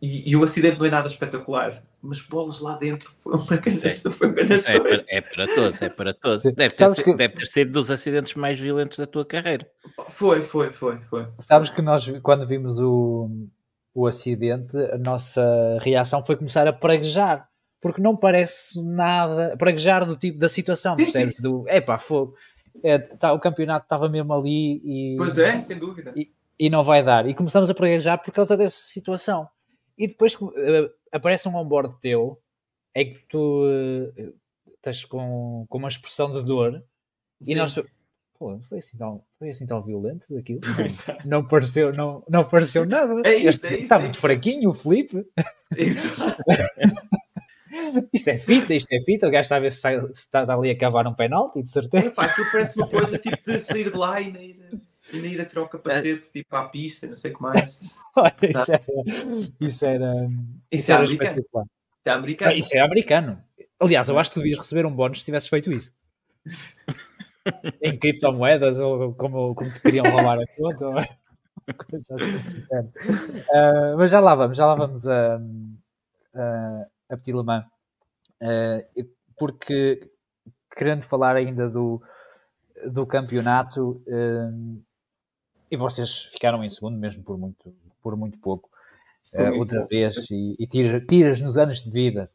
[0.00, 4.10] e, e, o acidente não é nada espetacular, mas bolas lá dentro foi uma canasta,
[4.10, 6.42] foi uma é, é, para todos, é para todos.
[6.42, 7.14] Deve ter, sido, que...
[7.14, 9.66] deve ter sido dos acidentes mais violentos da tua carreira.
[10.08, 11.26] Foi, foi, foi, foi.
[11.38, 13.48] Sabes que nós, quando vimos o,
[13.94, 17.48] o acidente, a nossa reação foi começar a praguejar,
[17.80, 21.40] porque não parece nada, praguejar do tipo da situação, percebes?
[21.40, 22.34] Do, epá, fogo.
[22.84, 25.16] É, tá, o campeonato estava mesmo ali e...
[25.16, 26.12] Pois é, sem dúvida.
[26.14, 27.26] E, e não vai dar.
[27.26, 29.48] E começamos a praguejar por causa dessa situação
[29.96, 32.40] e depois uh, aparece um onboard teu
[32.94, 34.34] é que tu uh,
[34.76, 36.84] estás com, com uma expressão de dor
[37.42, 37.52] Sim.
[37.52, 37.74] e nós
[38.38, 40.60] Pô, foi assim tão, foi assim tão violento aquilo.
[41.24, 43.22] Não, não, pareceu, não, não pareceu nada.
[43.24, 45.24] É é está é muito fraquinho o Felipe.
[48.12, 49.26] isto é fita, isto é fita.
[49.26, 51.70] O gajo está a ver se, sai, se está ali a cavar um penalti, de
[51.70, 52.08] certeza.
[52.08, 54.58] Epá, aquilo parece uma coisa tipo de sair de lá e nem
[55.12, 57.78] ainda ir a tirar o capacete tipo à pista, não sei o que mais.
[58.16, 58.84] Olha, isso, era,
[59.60, 60.30] isso era.
[60.70, 61.40] Isso, era americano.
[61.40, 62.52] Isso é americano.
[62.52, 63.44] Isso é americano.
[63.78, 65.92] Aliás, eu acho que devias receber um bónus se tivesses feito isso.
[67.82, 70.88] em criptomoedas ou como, como te queriam roubar a conta.
[70.88, 70.94] Ou...
[71.90, 72.88] Coisa assim.
[73.50, 75.40] Uh, mas já lá vamos, já lá vamos a,
[76.34, 77.64] a, a Petit Le Mans.
[78.40, 80.10] Uh, porque
[80.76, 82.00] querendo falar ainda do,
[82.86, 84.02] do campeonato,
[85.70, 88.68] e vocês ficaram em segundo mesmo por muito, por muito pouco.
[89.34, 92.30] Uh, outra vez, e, e tiras, tiras nos anos de vida.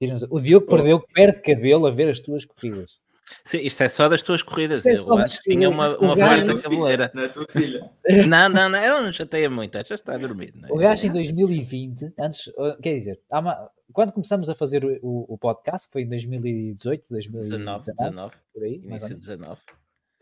[0.00, 3.00] Tiras, o Diogo perdeu, perde cabelo a ver as tuas corridas.
[3.44, 4.84] Sim, isto é só das tuas corridas.
[4.84, 7.10] É eu acho que tinha uma, uma farta cabeleira.
[7.14, 7.90] Não é tua filha.
[8.28, 10.52] Não, não, não, ela não chateia muito, já está a dormir.
[10.64, 10.72] É?
[10.72, 12.52] O gajo em 2020, antes,
[12.82, 18.34] quer dizer, uma, quando começamos a fazer o, o, podcast, foi em 2018, 2019, 19,
[18.52, 19.60] por aí, início de 19,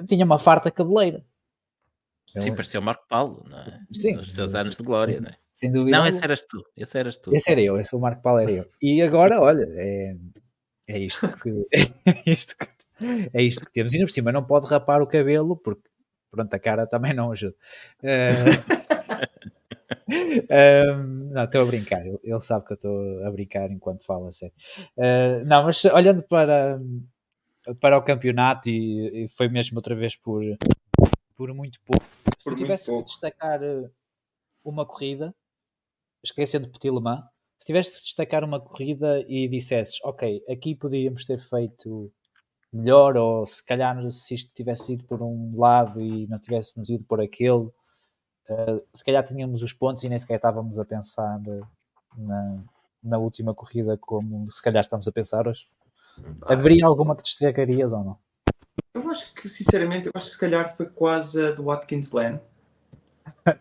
[0.07, 1.25] tinha uma farta cabeleira.
[2.39, 3.81] Sim, parecia o Marco Paulo, não é?
[3.93, 4.15] Sim.
[4.15, 5.37] Nos seus anos de glória, não é?
[5.53, 5.99] Sem dúvida.
[5.99, 6.65] Não, esse eras tu.
[6.77, 7.35] Esse eras tu.
[7.35, 8.67] Esse era eu, esse é o Marco Paulo era eu.
[8.81, 10.17] E agora, olha, é,
[10.87, 11.67] é isto que.
[12.07, 12.67] é isto que
[13.33, 13.95] é isto que temos.
[13.95, 15.89] E por cima não pode rapar o cabelo, porque
[16.31, 17.55] pronto, a cara também não ajuda.
[18.03, 18.53] Uh,
[21.33, 22.07] não, estou a brincar.
[22.07, 24.55] Ele, ele, sabe que eu estou a brincar enquanto falo a sério.
[24.97, 26.79] Uh, não, mas olhando para,
[27.81, 30.43] para o campeonato, e, e, foi mesmo outra vez por,
[31.37, 32.05] por muito pouco.
[32.41, 33.91] Se por tu tivesse que destacar eh,
[34.65, 35.35] uma corrida,
[36.25, 37.23] esquecendo Petit Le Mans,
[37.59, 42.11] se tivesse que destacar uma corrida e dissesses, ok, aqui podíamos ter feito
[42.73, 47.05] melhor, ou se calhar se isto tivesse ido por um lado e não tivéssemos ido
[47.05, 51.39] por aquele, uh, se calhar tínhamos os pontos e nem sequer estávamos a pensar
[52.17, 52.65] na,
[53.03, 55.69] na última corrida como se calhar estamos a pensar hoje.
[56.41, 58.30] Haveria alguma que destacarias ou não?
[58.95, 62.41] Eu acho que, sinceramente, eu acho que se calhar foi quase a do Watkins Glen.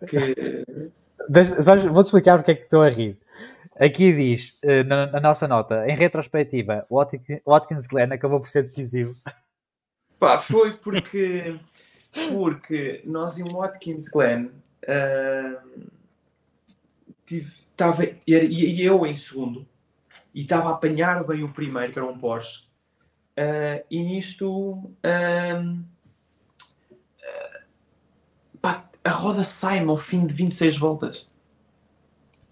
[0.07, 0.63] Que...
[1.91, 3.17] Vou-te explicar porque é que estou a rir.
[3.79, 7.03] Aqui diz, eh, na, na nossa nota, em retrospectiva, o
[7.45, 9.11] Watkins Glen acabou por ser decisivo.
[10.19, 11.59] Pá, foi porque
[12.31, 15.89] Porque nós em Watkins Glen uh,
[17.25, 19.67] tive, tava, e eu em segundo
[20.33, 22.67] e estava a apanhar bem o primeiro, que era um Porsche.
[23.39, 25.83] Uh, e nisto uh,
[28.61, 31.25] pá, a roda sai-me ao fim de 26 voltas.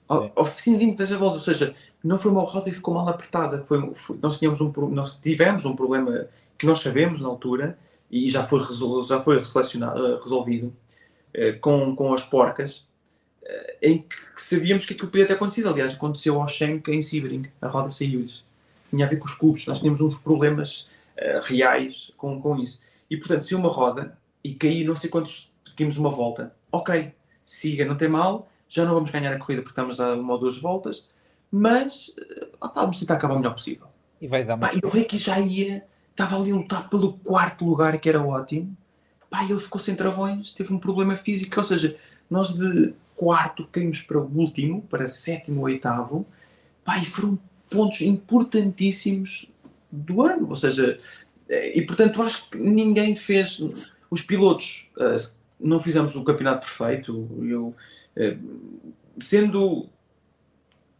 [0.07, 3.09] Ao, ao, fim de 26 voltas, ou seja, não foi uma roda e ficou mal
[3.09, 3.61] apertada.
[3.63, 6.25] Foi, foi, nós, tínhamos um, nós tivemos um problema
[6.57, 7.77] que nós sabemos na altura
[8.09, 8.61] e já foi,
[9.05, 12.87] já foi resolvido uh, com, com as porcas
[13.81, 15.69] em que sabíamos que aquilo podia ter acontecido.
[15.69, 18.46] Aliás, aconteceu ao Schenck em Sebring, a roda saiu-lhes.
[18.89, 22.81] Tinha a ver com os cubos, nós tínhamos uns problemas uh, reais com, com isso.
[23.09, 27.13] E portanto, se uma roda e cair não sei quantos, seguimos uma volta, ok,
[27.43, 30.39] siga, não tem mal, já não vamos ganhar a corrida porque estamos a uma ou
[30.39, 31.07] duas voltas,
[31.51, 33.87] mas uh, vamos tentar acabar o melhor possível.
[34.21, 34.75] E vai dar mais.
[34.75, 38.75] E o Ricky já ia, estava ali a lutar pelo quarto lugar, que era ótimo.
[39.29, 41.95] Pá, ele ficou sem travões, teve um problema físico, ou seja,
[42.29, 46.25] nós de quarto, caímos para o último, para sétimo, oitavo,
[46.85, 47.37] pá, e foram
[47.69, 49.49] pontos importantíssimos
[49.91, 50.99] do ano, ou seja,
[51.49, 53.63] eh, e portanto acho que ninguém fez,
[54.09, 57.75] os pilotos uh, não fizemos o campeonato perfeito, eu
[58.17, 58.83] uh,
[59.19, 59.89] sendo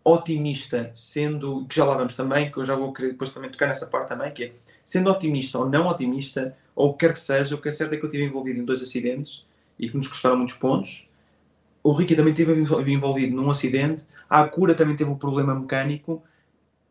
[0.03, 3.68] otimista, sendo, que já lá vamos também, que eu já vou querer depois também tocar
[3.68, 4.53] nessa parte também, que é,
[4.86, 7.93] sendo otimista ou não otimista, ou o que quer que seja, o que é certo
[7.93, 9.45] é que eu estive envolvido em dois acidentes
[9.78, 11.09] e que nos custaram muitos pontos,
[11.84, 12.53] o Ricky também esteve
[12.91, 16.24] envolvido num acidente, a Acura também teve um problema mecânico,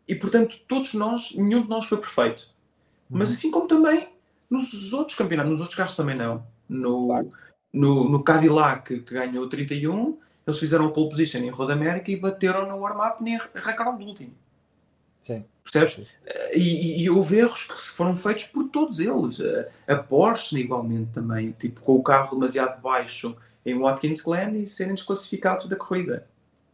[0.09, 2.49] e portanto, todos nós, nenhum de nós foi perfeito.
[3.11, 3.19] Uhum.
[3.19, 4.09] Mas assim como também
[4.49, 6.47] nos outros campeonatos, nos outros carros também não.
[6.69, 7.29] No, claro.
[7.73, 12.17] no, no Cadillac, que ganhou 31, eles fizeram a pole position em Roda América e
[12.17, 14.33] bateram no warm-up e arrancaram do último.
[15.21, 15.45] Sim.
[15.65, 16.09] Percebes?
[16.55, 19.41] E, e, e, houve erros que foram feitos por todos eles.
[19.89, 24.67] A, a Porsche, igualmente, também, tipo, com o carro demasiado baixo em Watkins Glen e
[24.69, 26.29] serem desclassificados da corrida.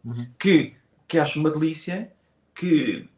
[0.04, 0.26] Uhum.
[0.38, 0.74] Que,
[1.08, 2.12] que acho uma delícia
[2.54, 3.08] que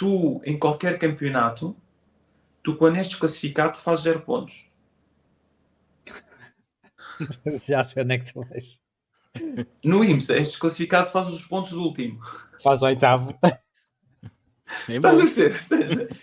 [0.00, 1.76] tu, em qualquer campeonato,
[2.62, 4.66] tu quando és desclassificado fazes zero pontos.
[7.68, 8.80] Já sei onde é que tu vais.
[9.84, 12.18] No IMSA, és desclassificado, fazes os pontos do último.
[12.62, 13.38] Faz oitavo.
[14.88, 16.16] Estás a perceber?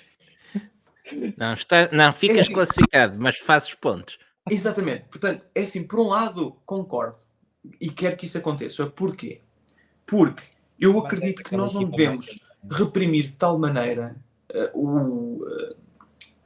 [1.38, 2.54] Não, está, não ficas é assim.
[2.54, 4.18] classificado, mas fazes pontos.
[4.50, 5.06] Exatamente.
[5.06, 7.20] Portanto, é assim, por um lado, concordo
[7.80, 8.88] e quero que isso aconteça.
[8.88, 9.44] Porquê?
[10.04, 10.44] Porque
[10.80, 12.40] eu acredito que nós não devemos
[12.70, 14.16] reprimir de tal maneira
[14.54, 15.76] uh, o, uh,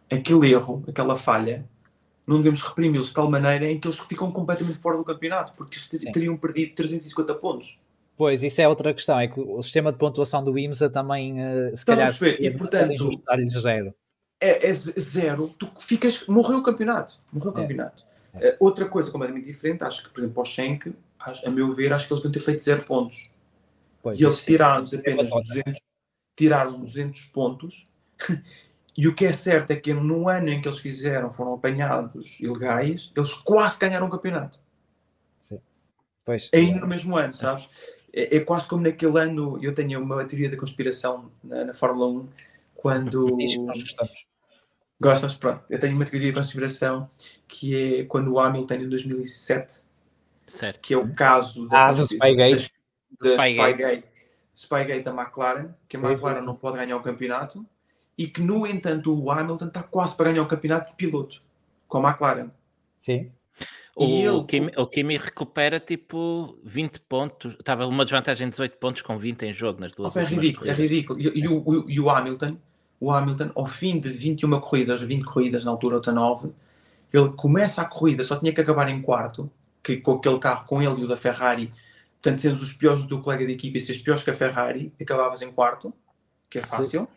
[0.10, 1.66] aquele erro, aquela falha,
[2.26, 5.78] não devemos reprimi-los de tal maneira em que eles ficam completamente fora do campeonato, porque
[6.12, 7.80] teriam perdido 350 pontos.
[8.16, 11.70] Pois, isso é outra questão, é que o sistema de pontuação do IMSA também, uh,
[11.70, 13.94] se Estás calhar, se e, portanto, ajustar-lhes zero
[14.42, 16.26] é, é, zero, tu ficas.
[16.26, 17.22] Morreu o campeonato.
[17.32, 17.62] Morreu o é.
[17.62, 18.04] campeonato.
[18.34, 18.50] É.
[18.50, 22.08] Uh, outra coisa completamente diferente, acho que, por exemplo, o Schenck, a meu ver, acho
[22.08, 23.30] que eles deviam ter feito zero pontos.
[24.02, 25.80] Pois, e eles tiraram-nos apenas 200,
[26.42, 27.88] tiraram 200 pontos.
[28.98, 32.40] e o que é certo é que no ano em que eles fizeram, foram apanhados
[32.40, 34.60] ilegais, eles quase ganharam o campeonato.
[35.40, 35.60] Sim.
[36.26, 37.70] Pois, Ainda no mesmo ano, sabes?
[38.14, 42.08] É, é, quase como naquele ano, eu tenho uma teoria da conspiração na, na Fórmula
[42.08, 42.30] 1,
[42.74, 43.38] quando.
[45.00, 45.36] Gostas?
[45.36, 45.64] Pronto.
[45.70, 47.10] Eu tenho uma teoria de conspiração
[47.48, 49.84] que é quando o Hamilton em 2007,
[50.46, 50.80] certo.
[50.80, 52.72] que é o caso da, ah, do Spygate.
[53.20, 53.72] Da, da Spygate.
[53.72, 54.11] Spygate
[54.70, 56.46] da McLaren, que a McLaren sim, sim.
[56.46, 57.66] não pode ganhar o campeonato
[58.18, 61.42] e que, no entanto, o Hamilton está quase para ganhar o campeonato de piloto
[61.88, 62.50] com a McLaren.
[62.98, 63.32] Sim.
[63.96, 64.30] O, ele...
[64.30, 69.18] o, Kimi, o Kimi recupera tipo 20 pontos, estava uma desvantagem de 18 pontos com
[69.18, 70.16] 20 em jogo nas duas.
[70.16, 71.20] Oh, é ridículo, é ridículo.
[71.20, 72.58] E, e, o, e o Hamilton
[73.02, 76.54] o Hamilton, ao fim de 21 corridas, 20 corridas na altura, 19,
[77.12, 79.50] ele começa a corrida, só tinha que acabar em quarto,
[79.82, 81.74] que com aquele carro, com ele e o da Ferrari,
[82.22, 84.94] portanto, sendo os piores do teu colega de equipa e seres piores que a Ferrari,
[85.02, 85.92] acabavas em quarto,
[86.48, 87.02] que é fácil.
[87.02, 87.08] Sim.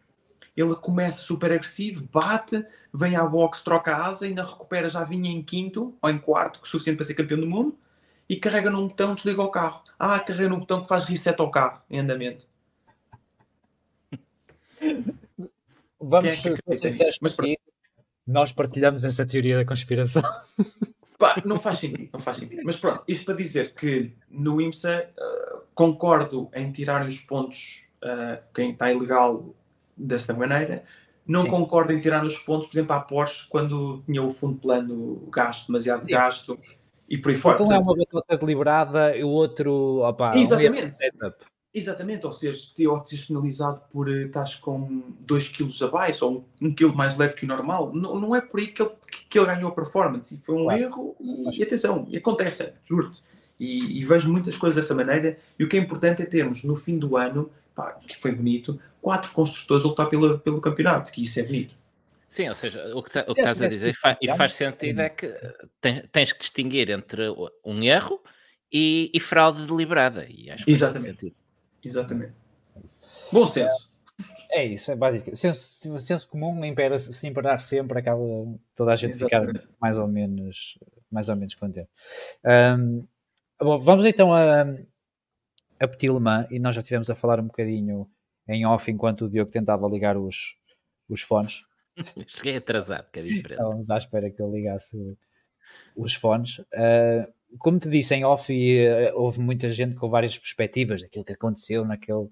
[0.56, 5.31] Ele começa super agressivo, bate, vem à box, troca a asa, ainda recupera, já vinha
[5.31, 7.76] em quinto ou em quarto, que é suficiente para ser campeão do mundo,
[8.28, 9.82] e carrega num botão, desliga o carro.
[9.98, 12.47] Ah, carrega num botão que faz reset ao carro em andamento.
[16.01, 17.36] Vamos é ser sinceros, mas
[18.26, 20.22] nós partilhamos essa teoria da conspiração.
[21.19, 22.62] Pá, não faz sentido, não faz sentido.
[22.65, 28.43] Mas pronto, isto para dizer que no IMSA uh, concordo em tirar os pontos uh,
[28.55, 29.55] quem está ilegal
[29.97, 30.85] desta maneira.
[31.27, 31.51] Não Sim.
[31.51, 35.69] concordo em tirar os pontos, por exemplo, à Porsche, quando tinha o fundo plano gasto,
[35.69, 36.12] demasiado Sim.
[36.12, 36.59] gasto
[37.09, 37.62] e por aí fora.
[37.62, 40.95] Então é uma batota deliberada e o outro, opa, Exatamente.
[41.73, 46.69] Exatamente, ou seja, ou seres penalizado por eh, estás com 2 kg abaixo ou 1
[46.69, 48.93] um kg mais leve que o normal, não, não é por aí que ele,
[49.35, 50.32] que ele ganhou a performance.
[50.32, 50.81] E foi um claro.
[50.81, 53.20] erro e, e, atenção, e acontece, juro-te.
[53.59, 55.36] E, e, vejo muitas coisas dessa maneira.
[55.59, 58.81] E o que é importante é termos no fim do ano, pá, que foi bonito,
[59.02, 61.77] quatro construtores a lutar pelo, pelo campeonato, que isso é bonito.
[62.28, 64.52] Sim, ou seja, o que, tá, o que estás a dizer e faz, e faz
[64.52, 65.32] sentido é que
[65.81, 67.23] tens, tens que distinguir entre
[67.65, 68.20] um erro
[68.73, 70.27] e, e fraude deliberada.
[70.28, 71.35] E acho que Exatamente.
[71.82, 72.32] Exatamente.
[73.32, 73.90] Bom senso.
[74.55, 75.35] É isso, é básico.
[75.35, 78.20] Senso, senso comum impera, se imperar sempre, acaba
[78.76, 79.59] toda a gente Exatamente.
[79.59, 80.78] ficar mais ou menos,
[81.10, 81.90] mais ou menos contente.
[82.78, 83.05] Um,
[83.60, 84.62] bom, vamos então a,
[85.81, 88.09] a Petit Le Mans, e nós já estivemos a falar um bocadinho
[88.47, 90.56] em off enquanto o Diogo tentava ligar os,
[91.09, 91.64] os fones.
[92.28, 93.55] Cheguei atrasado, que é diferente.
[93.55, 95.18] Estávamos à espera que ele ligasse
[95.97, 96.60] os fones.
[96.60, 97.26] Uh,
[97.59, 101.32] como te disse em off, e, uh, houve muita gente com várias perspectivas daquilo que
[101.32, 102.28] aconteceu naquele,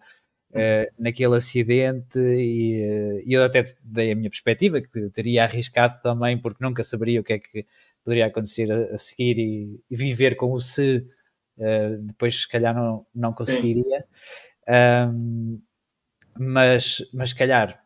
[0.53, 6.39] uh, naquele acidente e, e, eu até dei a minha perspectiva que teria arriscado também
[6.39, 7.67] porque nunca saberia o que é que
[8.05, 11.07] poderia acontecer a, a seguir e, e, viver com o se
[12.07, 14.05] depois se calhar não, não conseguiria
[14.69, 15.61] um,
[16.39, 17.83] mas, mas se calhar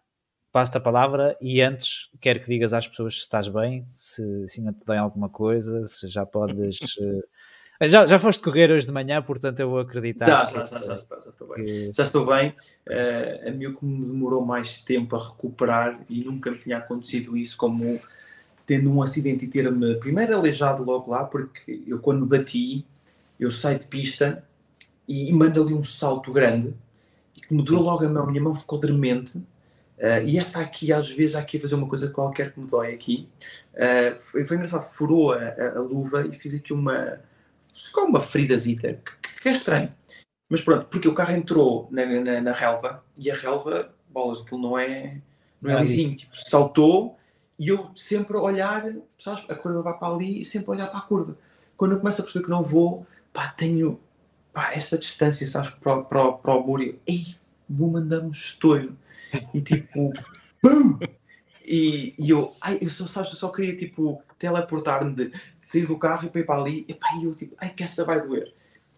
[0.52, 4.60] passo-te a palavra e antes quero que digas às pessoas se estás bem, se, se
[4.60, 6.78] ainda te dão alguma coisa, se já podes.
[7.80, 10.26] Eh, já, já foste correr hoje de manhã, portanto eu vou acreditar.
[10.26, 11.64] Já, já, já, já, estou, já estou bem.
[11.64, 11.92] Que...
[11.94, 12.54] Já estou bem.
[12.88, 16.78] Uh, a mim o que me demorou mais tempo a recuperar e nunca me tinha
[16.78, 18.00] acontecido isso, como
[18.66, 22.84] tendo um acidente e ter-me primeiro aleijado logo lá, porque eu quando bati,
[23.38, 24.42] eu saio de pista
[25.06, 26.74] e, e mando ali um salto grande
[27.36, 29.40] e que me doeu logo a mão, minha mão ficou dormente
[29.98, 32.66] Uh, e esta aqui, às vezes, há aqui a fazer uma coisa qualquer que me
[32.66, 33.28] dói aqui.
[33.72, 37.18] Uh, foi, foi, engraçado, furou a, a, a, luva e fiz aqui uma.
[37.86, 39.92] Ficou uma feridazita, que, que, é estranho.
[40.48, 44.60] Mas pronto, porque o carro entrou na, na, na relva e a relva, bolas, aquilo
[44.60, 45.20] não é,
[45.60, 47.18] não é lisinho, tipo, saltou
[47.58, 50.86] e eu sempre a olhar, sabes, a curva vai para ali e sempre a olhar
[50.88, 51.36] para a curva.
[51.76, 53.98] Quando eu começo a perceber que não vou, pá, tenho
[54.52, 57.34] pá, esta distância, sabes, para, para, para o muro, e, ei,
[57.68, 58.96] vou mandar um estouro
[59.52, 60.12] e tipo,
[60.62, 60.98] BUM!
[61.66, 65.32] E, e eu, ai, eu só, sabes, eu só queria tipo teleportar-me de
[65.62, 68.04] sair do carro e para ir para ali, e pá, eu tipo, ai que essa
[68.04, 68.52] vai doer.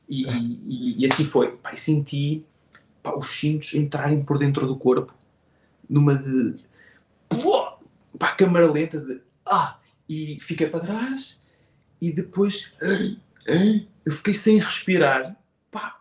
[0.08, 2.44] E, e, e assim foi, pá, senti
[3.02, 5.14] pá, os cintos entrarem por dentro do corpo,
[5.88, 6.54] numa de
[8.18, 9.78] pá, câmara lenta de ah,
[10.08, 11.40] e fiquei para trás,
[12.00, 12.72] e depois
[14.04, 15.36] eu fiquei sem respirar.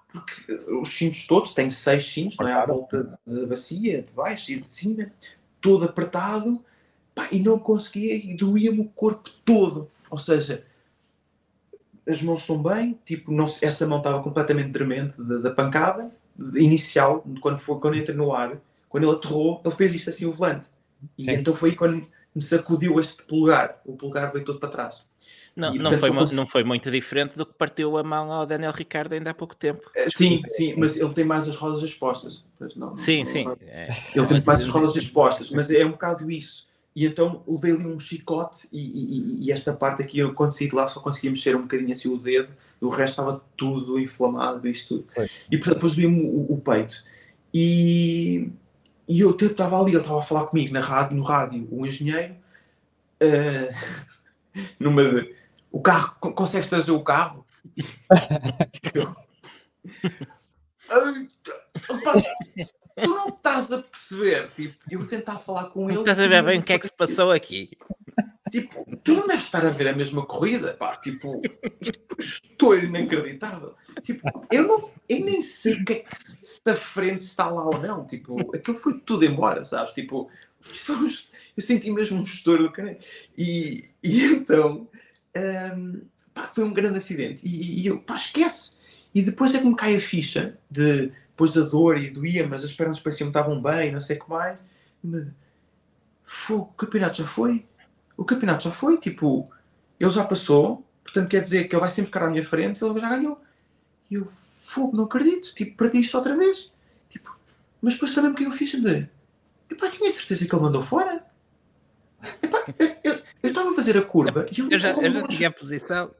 [0.09, 2.53] Porque os cintos todos, tenho seis cintos, não é?
[2.53, 5.11] À volta da bacia, de baixo e de cima,
[5.59, 6.63] todo apertado,
[7.17, 9.89] pá, e não conseguia, e doía-me o corpo todo.
[10.07, 10.63] Ou seja,
[12.07, 16.11] as mãos estão bem, tipo, não, essa mão estava completamente tremente da, da pancada
[16.55, 20.31] inicial, quando, foi, quando entrei no ar, quando ele aterrou, ele fez isto assim, o
[20.31, 20.67] volante.
[21.17, 21.31] E Sim.
[21.31, 25.03] então foi quando me sacudiu este polegar, o polegar veio todo para trás.
[25.55, 28.71] Não, e, não, foi, não foi muito diferente do que partiu a mão ao Daniel
[28.71, 29.89] Ricardo ainda há pouco tempo.
[29.95, 32.45] Eh, sim, sim, mas ele tem mais as rodas expostas.
[32.75, 33.45] Não, sim, não, sim.
[33.61, 33.87] É.
[34.15, 36.66] Ele tem mais as rodas expostas, mas é um bocado isso.
[36.97, 40.67] E então levei ali um chicote e, e, e, esta parte aqui, eu quando saí
[40.67, 42.51] de lá só conseguia mexer um bocadinho assim o dedo,
[42.81, 45.07] o resto estava tudo inflamado, isto tudo.
[45.51, 47.03] E portanto depois vi-me o, o, peito.
[47.53, 48.49] E,
[49.07, 52.33] e eu estava ali, ele estava a falar comigo na rádio, no rádio, um engenheiro,
[53.21, 55.35] uh, numa de
[55.71, 57.45] o carro, consegues trazer o carro?
[63.03, 65.99] tu não estás a perceber, tipo, eu vou tentar falar com ele.
[65.99, 67.69] Estás a ver bem o que é que se passou aqui?
[68.49, 71.41] Tipo, tu não deves estar a ver a mesma corrida, pá, tipo,
[72.17, 73.73] estou inacreditável.
[74.03, 77.65] Tipo, eu, não, eu nem sei o que é que se a frente está lá
[77.65, 79.93] ou não, tipo, aquilo foi tudo embora, sabes?
[79.93, 80.29] Tipo,
[81.55, 82.95] eu senti mesmo um estouro do canal.
[83.37, 84.87] E, e então,
[85.75, 86.01] um,
[86.33, 87.45] pá, foi um grande acidente.
[87.45, 88.77] E, e, eu, pá, esquece.
[89.13, 92.63] E depois é que me cai a ficha de depois a dor e doía, mas
[92.63, 94.57] as pernas pareciam que estavam bem, não sei o que mais.
[95.03, 95.27] Me,
[96.49, 97.63] o campeonato já foi.
[98.17, 98.97] O campeonato já foi.
[98.99, 99.47] Tipo,
[99.99, 102.85] ele já passou, portanto quer dizer que ele vai sempre ficar à minha frente e
[102.85, 103.39] ele já ganhou.
[104.09, 105.53] E eu, fogo, não acredito.
[105.53, 106.71] Tipo, perdi isto outra vez.
[107.07, 107.37] Tipo,
[107.79, 109.07] mas depois também que eu fiz de.
[109.69, 111.23] Epá, tinha certeza que ele mandou fora.
[112.41, 112.65] Epá,
[113.03, 115.51] eu, eu estava a fazer a curva e ele eu já, eu já tinha a
[115.51, 116.11] posição.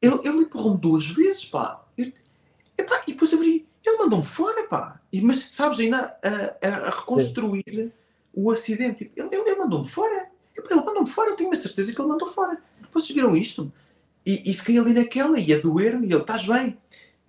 [0.00, 1.84] Ele, ele empurrou-me duas vezes, pá.
[1.98, 2.12] Eu,
[2.78, 3.67] epá, e depois abri.
[3.88, 5.00] Ele mandou-me fora, pá.
[5.12, 7.92] E, mas sabes, ainda a, a, a reconstruir Sim.
[8.34, 9.10] o acidente.
[9.16, 10.28] Ele, ele, ele mandou-me fora.
[10.54, 12.58] Ele mandou-me fora, eu tenho a certeza que ele mandou fora.
[12.92, 13.72] Vocês viram isto?
[14.26, 16.76] E, e fiquei ali naquela, e a doer-me, e ele, estás bem?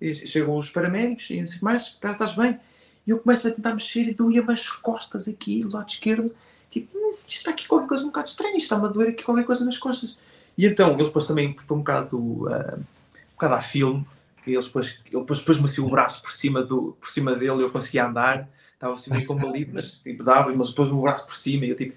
[0.00, 2.58] E chegam os paramédicos e não sei mais, estás, estás bem?
[3.06, 6.34] E eu começo a tentar mexer e doía-me as costas aqui, do lado esquerdo.
[6.68, 9.22] Tipo, hum, isto está aqui qualquer coisa um bocado estranha, isto está-me a doer aqui
[9.22, 10.18] qualquer coisa nas costas.
[10.58, 14.06] E então, ele depois também foi um bocado, uh, um bocado a filme,
[14.46, 17.62] e ele depois, ele depois pôs-me assim o braço por cima, do, por cima dele
[17.62, 18.48] eu conseguia andar.
[18.74, 21.76] Estava assim meio combalido, mas tipo, dava, mas depois o braço por cima e eu
[21.76, 21.94] tipo,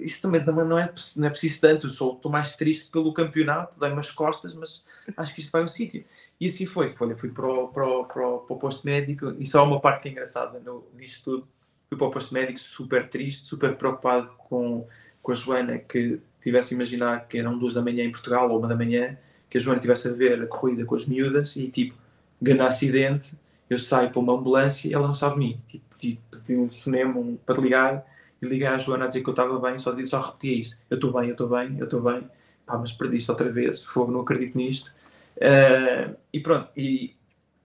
[0.00, 3.14] isso também, também não, é, não é preciso tanto, eu sou, estou mais triste pelo
[3.14, 4.84] campeonato, dei-me as costas, mas
[5.16, 6.04] acho que isto vai ao sítio.
[6.40, 9.34] E assim foi, foi fui para o, para, o, para, o, para o posto médico
[9.38, 11.48] e só uma parte que é engraçada no, nisto tudo,
[11.88, 14.86] fui para o posto médico super triste, super preocupado com,
[15.22, 18.58] com a Joana, que tivesse a imaginar que eram duas da manhã em Portugal ou
[18.58, 19.16] uma da manhã,
[19.52, 21.94] que a Joana estivesse a ver a corrida com as miúdas e tipo,
[22.40, 23.36] ganha acidente,
[23.68, 25.60] eu saio para uma ambulância e ela não sabe de mim.
[25.68, 28.02] Tipo, pedi um cinema um, para ligar
[28.40, 30.78] e liguei à Joana a dizer que eu estava bem, só, disse, só repetia isso.
[30.88, 32.26] Eu estou bem, eu estou bem, eu estou bem.
[32.64, 34.90] Pá, mas perdi isto outra vez, fogo, não acredito nisto.
[35.36, 37.14] Uh, e pronto, e,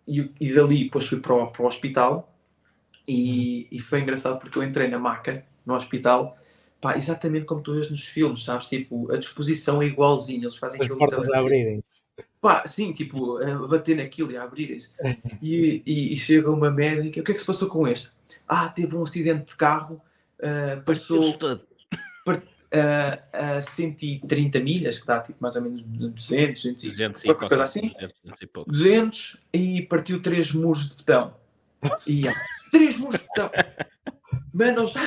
[0.05, 2.35] e, e, dali depois fui para o, para o hospital
[3.07, 6.37] e, e, foi engraçado porque eu entrei na maca, no hospital,
[6.79, 8.67] pá, exatamente como tu vês nos filmes, sabes?
[8.67, 12.01] Tipo, a disposição é igualzinha, eles fazem As portas a abrirem-se.
[12.39, 14.91] Pá, sim, tipo, a bater naquilo e a abrirem-se.
[15.41, 18.11] E, e, e, chega uma médica, o que é que se passou com este?
[18.47, 20.01] Ah, teve um acidente de carro,
[20.39, 21.21] uh, passou
[22.71, 27.63] a, a 130 milhas, que dá tipo mais ou menos 200, 200, 200 e coisa
[27.63, 27.91] assim.
[28.23, 28.71] 200 e, pouco.
[28.71, 31.33] 200 e partiu 3 muros de betão.
[32.07, 32.23] E,
[32.71, 33.51] 3 muros de betão!
[34.53, 34.99] Mano, já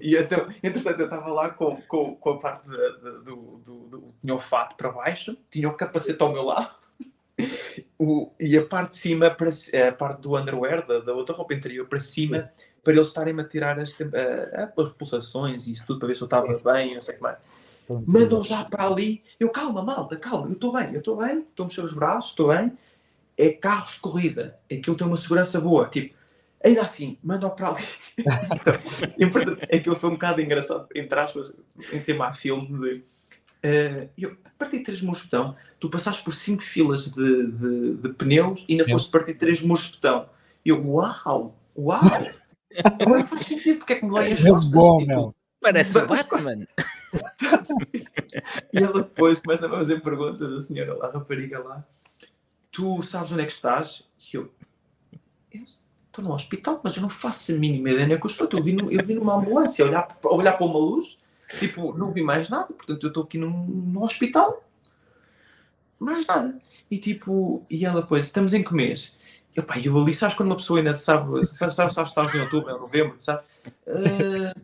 [0.00, 3.74] e então, entretanto, eu estava lá com, com, com a parte de, de, do, do,
[3.88, 6.74] do, Tinha o fato para baixo, tinha o capacete ao meu lado.
[7.98, 9.50] O, e a parte de cima, para,
[9.88, 12.66] a parte do underwear, da, da outra roupa interior, para cima, sim.
[12.82, 13.96] para eles estarem a tirar as,
[14.76, 17.22] as pulsações e isso tudo, para ver se eu estava bem, não sei o que
[17.22, 17.38] mais.
[18.06, 19.22] Mandam já para ali.
[19.38, 22.30] Eu, calma, malta, calma, eu estou bem, eu estou bem, estou a mexer os braços,
[22.30, 22.72] estou bem.
[23.36, 25.88] É carros de corrida, aquilo tem uma segurança boa.
[25.88, 26.14] Tipo,
[26.64, 27.84] Ainda assim, manda para ali.
[29.18, 31.52] então, aquilo foi um bocado engraçado, entre aspas,
[31.92, 33.04] em tema a filme de.
[33.64, 38.08] Uh, eu parti três muros de botão, tu passaste por cinco filas de, de, de
[38.14, 40.28] pneus e ainda foste partir três muros de botão.
[40.64, 42.00] E eu, uau, uau!
[43.00, 44.70] Agora faz sentido, porque é que me vai as costas?
[44.70, 45.34] Bom, tipo, meu.
[45.60, 46.66] Parece o Batman.
[48.72, 51.84] e ela depois começa a fazer perguntas, a senhora lá, a rapariga lá.
[52.70, 54.08] Tu sabes onde é que estás?
[54.32, 54.52] E eu,
[56.12, 58.48] estou no hospital, mas eu não faço a mínima ideia onde é que eu estou.
[58.52, 61.18] Eu vim, eu vim numa ambulância, olhar, olhar para uma luz,
[61.58, 64.62] tipo, não vi mais nada, portanto eu estou aqui num, no hospital,
[65.98, 66.60] mais nada.
[66.90, 69.14] E tipo, e ela depois, estamos em que mês?
[69.56, 72.40] Eu, pá, eu ali, sabes quando uma pessoa ainda sabe, sabe, sabe, sabe, estamos em
[72.40, 73.42] outubro, em novembro, sabe?
[73.86, 74.60] Uh,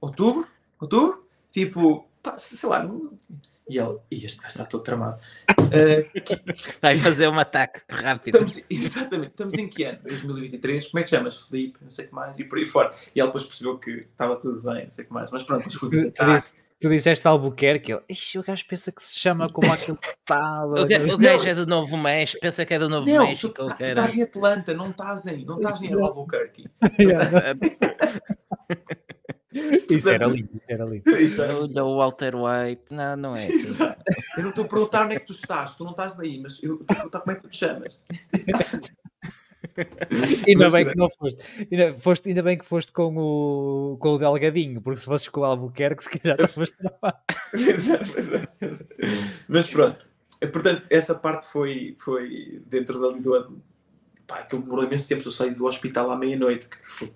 [0.00, 0.46] outubro?
[0.78, 1.20] Outubro?
[1.50, 3.12] Tipo, pá, sei lá, não,
[3.70, 5.22] e ele, e este gajo está todo tramado.
[5.60, 6.02] Uh,
[6.82, 8.38] Vai fazer um ataque rápido.
[8.38, 10.00] Estamos, exatamente, estamos em que ano?
[10.02, 10.88] 2023.
[10.88, 11.46] Como é que chamas?
[11.46, 12.92] Felipe, não sei o que mais, e por aí fora.
[13.14, 15.30] E ele depois percebeu que estava tudo bem, não sei o que mais.
[15.30, 16.36] Mas pronto, depois fui visitar.
[16.80, 20.64] Tu disseste Albuquerque, ele, Ixi, o gajo pensa que se chama como aquilo que está.
[20.64, 23.52] o, gajo, o gajo é do Novo México, pensa que é do Novo não, México.
[23.52, 26.64] Tu, tá, tu estás em Atlanta, não estás em, não estás em Albuquerque.
[29.90, 31.02] Isso era lindo, isso era lindo.
[31.42, 33.82] Olha o Walter White, não, não é isso.
[34.36, 36.62] Eu não estou a perguntar onde é que tu estás, tu não estás daí, mas
[36.62, 38.00] eu estou a perguntar como é que tu te chamas.
[40.46, 41.44] ainda mas, bem que não foste.
[41.70, 42.28] Ainda, foste.
[42.28, 46.04] ainda bem que foste com o, com o Delgadinho, porque se fosses com o Albuquerque,
[46.04, 46.76] se calhar não foste
[49.48, 50.06] Mas pronto,
[50.52, 53.62] portanto, essa parte foi, foi dentro da do
[54.26, 55.26] pá, aquilo demorou imenso tempo.
[55.26, 57.12] Eu saí do hospital à meia-noite, que foi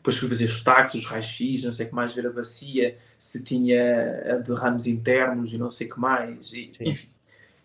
[0.00, 2.96] depois fui fazer os taques, os raios-x, não sei o que mais, ver a bacia,
[3.18, 7.10] se tinha derrames internos e não sei o que mais, e, enfim.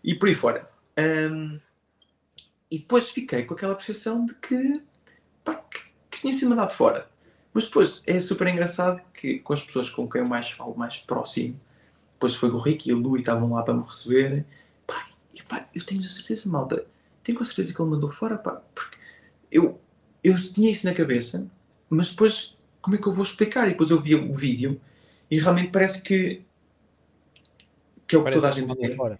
[0.04, 0.70] E por aí fora.
[0.98, 1.58] Um,
[2.70, 4.82] e depois fiquei com aquela percepção de que,
[5.42, 5.54] pá,
[6.10, 7.08] que, tinha sido mandado fora.
[7.54, 10.98] Mas depois é super engraçado que com as pessoas com quem eu mais falo, mais
[10.98, 11.58] próximo,
[12.12, 14.44] depois foi o Rick e o Louis estavam lá para me receber.
[14.86, 16.84] Pá, e, pá, eu tenho a certeza, malta,
[17.24, 18.98] tenho a certeza que ele mandou fora, pá, porque
[19.50, 19.80] eu,
[20.22, 21.50] eu tinha isso na cabeça
[21.88, 23.66] mas depois, como é que eu vou explicar?
[23.66, 24.80] E depois eu vi o vídeo
[25.30, 26.44] e realmente parece que,
[28.06, 28.94] que é o que toda a gente vê.
[28.94, 29.18] Fora.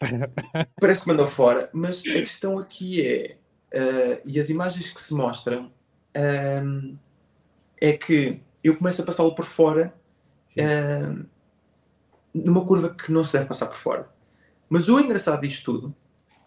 [0.80, 3.36] parece que mandou fora, mas a questão aqui é,
[3.72, 5.66] uh, e as imagens que se mostram,
[6.16, 6.98] uh,
[7.80, 9.94] é que eu começo a passá-lo por fora
[10.58, 11.26] uh,
[12.32, 14.08] numa curva que não se deve passar por fora.
[14.68, 15.94] Mas o engraçado disto tudo,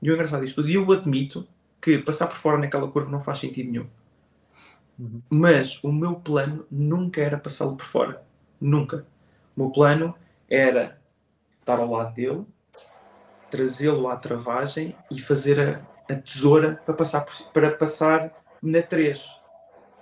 [0.02, 1.48] e o engraçado disto tudo, e eu admito
[1.82, 3.88] que passar por fora naquela curva não faz sentido nenhum.
[5.00, 5.22] Uhum.
[5.30, 8.24] Mas o meu plano nunca era passá-lo por fora.
[8.60, 9.06] Nunca.
[9.56, 10.16] O meu plano
[10.50, 11.00] era
[11.60, 12.46] estar ao lado dele,
[13.52, 19.28] trazê-lo à travagem e fazer a, a tesoura para passar, por, para passar na 3.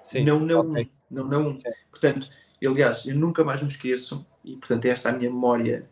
[0.01, 0.83] Sim, não na okay.
[0.83, 1.15] 1.
[1.15, 1.57] Não na 1.
[1.89, 2.29] Portanto,
[2.65, 5.89] aliás, eu nunca mais me esqueço, e portanto esta é a minha memória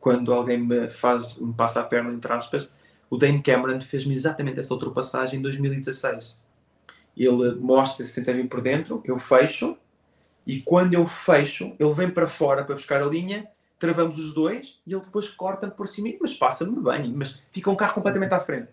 [0.00, 2.70] quando alguém me faz, me passa a perna entre aspas,
[3.10, 6.40] o Dane Cameron fez-me exatamente essa ultrapassagem em 2016.
[7.16, 9.76] Ele mostra se tenta vir por dentro, eu fecho,
[10.46, 13.46] e quando eu fecho, ele vem para fora para buscar a linha,
[13.78, 17.76] travamos os dois e ele depois corta por cima, mas passa-me bem, mas fica um
[17.76, 18.68] carro completamente à frente.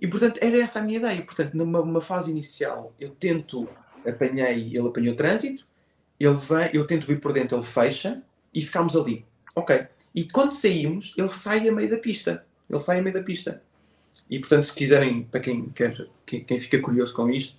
[0.00, 1.22] E portanto, era essa a minha ideia.
[1.22, 3.68] Portanto, numa fase inicial, eu tento,
[4.06, 5.66] apanhei, ele apanhou o trânsito,
[6.18, 8.22] ele vem, eu tento vir por dentro, ele fecha
[8.54, 9.24] e ficamos ali.
[9.54, 9.86] Ok.
[10.14, 12.44] E quando saímos, ele sai a meio da pista.
[12.68, 13.62] Ele sai a meio da pista.
[14.30, 17.56] E portanto, se quiserem, para quem, quer, quem, quem fica curioso com isto,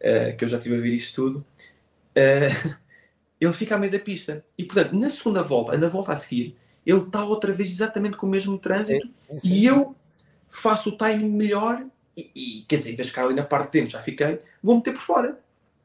[0.00, 2.76] uh, que eu já estive a ver isto tudo, uh,
[3.40, 4.44] ele fica a meio da pista.
[4.56, 8.26] E portanto, na segunda volta, na volta a seguir, ele está outra vez exatamente com
[8.26, 9.94] o mesmo trânsito é, é, e eu
[10.40, 11.84] faço o timing melhor
[12.16, 14.38] e, e quer dizer, em vez de ficar ali na parte de dentro, já fiquei,
[14.62, 15.40] vou meter por fora.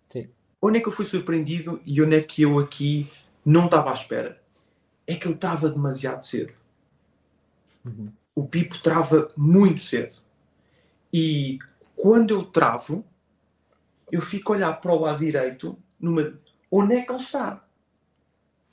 [0.10, 0.28] Sim.
[0.62, 3.10] Onde é que eu fui surpreendido e onde é que eu aqui
[3.46, 4.42] não estava à espera?
[5.06, 6.54] É que ele trava demasiado cedo.
[7.86, 8.12] Uhum.
[8.38, 10.14] O pipo trava muito cedo.
[11.12, 11.58] E
[11.96, 13.04] quando eu travo,
[14.12, 16.38] eu fico a olhar para o lado direito, numa...
[16.70, 17.66] onde é que ele está?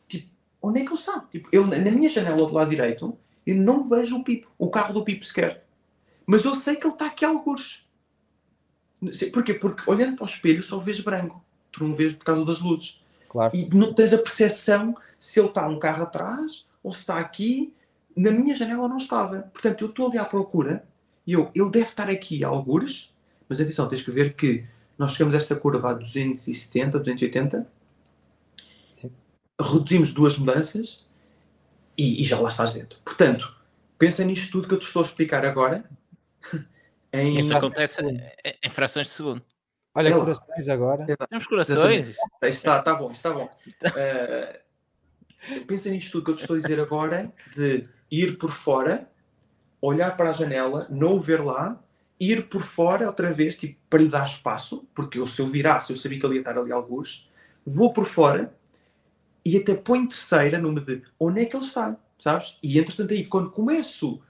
[0.07, 0.28] Tipo,
[0.61, 1.20] onde é que ele está?
[1.32, 3.16] Tipo, eu, na minha janela do lado direito,
[3.47, 5.65] eu não vejo o pipo, o carro do pipo sequer.
[6.27, 7.89] Mas eu sei que ele está aqui a algures.
[9.32, 9.55] Porquê?
[9.55, 11.43] Porque olhando para o espelho só vês branco.
[11.73, 13.03] Tu não vês por causa das luzes.
[13.31, 13.57] Claro.
[13.57, 17.73] E não tens a percepção se ele está um carro atrás ou se está aqui.
[18.16, 19.43] Na minha janela não estava.
[19.53, 20.85] Portanto, eu estou ali à procura
[21.27, 23.12] e eu, ele deve estar aqui a algures.
[23.49, 24.65] Mas atenção, tens que ver que
[24.99, 27.66] nós chegamos a esta curva a 270, 280.
[28.93, 29.11] Sim.
[29.61, 31.07] Reduzimos duas mudanças
[31.97, 32.99] e, e já lá estás dentro.
[33.05, 33.55] Portanto,
[33.99, 35.85] pensa nisto tudo que eu te estou a explicar agora
[37.12, 37.36] em...
[37.36, 38.01] Isso acontece
[38.62, 39.43] em frações de segundo.
[39.95, 41.07] Olha, é corações agora.
[41.28, 42.16] Temos corações.
[42.43, 43.49] Está, está bom, está bom.
[43.85, 44.65] Uh,
[45.66, 49.09] pensa nisto tudo que eu te estou a dizer agora, de ir por fora,
[49.81, 51.81] olhar para a janela, não o ver lá,
[52.18, 55.93] ir por fora outra vez, tipo, para lhe dar espaço, porque eu, se eu virasse,
[55.93, 57.31] eu sabia que ele ia estar ali alguns,
[57.66, 58.55] vou por fora
[59.44, 62.56] e até põe terceira numa de onde é que ele está, sabes?
[62.62, 64.22] E entretanto aí, quando começo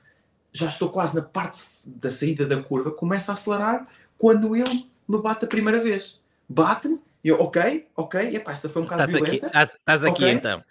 [0.52, 5.20] já estou quase na parte da saída da curva, começa a acelerar quando ele me
[5.20, 6.20] bate a primeira vez.
[6.48, 9.46] Bate-me, eu, ok, ok, epá, esta foi um bocado estás violenta.
[9.46, 10.62] Aqui, estás aqui okay, então.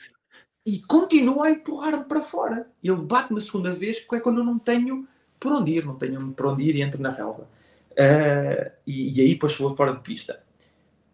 [0.65, 2.68] E continua a empurrar-me para fora.
[2.84, 5.07] Ele bate-me a segunda vez, que é quando eu não tenho
[5.40, 7.48] por onde ir, não tenho por onde ir e entro na relva.
[7.91, 10.41] Uh, e, e, aí vou fora de pista.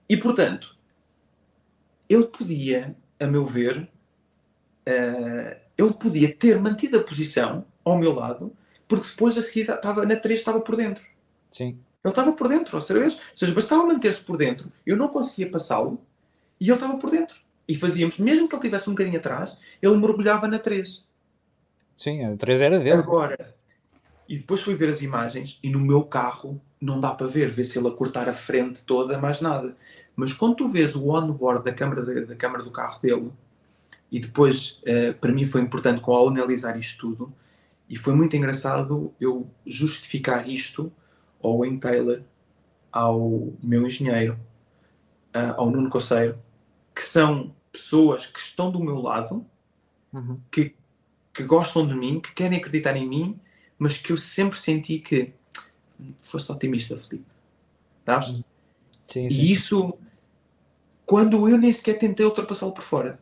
[0.08, 0.78] E portanto,
[2.08, 3.90] ele podia, a meu ver,
[4.88, 8.56] uh, ele podia ter mantido a posição ao meu lado
[8.90, 11.06] porque depois a seguir estava na 3 estava por dentro.
[11.52, 11.80] Sim.
[12.04, 12.76] Ele estava por dentro.
[12.76, 14.72] Ou seja, bastava manter-se por dentro.
[14.84, 16.02] Eu não conseguia passá-lo
[16.60, 17.40] e ele estava por dentro.
[17.70, 21.06] E fazíamos, mesmo que ele estivesse um bocadinho atrás, ele mergulhava na 3.
[21.96, 22.94] Sim, a 3 era dele.
[22.94, 23.56] Agora,
[24.28, 27.66] e depois fui ver as imagens e no meu carro não dá para ver, ver
[27.66, 29.76] se ele a cortar a frente toda, mais nada.
[30.16, 33.32] Mas quando tu vês o on-board da câmara, da, da câmara do carro dele,
[34.12, 37.34] e depois, eh, para mim foi importante, com ao analisar isto tudo,
[37.88, 40.92] e foi muito engraçado eu justificar isto
[41.42, 42.22] ao Wayne Taylor,
[42.92, 44.34] ao meu engenheiro,
[45.36, 46.38] uh, ao Nuno Coceiro,
[46.94, 49.46] que são pessoas que estão do meu lado,
[50.14, 50.40] uhum.
[50.52, 50.76] que,
[51.34, 53.40] que gostam de mim, que querem acreditar em mim,
[53.78, 55.34] mas que eu sempre senti que
[56.22, 57.26] foste otimista, Felipe.
[58.06, 58.30] Sabes?
[58.30, 58.44] Uhum.
[59.08, 59.40] Sim, sim.
[59.40, 59.94] E isso,
[61.06, 63.20] quando eu nem sequer tentei ultrapassá-lo por fora.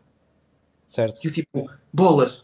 [0.87, 1.23] Certo.
[1.23, 2.43] E eu tipo, bolas,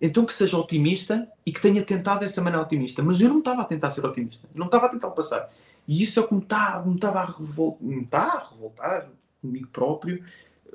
[0.00, 3.02] então que seja otimista e que tenha tentado essa maneira otimista.
[3.02, 5.48] Mas eu não estava a tentar ser otimista, não estava a tentar passar.
[5.86, 9.08] E isso é o que me, tá, me estava a, revol, me tá a revoltar
[9.40, 10.24] comigo próprio.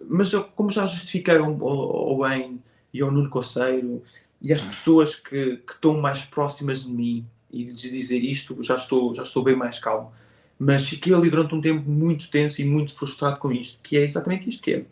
[0.08, 2.62] Mas eu, como já justifiquei ao, ao bem
[2.94, 4.04] e ao Nuno Coceiro
[4.42, 8.76] e às pessoas que, que estão mais próximas de mim e de dizer isto, já
[8.76, 10.12] estou, já estou bem mais calmo.
[10.58, 14.04] Mas fiquei ali durante um tempo muito tenso e muito frustrado com isto, que é
[14.04, 14.86] exatamente isto que é.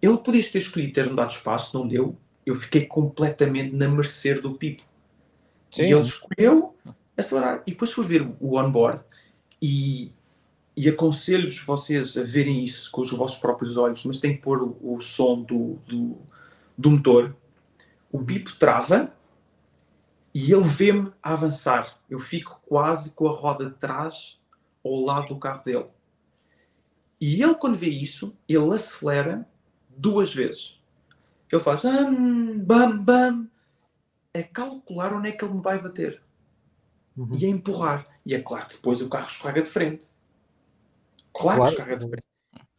[0.00, 4.54] Ele podia ter escolhido ter-me dado espaço, não deu, eu fiquei completamente na mercê do
[4.54, 4.82] Pipo.
[5.70, 5.82] Sim.
[5.82, 6.74] E ele escolheu
[7.16, 7.62] acelerar.
[7.66, 9.02] E depois fui ver o onboard
[9.60, 10.12] e,
[10.76, 14.62] e aconselho-vos vocês a verem isso com os vossos próprios olhos, mas tem que pôr
[14.62, 16.18] o, o som do, do,
[16.76, 17.34] do motor.
[18.12, 19.12] O Pipo trava
[20.34, 21.98] e ele vê-me a avançar.
[22.10, 24.38] Eu fico quase com a roda de trás
[24.84, 25.86] ao lado do carro dele.
[27.18, 29.48] E ele, quando vê isso, ele acelera
[29.96, 30.76] duas vezes
[31.52, 33.48] ele faz bam, bam,
[34.34, 36.20] a calcular onde é que ele me vai bater.
[37.16, 37.36] uhum.
[37.38, 38.06] e a empurrar.
[38.24, 40.02] E é claro que depois o carro escorrega de frente.
[41.38, 41.62] Claro, claro.
[41.62, 42.26] que escorrega de frente.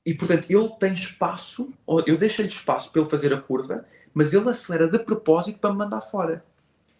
[0.05, 1.73] E portanto ele tem espaço,
[2.05, 5.79] eu deixo-lhe espaço para ele fazer a curva, mas ele acelera de propósito para me
[5.79, 6.45] mandar fora.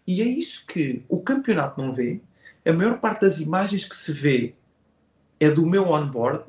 [0.06, 2.20] E é isso que o campeonato não vê.
[2.66, 4.54] A maior parte das imagens que se vê
[5.40, 6.44] é do meu onboard.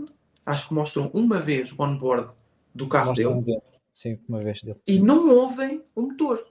[0.46, 2.32] Acho que mostram uma vez o onboard
[2.76, 3.62] do carro mostram dele.
[3.94, 4.80] Sim, uma vez dele.
[4.86, 6.46] E não ouvem o motor.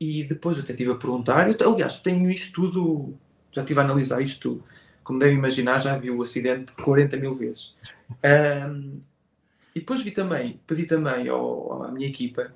[0.00, 1.48] E depois eu até estive a perguntar.
[1.48, 3.14] Eu, aliás, tenho isto tudo.
[3.50, 4.64] Já estive a analisar isto tudo
[5.04, 7.74] como devem imaginar, já vi o acidente 40 mil vezes.
[8.24, 9.00] Um,
[9.74, 12.52] e depois vi também, pedi também ao, à minha equipa,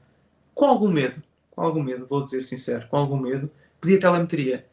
[0.55, 3.51] com algum medo, com algum medo, vou dizer sincero, com algum medo,
[3.81, 4.66] pedi a telemetria.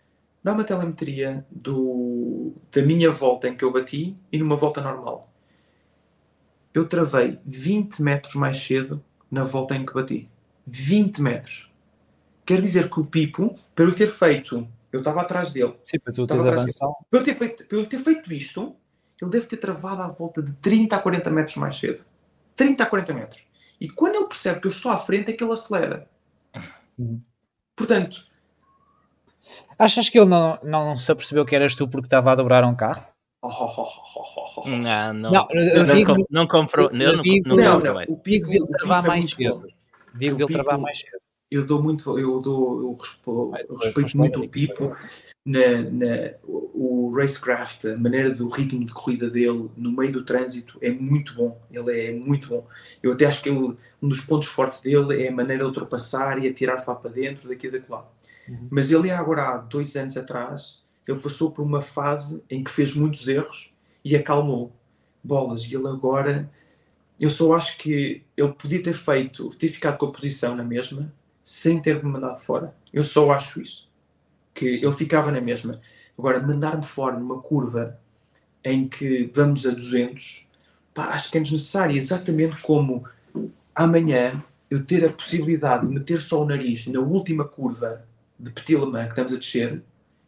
[0.43, 5.31] Dá uma telemetria do, da minha volta em que eu bati e numa volta normal.
[6.73, 10.29] Eu travei 20 metros mais cedo na volta em que bati.
[10.67, 11.71] 20 metros.
[12.45, 15.73] Quer dizer que o Pipo, para ele ter feito eu estava atrás dele.
[15.83, 16.93] Sim, para tu teres avançado.
[17.09, 18.75] Para ele, ter feito, para ele ter feito isto,
[19.19, 22.05] ele deve ter travado à volta de 30 a 40 metros mais cedo.
[22.55, 23.43] 30 a 40 metros.
[23.81, 26.07] E quando ele percebe que eu estou à frente, é que ele acelera.
[26.97, 27.19] Uhum.
[27.75, 28.23] Portanto.
[29.79, 32.75] Achas que ele não, não se apercebeu que eras tu porque estava a dobrar um
[32.75, 33.03] carro?
[34.67, 36.89] não, não, não, eu não, digo, não comprou.
[36.91, 39.67] Eu, digo, não, não, não, o pico dele travar mais cedo.
[40.13, 41.22] Digo dele travar mais cedo
[41.53, 44.95] eu dou muito, eu dou, eu respeito, eu respeito muito o Pipo
[45.45, 50.77] na, na, o racecraft, a maneira do ritmo de corrida dele no meio do trânsito
[50.81, 51.61] é muito bom.
[51.69, 52.67] Ele é muito bom.
[53.01, 56.41] Eu até acho que ele, um dos pontos fortes dele é a maneira de ultrapassar
[56.43, 58.09] e atirar-se lá para dentro, daqui e daquela.
[58.47, 58.67] Uhum.
[58.71, 62.95] Mas ele agora há dois anos atrás, ele passou por uma fase em que fez
[62.95, 63.73] muitos erros
[64.03, 64.71] e acalmou
[65.21, 65.63] bolas.
[65.63, 66.49] E ele agora,
[67.19, 71.13] eu só acho que ele podia ter feito, ter ficado com a posição na mesma,
[71.43, 72.73] sem ter-me mandado fora.
[72.91, 73.89] Eu só acho isso.
[74.53, 74.85] Que Sim.
[74.85, 75.81] ele ficava na mesma.
[76.17, 77.99] Agora, mandar-me fora numa curva
[78.63, 80.47] em que vamos a 200,
[80.93, 81.95] pá, acho que é desnecessário.
[81.95, 83.05] Exatamente como
[83.75, 88.05] amanhã eu ter a possibilidade de meter só o nariz na última curva
[88.39, 89.83] de Petit Le Mans que estamos a descer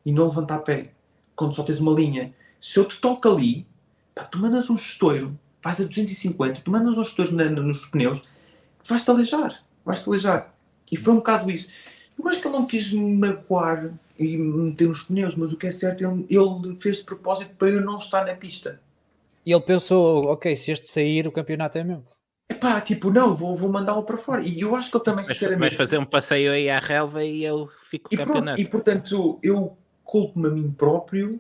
[0.06, 0.92] e não levantar pé,
[1.36, 2.34] quando só tens uma linha.
[2.60, 3.66] Se eu te toco ali,
[4.14, 8.22] pá, tu mandas um estouro, vais a 250, tu mandas um estouro nos pneus,
[8.88, 10.55] vais-te aleijar, vais-te aleijar.
[10.92, 11.70] E foi um bocado isso.
[12.18, 15.68] Eu acho que ele não quis me magoar e meter nos pneus, mas o que
[15.68, 18.80] é certo, ele, ele fez de propósito para eu não estar na pista.
[19.46, 22.04] E ele pensou, ok, se este sair, o campeonato é meu.
[22.50, 24.42] Epá, tipo, não, vou, vou mandá-lo para fora.
[24.42, 25.72] E eu acho que ele também, mas, sinceramente...
[25.72, 28.46] Mas fazer um passeio aí à relva e eu fico e campeonato.
[28.46, 31.40] Pronto, e portanto, eu culpo-me a mim próprio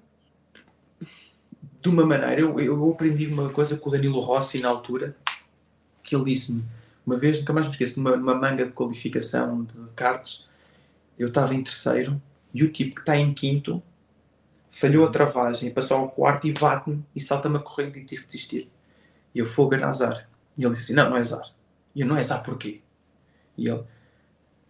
[1.82, 2.40] de uma maneira.
[2.40, 5.16] Eu, eu aprendi uma coisa com o Danilo Rossi na altura,
[6.04, 6.64] que ele disse-me
[7.06, 10.48] uma vez, nunca mais me esqueço, numa, numa manga de qualificação de cartas,
[11.18, 12.22] eu estava em terceiro
[12.54, 13.82] e o tipo que está em quinto
[14.72, 18.28] falhou a travagem, passou ao quarto e bate-me e salta-me a corrente e tive que
[18.28, 18.70] desistir.
[19.34, 20.30] E eu fogo era azar.
[20.58, 21.54] E ele disse assim: Não, não é azar.
[21.94, 22.82] E eu: Não é azar porquê?
[23.58, 23.84] E ele: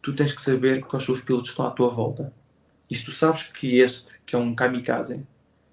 [0.02, 2.34] Tu tens que saber que os seus pilotos estão à tua volta.
[2.90, 5.26] E se tu sabes que este, que é um kamikaze,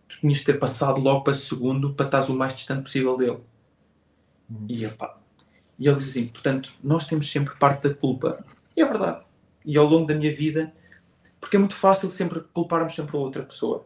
[0.09, 3.41] tu tinhas de ter passado logo para segundo para estás o mais distante possível dele.
[4.49, 4.67] Uhum.
[4.69, 5.19] E pá,
[5.83, 8.45] e ele diz assim: portanto, nós temos sempre parte da culpa.
[8.77, 9.25] E é verdade.
[9.65, 10.73] E ao longo da minha vida,
[11.41, 13.85] porque é muito fácil sempre culparmos sempre a outra pessoa.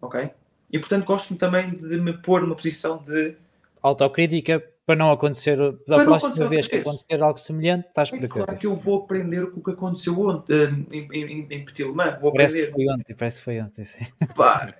[0.00, 0.30] Ok?
[0.72, 3.36] E portanto, gosto também de me pôr numa posição de
[3.80, 8.66] autocrítica para não acontecer da próxima vez que acontecer algo semelhante, estás é Claro que
[8.66, 12.20] eu vou aprender com o que aconteceu ontem eh, em, em, em Petit Le Mans.
[12.20, 12.66] Vou parece aprender.
[12.66, 13.84] que foi ontem, parece que foi ontem.
[13.84, 14.06] Sim.
[14.34, 14.74] Pá,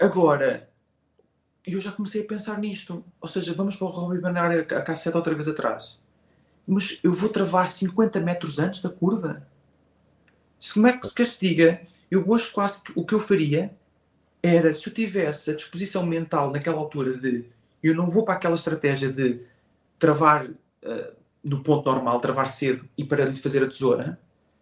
[0.00, 0.71] agora,
[1.66, 3.04] e eu já comecei a pensar nisto.
[3.20, 6.00] Ou seja, vamos rebobinar a cassete outra vez atrás.
[6.66, 9.46] Mas eu vou travar 50 metros antes da curva?
[10.58, 11.80] Se como é que se diga,
[12.10, 13.74] eu hoje quase o que eu faria
[14.42, 17.44] era, se eu tivesse a disposição mental naquela altura de
[17.82, 19.44] eu não vou para aquela estratégia de
[19.98, 21.12] travar uh,
[21.42, 24.18] no ponto normal, travar cedo e para lhe fazer a tesoura.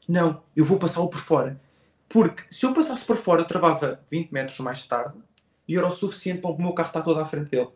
[0.08, 1.60] Não, eu vou passá-lo por fora.
[2.08, 5.18] Porque se eu passasse por fora, eu travava 20 metros mais tarde
[5.70, 7.68] e era o suficiente para o meu carro estar todo à frente dele.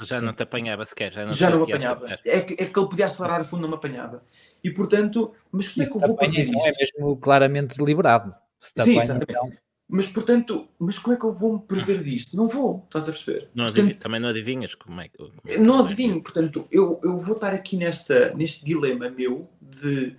[0.00, 0.24] Já Sim.
[0.24, 2.18] não te apanhava sequer, já não, já não apanhava.
[2.24, 4.20] É que, é que ele podia acelerar a fundo, não me apanhava.
[4.64, 6.66] E portanto, mas como é que eu vou prever isto?
[6.66, 8.34] É mesmo claramente deliberado.
[8.58, 9.52] Se Sim, apanha, então...
[9.88, 12.36] Mas portanto, mas como é que eu vou me prever disto?
[12.36, 13.48] Não vou, estás a perceber?
[13.54, 15.16] Não portanto, também não adivinhas como é que.
[15.16, 20.16] Como é não adivinho, portanto, eu, eu vou estar aqui nesta, neste dilema meu de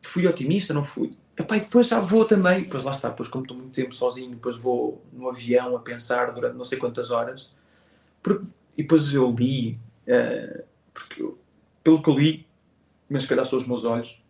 [0.00, 1.18] fui otimista, não fui?
[1.40, 4.30] Epá, e depois já vou também, depois lá está, depois como estou muito tempo sozinho,
[4.32, 7.50] depois vou no avião a pensar durante não sei quantas horas,
[8.22, 8.44] porque,
[8.76, 10.62] e depois eu li, uh,
[10.92, 11.38] porque eu,
[11.82, 12.46] pelo que eu li,
[13.08, 14.22] mas se calhar são os meus olhos,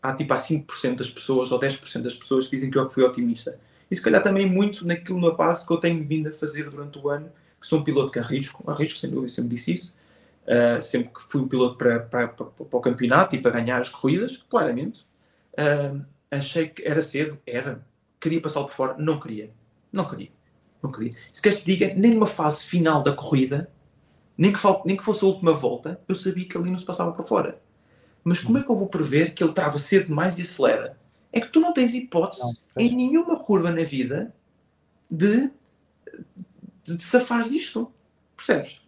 [0.00, 3.02] há tipo há 5% das pessoas ou 10% das pessoas que dizem que eu fui
[3.02, 3.58] otimista.
[3.90, 6.98] e se calhar também muito naquilo na base que eu tenho vindo a fazer durante
[6.98, 9.96] o ano, que sou um piloto que arrisco, arrisco sem sempre disse isso,
[10.46, 13.80] uh, sempre que fui um piloto para, para, para, para, o campeonato e para ganhar
[13.80, 15.04] as corridas, claramente,
[15.58, 17.84] uh, achei que era cedo, era,
[18.20, 19.50] queria passar por fora, não queria,
[19.92, 20.30] não queria,
[20.82, 21.10] não queria.
[21.32, 23.70] Se queres te diga, nem numa fase final da corrida,
[24.36, 27.12] nem que, nem que fosse a última volta, eu sabia que ali não se passava
[27.12, 27.60] por fora.
[28.22, 30.98] Mas como é que eu vou prever que ele trava cedo demais e acelera?
[31.32, 34.34] É que tu não tens hipótese não, em nenhuma curva na vida
[35.10, 35.50] de,
[36.82, 37.92] de, de safares disto.
[38.36, 38.80] Percebes?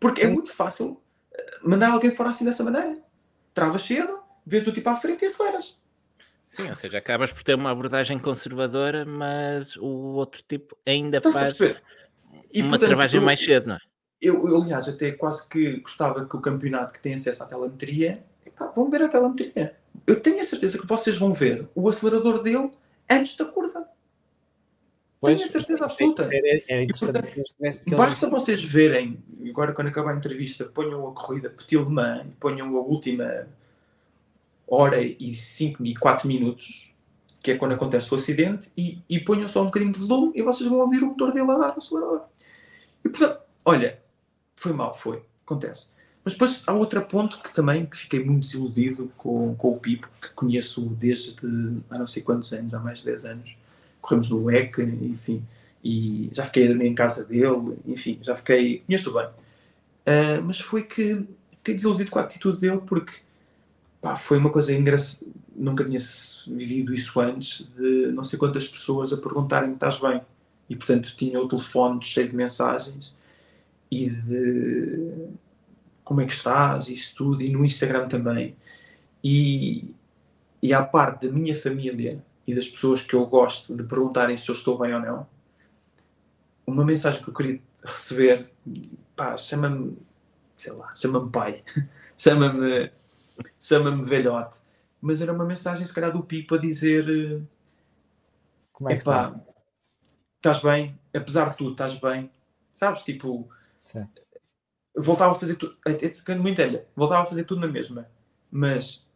[0.00, 0.32] Porque é Sim.
[0.32, 1.00] é muito fácil
[1.32, 3.00] eh, mandar alguém fora assim dessa maneira.
[3.54, 5.80] Travas cedo, vês o tipo à frente e aceleras.
[6.50, 11.34] Sim, ou seja, acabas por ter uma abordagem conservadora, mas o outro tipo ainda Estás
[11.34, 11.54] faz
[12.52, 13.78] e, uma portanto, travagem mais cedo, não é?
[14.20, 18.22] Eu, eu, aliás, até quase que gostava que o campeonato que tem acesso à telemetria,
[18.46, 19.76] epá, vão ver a telemetria.
[20.06, 22.70] Eu tenho a certeza que vocês vão ver o acelerador dele
[23.10, 23.88] antes da curva.
[25.20, 26.28] Pois, tenho a certeza absoluta.
[26.30, 31.48] É, é interessante portanto, basta vocês verem, agora quando acabar a entrevista, ponham a corrida
[31.48, 33.46] Petit Le Mans, ponham a última
[34.74, 36.94] hora e 5 e 4 minutos,
[37.42, 40.42] que é quando acontece o acidente, e, e ponham só um bocadinho de volume e
[40.42, 42.22] vocês vão ouvir o motor dele a dar acelerador.
[43.04, 43.98] E portanto, olha,
[44.56, 45.88] foi mal, foi, acontece.
[46.24, 50.08] Mas depois há outro ponto que também que fiquei muito desiludido com, com o Pipo,
[50.20, 51.36] que conheço desde
[51.90, 53.56] há não sei quantos anos, há mais de 10 anos.
[54.00, 55.44] Corremos no EC, enfim,
[55.82, 59.26] e já fiquei a dormir em casa dele, enfim, já fiquei, conheço bem.
[59.26, 61.26] Uh, mas foi que
[61.58, 63.14] fiquei desiludido com a atitude dele porque
[64.02, 65.30] pá, foi uma coisa engraçada.
[65.54, 65.98] Nunca tinha
[66.46, 70.20] vivido isso antes, de não sei quantas pessoas a perguntarem estás bem.
[70.68, 73.14] E portanto tinha o telefone cheio de mensagens
[73.90, 75.28] e de
[76.02, 78.56] como é que estás, isso tudo, e no Instagram também.
[79.22, 79.94] E,
[80.60, 84.48] e à parte da minha família e das pessoas que eu gosto de perguntarem se
[84.48, 85.26] eu estou bem ou não,
[86.66, 88.50] uma mensagem que eu queria receber,
[89.14, 89.96] pá, chama-me,
[90.56, 91.62] sei lá, chama-me pai,
[92.16, 92.90] chama-me
[93.60, 94.60] chama-me velhote,
[95.00, 97.04] mas era uma mensagem, se calhar, do Pipo a dizer:
[98.72, 99.34] Como é que está?
[100.36, 102.30] Estás bem, apesar de tudo, estás bem,
[102.74, 103.02] sabes?
[103.02, 103.48] Tipo,
[103.78, 104.08] Sim.
[104.96, 108.08] voltava a fazer tudo, até muito velha, voltava a fazer tudo na mesma,
[108.50, 109.06] mas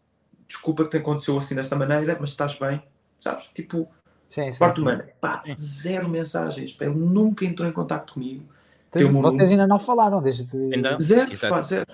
[0.47, 2.83] desculpa que te aconteceu assim desta maneira, mas estás bem,
[3.21, 3.47] sabes?
[3.55, 3.89] Tipo,
[4.29, 8.56] sim, sim, parte humana, pá, zero mensagens, pá, ele nunca entrou em contato comigo
[9.05, 10.57] então, vocês ainda não falaram desde.
[10.57, 10.97] Ainda?
[11.01, 11.87] Zero, pá, zero.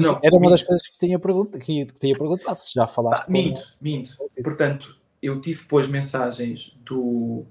[0.00, 3.26] Não, era uma das coisas que tinha, pergunta, que, que tinha perguntado, se já falaste.
[3.28, 4.10] Ah, minto, minto.
[4.42, 7.44] Portanto, eu tive depois mensagens do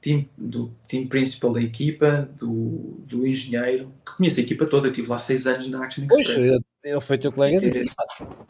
[0.00, 4.90] team, do team principal da equipa, do, do engenheiro, que conheço a equipa toda, eu
[4.90, 6.34] estive lá seis anos na Action Express.
[6.34, 7.86] Pois, ele foi teu colega Sim,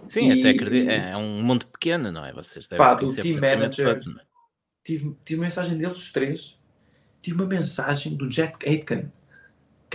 [0.09, 2.33] Sim e, até acredito, é um mundo pequeno, não é?
[2.33, 3.99] Vocês devem pá, do team manager, é?
[4.83, 6.59] tive, tive mensagem deles os três,
[7.21, 9.13] tive uma mensagem do Jack Aitken,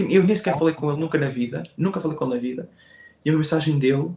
[0.04, 2.70] eu nem sequer falei com ele nunca na vida, nunca falei com ele na vida,
[3.24, 4.12] e a mensagem dele,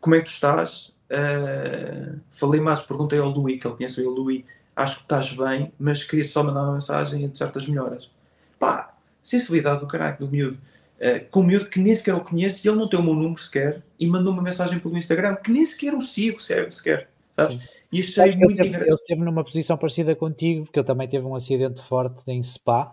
[0.00, 0.94] como é que tu estás?
[1.10, 5.72] Uh, falei mais, perguntei ao Louis, que ele conhece o Louis, acho que estás bem,
[5.78, 8.10] mas queria só mandar uma mensagem de certas melhoras.
[8.58, 10.58] Pá, sensibilidade do caralho, do miúdo.
[10.96, 13.14] Uh, com um miúdo que nem sequer o conhece e ele não tem o meu
[13.14, 17.60] número sequer e mandou uma mensagem pelo Instagram que nem sequer o sigo sequer, sabes?
[17.92, 21.06] E isto é muito ele, teve, ele esteve numa posição parecida contigo, porque ele também
[21.06, 22.92] teve um acidente forte em Spa.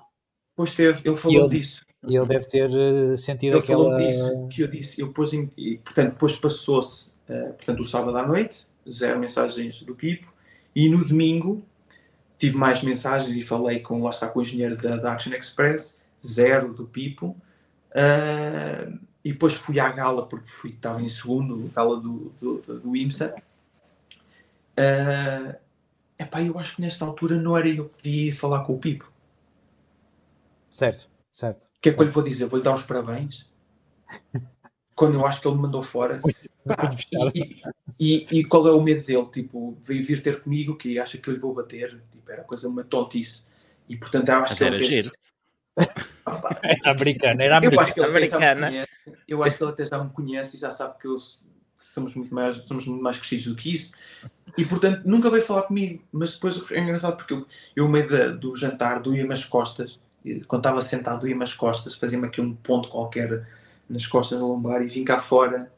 [0.55, 1.81] Pois teve, ele falou ele, disso.
[2.07, 3.83] E ele deve ter eh, sentido ele aquela...
[3.83, 5.01] falou disso, que eu disse.
[5.01, 9.81] Eu pus em, e, portanto, depois passou-se uh, portanto, o sábado à noite, zero mensagens
[9.83, 10.31] do Pipo,
[10.75, 11.65] e no domingo
[12.37, 16.01] tive mais mensagens e falei com, lá está, com o engenheiro da, da Action Express,
[16.25, 17.37] zero do Pipo,
[17.91, 22.95] uh, e depois fui à gala, porque fui, estava em segundo, gala do, do, do
[22.97, 23.33] IMSA.
[24.77, 25.55] Uh,
[26.19, 28.79] epá, eu acho que nesta altura não era eu que devia ir falar com o
[28.79, 29.09] Pipo.
[30.69, 32.45] Certo, certo que é que eu lhe vou dizer?
[32.45, 33.45] Vou-lhe dar os parabéns
[34.95, 36.21] quando eu acho que ele me mandou fora.
[36.65, 36.89] Pá,
[37.35, 37.61] e,
[37.99, 39.25] e, e, qual é o medo dele?
[39.25, 42.01] Tipo, veio vir ter comigo que acha que eu lhe vou bater.
[42.09, 43.43] Tipo, era coisa uma tontice.
[43.89, 45.11] E portanto, eu acho Mas que era ele giro.
[46.63, 47.75] Era americana, era americana.
[47.75, 48.87] Eu acho, que ele americana.
[49.27, 51.15] eu acho que ele até já me conhece e já sabe que eu
[51.77, 53.91] somos muito mais, somos muito mais crescidos do que isso.
[54.57, 56.01] E portanto, nunca veio falar comigo.
[56.11, 57.45] Mas depois é engraçado porque eu,
[57.75, 59.99] eu meio da, do jantar, doía-me as costas
[60.47, 63.45] quando estava sentado, ia-me as costas, fazia-me aqui um ponto qualquer
[63.89, 65.71] nas costas da lombar e vim cá fora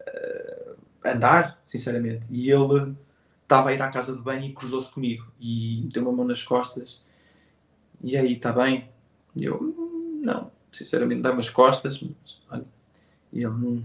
[0.00, 2.26] uh, andar, sinceramente.
[2.30, 2.94] E ele
[3.42, 6.42] estava a ir à casa de banho e cruzou-se comigo e deu uma mão nas
[6.42, 7.02] costas.
[8.02, 8.88] E aí, está bem?
[9.36, 12.64] E eu, hum, não, sinceramente, dá-me as costas, mas olha.
[13.32, 13.84] E ele, hum.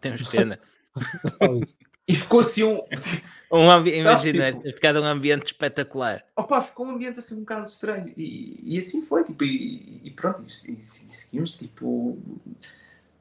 [0.00, 0.58] Temos pena.
[1.26, 1.76] Só isso.
[2.08, 2.82] E ficou assim um.
[3.50, 3.96] um ambi...
[3.98, 6.24] Imagina, tipo, ficado um ambiente espetacular.
[6.36, 8.12] Opa, ficou um ambiente assim um bocado estranho.
[8.16, 12.16] E, e assim foi, tipo, e, e pronto, e, e, e, seguimos, tipo.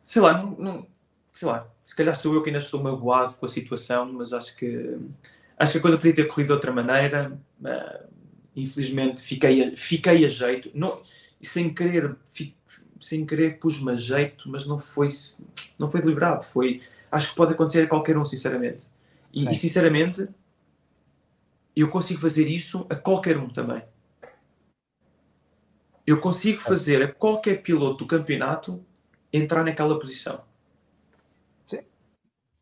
[0.03, 0.88] Sei lá, não, não,
[1.34, 4.56] sei lá, se calhar sou eu que ainda estou magoado com a situação, mas acho
[4.56, 4.98] que
[5.57, 7.38] acho que a coisa podia ter corrido de outra maneira.
[7.60, 8.07] Uh,
[8.56, 10.70] infelizmente fiquei a, fiquei a jeito.
[10.74, 11.02] Não,
[11.41, 12.16] sem querer,
[12.99, 15.07] sem querer pus-me a jeito, mas não foi,
[15.78, 16.44] não foi deliberado.
[16.44, 16.82] Foi
[17.16, 18.88] acho que pode acontecer a qualquer um, sinceramente.
[19.34, 20.28] E, e, sinceramente,
[21.76, 23.82] eu consigo fazer isso a qualquer um também.
[26.06, 28.86] Eu consigo fazer a qualquer piloto do campeonato
[29.32, 30.44] entrar naquela posição.
[31.66, 31.80] Sim.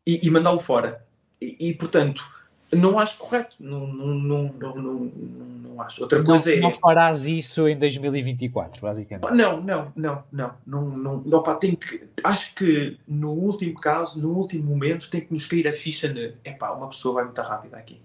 [0.06, 1.04] E, e mandá-lo fora.
[1.40, 2.24] E, e, portanto,
[2.72, 3.56] não acho correto.
[3.60, 6.02] Não, não, não, não, não, não acho.
[6.02, 6.60] Outra não, coisa é.
[6.60, 9.30] Não farás isso em 2024, basicamente.
[9.32, 10.54] Não, não, não, não.
[10.66, 15.20] não, não, não pá, tem que, acho que no último caso, no último momento, tem
[15.20, 18.00] que nos cair a ficha de epá, uma pessoa vai muito rápida aqui.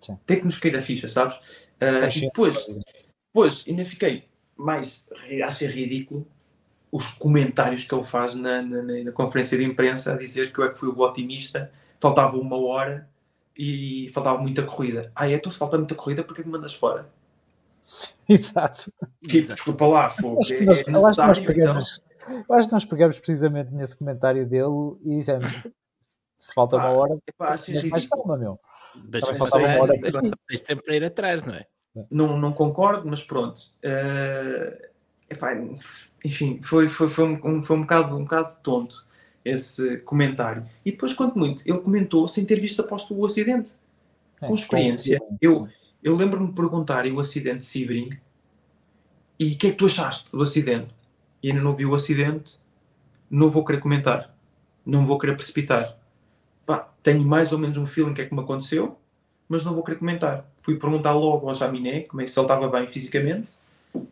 [0.00, 0.18] Sim.
[0.26, 1.36] Tem que nos cair a ficha, sabes?
[1.36, 2.66] Uh, e depois,
[3.28, 4.24] depois, ainda fiquei
[4.56, 5.06] mais.
[5.44, 6.26] a ser ridículo
[6.92, 10.64] os comentários que ele faz na, na, na, conferência de imprensa a dizer que eu
[10.64, 13.08] é que fui o otimista, faltava uma hora
[13.56, 15.12] e faltava muita corrida.
[15.14, 15.34] Ah, é?
[15.34, 17.08] Então se falta muita corrida, porque é que me mandas fora?
[18.28, 18.92] Exato.
[19.26, 20.40] Tipo, desculpa lá, fogo.
[20.40, 22.56] Acho que nós, é eu, acho que nós pegamos, então.
[22.56, 25.52] acho que nós pegamos precisamente nesse comentário dele e dissemos
[26.44, 28.60] se falta uma hora, epá, tens mais calma, meu.
[28.94, 29.94] Deixa faltar uma hora.
[30.46, 31.66] Tens tempo para ir atrás, não é?
[32.10, 33.58] Não, não concordo, mas pronto.
[33.82, 34.76] Uh,
[35.30, 35.54] epá,
[36.24, 39.06] enfim, foi, foi, foi, um, foi um, bocado, um bocado tonto
[39.44, 40.64] esse comentário.
[40.84, 43.74] E depois, quanto muito, ele comentou sem ter visto após o acidente.
[44.40, 45.20] É, com experiência.
[45.40, 45.68] Eu,
[46.02, 48.18] eu lembro-me de perguntar o acidente de Sebring
[49.38, 50.94] e o que é que tu achaste do acidente?
[51.42, 52.58] E ainda não vi o acidente,
[53.30, 54.34] não vou querer comentar,
[54.84, 55.98] não vou querer precipitar.
[56.64, 58.98] Pá, tenho mais ou menos um feeling que é que me aconteceu,
[59.48, 60.46] mas não vou querer comentar.
[60.62, 63.52] Fui perguntar logo ao Jaminé como é, se ele estava bem fisicamente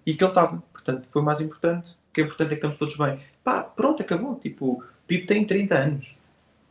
[0.05, 0.63] e que ele estava.
[0.73, 1.93] Portanto, foi mais importante.
[2.11, 3.19] O que é importante é que estamos todos bem.
[3.43, 4.35] Pá, pronto, acabou.
[4.37, 6.17] Tipo, Pipo tem 30 anos,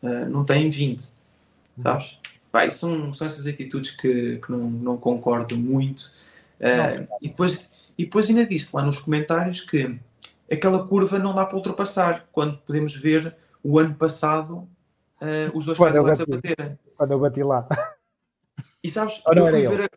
[0.02, 1.12] uh, não tem 20,
[1.82, 2.18] sabes?
[2.52, 6.12] Pá, são, são essas atitudes que, que não, não concordo muito.
[6.60, 7.66] Uh, e, depois,
[7.98, 9.98] e depois ainda disse lá nos comentários que
[10.52, 14.68] aquela curva não dá para ultrapassar, quando podemos ver o ano passado
[15.22, 16.80] uh, os dois Cadillacs a baterem.
[16.98, 17.68] Quando eu bati lá.
[18.84, 19.90] E sabes, não, era ver a...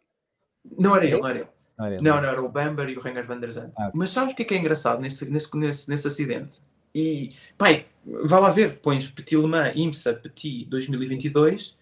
[0.78, 1.48] não era ele, não era ele.
[1.76, 3.72] Não, era, não, não, era o Bamber e o Renger van der Zandt.
[3.76, 6.60] Ah, Mas sabes o que é, que é engraçado nesse, nesse, nesse, nesse acidente?
[6.94, 11.76] E, pai, vá lá ver, pões Petit Le Mans, IMSA, Petit 2022,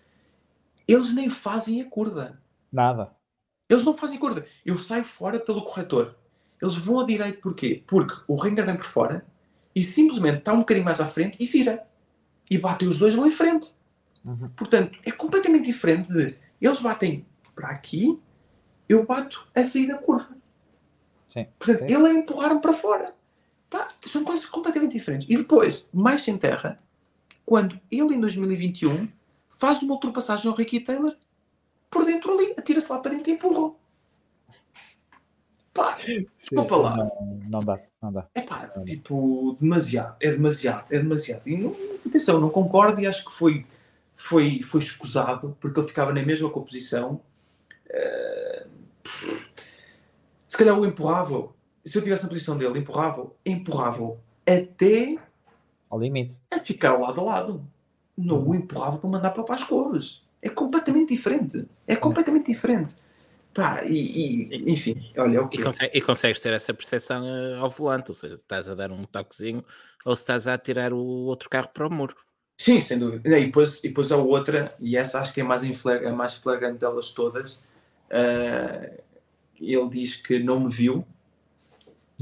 [0.88, 2.40] eles nem fazem a curva.
[2.72, 3.14] Nada.
[3.68, 4.44] Eles não fazem curva.
[4.64, 6.16] Eu saio fora pelo corretor.
[6.60, 7.82] Eles vão a direito porquê?
[7.86, 9.26] Porque o Renger vem por fora
[9.74, 11.86] e simplesmente está um bocadinho mais à frente e vira.
[12.50, 13.74] E batem os dois vão em frente.
[14.24, 14.48] Uhum.
[14.56, 18.18] Portanto, é completamente diferente de eles batem para aqui,
[18.88, 20.36] eu bato a sair da curva.
[21.28, 21.94] Sim, Portanto, sim.
[21.94, 23.14] ele é empurrar para fora.
[24.06, 25.28] São coisas completamente diferentes.
[25.28, 26.78] E depois, mais sem terra,
[27.44, 29.08] quando ele em 2021
[29.50, 31.16] faz uma ultrapassagem ao Ricky Taylor
[31.90, 33.74] por dentro ali, atira-se lá para dentro e empurra.
[35.72, 35.96] Pá,
[36.36, 36.96] desculpa lá.
[36.96, 38.26] Não, não, dá, não dá.
[38.34, 41.42] É pá, tipo, demasiado, é demasiado, é demasiado.
[41.46, 41.74] E não,
[42.06, 43.66] atenção, não concordo e acho que foi,
[44.14, 47.20] foi, foi escusado, porque ele ficava na mesma composição.
[47.86, 48.68] Uh,
[50.46, 51.48] se calhar o empurrava
[51.84, 55.16] se eu tivesse na posição dele, empurrava-o, empurrava-o até
[55.90, 56.38] ao limite.
[56.50, 57.66] A ficar lado a lado.
[58.16, 60.20] Não o empurrava para mandar para as cores.
[60.40, 61.66] É completamente diferente.
[61.86, 62.94] É completamente diferente.
[63.54, 67.22] Pá, e, e enfim, olha, é o que e, consegue, e consegues ter essa percepção
[67.22, 69.62] uh, ao volante, ou seja, estás a dar um toquezinho
[70.06, 72.16] ou se estás a tirar o outro carro para o muro.
[72.58, 73.38] Sim, sem dúvida.
[73.38, 76.34] E depois, e depois a outra, e essa acho que é mais, inflag, é mais
[76.34, 77.56] flagrante delas todas,
[78.08, 79.02] uh,
[79.60, 81.04] ele diz que não me viu,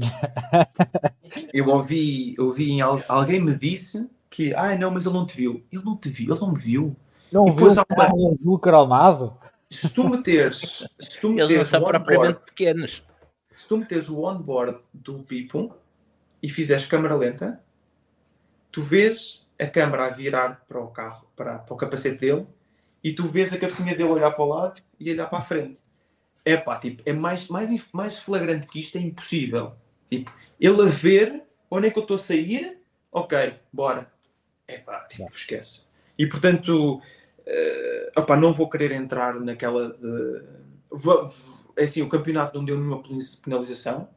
[1.53, 5.35] eu ouvi, ouvi em, alguém me disse que, ai ah, não, mas ele não te
[5.35, 5.63] viu.
[5.71, 6.95] Ele não te viu, ele não me viu.
[7.31, 9.37] Não e viu o carro azul cromado?
[9.69, 13.03] Se tu meteres, se tu meteres Eles não são propriamente pequenos.
[13.55, 15.73] Se tu meteres o onboard do Pipo
[16.43, 17.61] e fizeres câmera lenta,
[18.71, 22.47] tu vês a câmera a virar para o carro, para, para o capacete dele,
[23.03, 25.81] e tu vês a cabecinha dele olhar para o lado e olhar para a frente.
[26.43, 29.73] É pá, tipo, é mais, mais, mais flagrante que isto, é impossível.
[30.11, 32.77] Tipo, ele a ver onde é que eu estou a sair,
[33.11, 34.11] ok, bora.
[34.67, 35.85] É pá, tipo, esquece.
[36.17, 40.43] E portanto, uh, opá, não vou querer entrar naquela de.
[41.77, 43.01] É assim, o campeonato não deu nenhuma
[43.41, 44.09] penalização,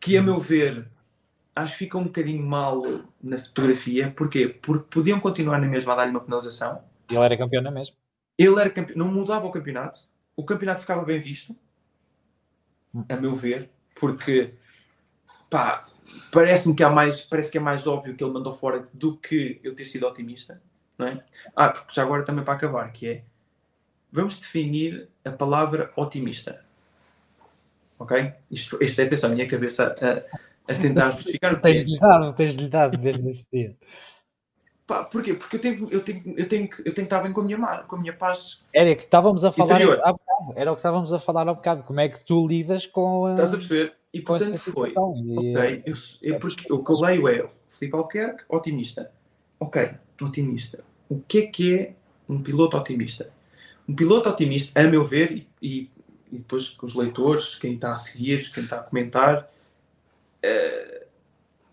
[0.00, 0.88] que a meu ver
[1.54, 2.82] acho que fica um bocadinho mal
[3.22, 4.10] na fotografia.
[4.10, 4.48] Porquê?
[4.48, 7.96] Porque podiam continuar na mesma a dar-lhe uma penalização, Ele era campeão na mesma.
[8.38, 10.00] Ele era campeão, não mudava o campeonato.
[10.34, 11.54] O campeonato ficava bem visto,
[13.08, 14.54] a meu ver, porque
[15.50, 15.86] pá,
[16.30, 19.60] parece-me que há mais, parece que é mais óbvio que ele mandou fora do que
[19.62, 20.60] eu ter sido otimista,
[20.98, 21.24] não é?
[21.54, 23.22] Ah, porque já agora também para acabar, que é
[24.12, 26.60] vamos definir a palavra otimista.
[27.98, 28.32] Ok?
[28.50, 31.60] Isto, isto é atenção, a minha cabeça a, a tentar justificar.
[31.60, 33.76] tens lhe dado, tens lhe dado desde esse dia.
[34.86, 35.34] Pá, porquê?
[35.34, 37.58] Porque eu tenho, eu, tenho, eu, tenho, eu tenho que estar bem com a minha,
[37.84, 38.62] com a minha paz.
[38.74, 41.84] Era que estávamos a falar há bocado, era o que estávamos a falar há bocado,
[41.84, 43.26] como é que tu lidas com.
[43.26, 43.94] A, Estás a perceber?
[44.12, 44.90] E portanto foi.
[44.90, 49.10] E, ok, eu, eu, porque, o que eu leio é Filipe Alquerque, otimista.
[49.58, 49.90] Ok,
[50.20, 50.84] otimista.
[51.08, 51.94] O que é que é
[52.28, 53.32] um piloto otimista?
[53.88, 55.90] Um piloto otimista, a meu ver, e,
[56.30, 59.50] e depois com os leitores, quem está a seguir, quem está a comentar,
[60.44, 61.06] uh,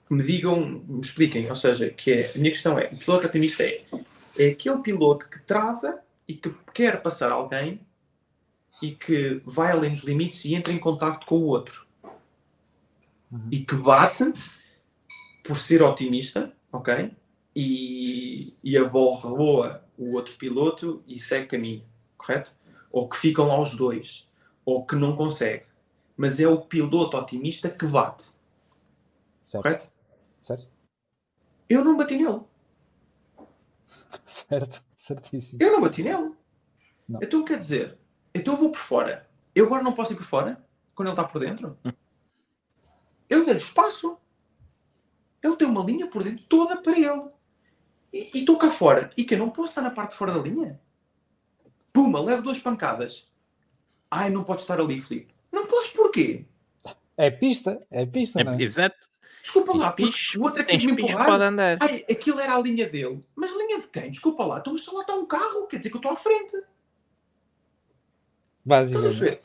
[0.10, 3.64] me digam, me expliquem, ou seja, que é, a minha questão é, o piloto otimista
[3.64, 3.82] é,
[4.40, 7.80] é aquele piloto que trava e que quer passar alguém
[8.82, 11.86] e que vai além dos limites e entra em contato com o outro.
[13.32, 13.48] Uhum.
[13.52, 14.34] E que bate
[15.44, 17.16] por ser otimista, ok?
[17.56, 21.84] E, e aborroa o outro piloto e segue caminho,
[22.18, 22.54] correto?
[22.92, 24.28] Ou que ficam lá os dois,
[24.66, 25.66] ou que não consegue.
[26.16, 28.32] Mas é o piloto otimista que bate.
[29.44, 29.64] Certo.
[29.64, 29.92] Correto?
[30.42, 30.68] Certo?
[31.68, 32.42] Eu não bati nele.
[34.26, 35.62] Certo, certíssimo.
[35.62, 36.34] Eu não bati nele.
[37.08, 37.20] Não.
[37.22, 37.98] Então quer dizer,
[38.34, 39.28] então eu vou por fora.
[39.56, 41.78] Eu agora não posso ir por fora quando ele está por dentro.
[43.30, 44.18] Eu dei espaço.
[45.42, 47.30] Ele tem uma linha por dentro toda para ele.
[48.12, 49.12] E estou cá fora.
[49.16, 50.80] E que eu não posso estar na parte de fora da linha?
[51.94, 53.30] Puma, levo duas pancadas.
[54.10, 55.34] Ai, não pode estar ali, Filipe.
[55.52, 56.46] Não posso porquê?
[57.16, 58.62] É pista, é pista, é, não é?
[58.62, 59.10] Exato.
[59.42, 59.96] Desculpa lá,
[60.38, 61.42] o outro é que me empurrar.
[61.42, 61.78] Andar.
[61.82, 63.24] Ai, aquilo era a linha dele.
[63.36, 64.12] Mas linha de quem?
[64.12, 66.62] Desculpa lá, então lá está um carro, quer dizer que eu estou à frente.
[68.66, 69.40] Basicamente.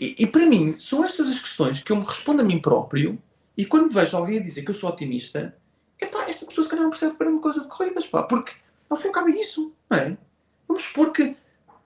[0.00, 3.20] E, e, para mim, são estas as questões que eu me respondo a mim próprio
[3.56, 5.56] e quando vejo alguém a dizer que eu sou otimista,
[5.98, 8.54] é pá, esta pessoa se calhar não percebe grande coisa de corridas, pá, porque
[8.88, 10.16] ao fim cabe isso, não é?
[10.66, 11.36] Vamos supor que,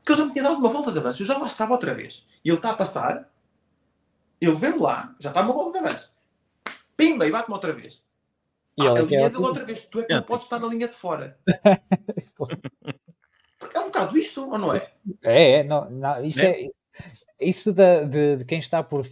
[0.04, 1.94] que ele já me tinha dado uma volta de avanço, eu já lá estava outra
[1.94, 3.28] vez, e ele está a passar,
[4.40, 6.12] ele vem lá, já está uma volta de avanço,
[6.96, 8.02] pimba, e bate-me outra vez.
[8.76, 10.88] E ah, a linha dele outra vez, tu é que não podes estar na linha
[10.88, 11.38] de fora.
[13.72, 14.84] é um bocado isto, ou não é?
[15.22, 16.70] É, é não, não, isso é, é
[17.40, 19.04] isso de, de, de, quem, está por,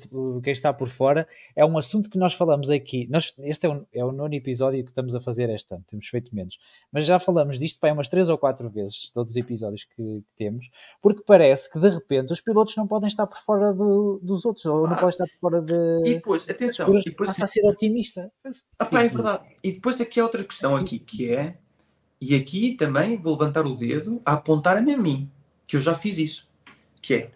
[0.43, 1.27] quem está por fora
[1.57, 3.09] é um assunto que nós falamos aqui.
[3.11, 6.07] Nós, este é o, é o nono episódio que estamos a fazer este ano, temos
[6.07, 6.59] feito menos,
[6.93, 10.71] mas já falamos disto para umas três ou quatro vezes, de outros episódios que, temos,
[11.01, 14.65] porque parece que de repente os pilotos não podem estar por fora do, dos outros,
[14.67, 16.03] ou não ah, podem estar por fora de.
[16.05, 18.31] E depois, atenção, e depois passa a ser otimista.
[18.79, 19.45] Ah, pá, é tipo, verdade.
[19.63, 21.59] E depois aqui há outra questão aqui que é,
[22.21, 25.31] e aqui também vou levantar o dedo a apontar-me a mim,
[25.67, 26.49] que eu já fiz isso,
[27.01, 27.31] que é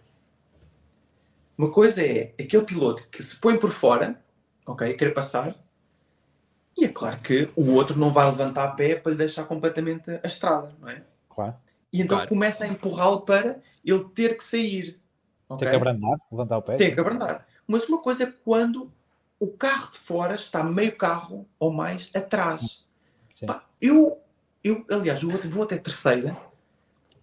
[1.57, 4.21] uma coisa é aquele piloto que se põe por fora,
[4.65, 5.55] ok, quer passar,
[6.77, 10.11] e é claro que o outro não vai levantar a pé para lhe deixar completamente
[10.23, 11.01] a estrada, não é?
[11.27, 11.55] Claro.
[11.91, 12.29] E então claro.
[12.29, 14.99] começa a empurrá-lo para ele ter que sair.
[15.49, 15.65] Okay?
[15.65, 16.75] Tem que abrandar, levantar o pé.
[16.75, 17.47] Tem que abrandar.
[17.65, 18.91] Mas uma coisa é quando
[19.39, 22.85] o carro de fora está meio carro ou mais atrás.
[23.45, 24.19] Pá, eu,
[24.63, 26.37] eu, aliás, eu vou até terceira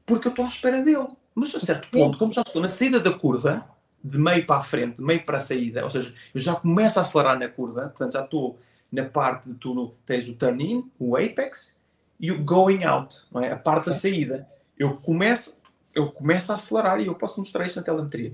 [0.04, 1.08] porque eu estou à espera dele.
[1.34, 3.68] Mas a certo ponto, como já estou na saída da curva,
[4.04, 6.98] de meio para a frente, de meio para a saída, ou seja, eu já começo
[6.98, 8.58] a acelerar na curva, portanto já estou
[8.92, 11.80] na parte de tu tens o turn in, o apex
[12.20, 13.50] e o going out, não é?
[13.50, 14.46] a parte da saída.
[14.78, 15.58] Eu começo,
[15.94, 18.32] eu começo a acelerar e eu posso mostrar isto na telemetria.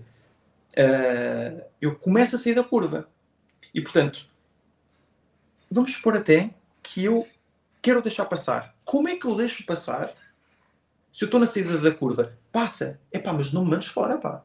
[0.73, 3.09] Uh, eu começo a sair da curva
[3.75, 4.29] e portanto
[5.69, 6.51] vamos supor até
[6.83, 7.27] que eu
[7.81, 8.75] quero deixar passar.
[8.85, 10.13] Como é que eu deixo passar
[11.13, 12.37] se eu estou na saída da curva?
[12.53, 14.45] Passa, é pá, mas não me mandes fora, pá.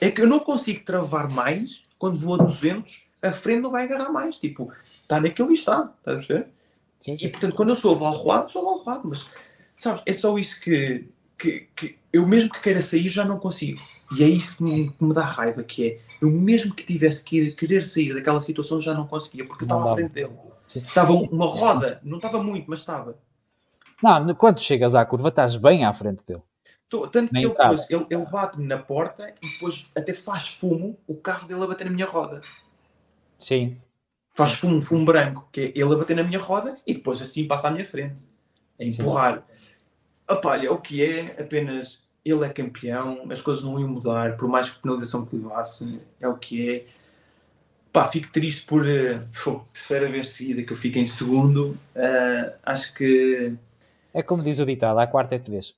[0.00, 3.84] É que eu não consigo travar mais quando vou a 200, a frente não vai
[3.84, 4.38] agarrar mais.
[4.38, 6.48] Tipo, está naquele está, estás a perceber?
[7.00, 7.26] Sim, sim.
[7.26, 9.08] E portanto, quando eu sou abalroado, sou abalroado.
[9.08, 9.26] Mas,
[9.76, 11.08] sabes, é só isso que,
[11.38, 13.80] que, que, eu mesmo que queira sair já não consigo.
[14.16, 17.24] E é isso que me, que me dá raiva, que é, eu mesmo que tivesse
[17.24, 20.32] que ir, querer sair daquela situação já não conseguia, porque eu estava à frente dele.
[20.66, 20.80] Sim.
[20.80, 23.16] Estava uma roda, não estava muito, mas estava.
[24.02, 26.42] Não, quando chegas à curva estás bem à frente dele.
[26.88, 30.96] Tô, tanto que ele, depois, ele, ele bate-me na porta e depois até faz fumo
[31.06, 32.40] o carro dele a bater na minha roda.
[33.38, 33.76] Sim.
[34.32, 34.58] Faz Sim.
[34.58, 37.68] fumo, fumo branco, que é ele a bater na minha roda e depois assim passa
[37.68, 38.24] à minha frente.
[38.78, 39.44] A empurrar.
[40.28, 44.48] Opa, olha, o que é apenas ele é campeão, as coisas não iam mudar, por
[44.48, 46.86] mais que penalização que levasse, é o que é.
[47.92, 51.78] Pá, fico triste por uh, terceira vez seguida que eu fico em segundo.
[51.94, 53.54] Uh, acho que
[54.12, 55.74] É como diz o ditado, a quarta é de vez.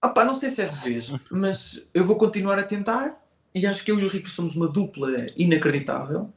[0.00, 3.20] Pá, não sei se é de vez, mas eu vou continuar a tentar
[3.54, 6.30] e acho que eu e o Rico somos uma dupla inacreditável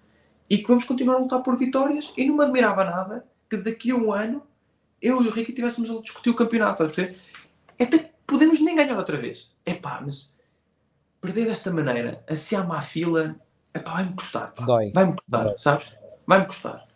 [0.49, 3.91] e que vamos continuar a lutar por vitórias e não me admirava nada que daqui
[3.91, 4.43] a um ano
[5.01, 7.83] eu e o Ricky tivéssemos a discutir o campeonato, estás a?
[7.83, 9.51] Até podemos nem ganhar outra vez.
[9.65, 10.31] É pá, mas
[11.21, 13.35] perder desta maneira, assim à má fila,
[13.73, 14.53] é pá, vai-me custar.
[14.65, 14.91] Dói.
[14.93, 15.55] Vai-me custar, Dói.
[15.57, 15.93] sabes?
[16.25, 16.87] Vai-me custar.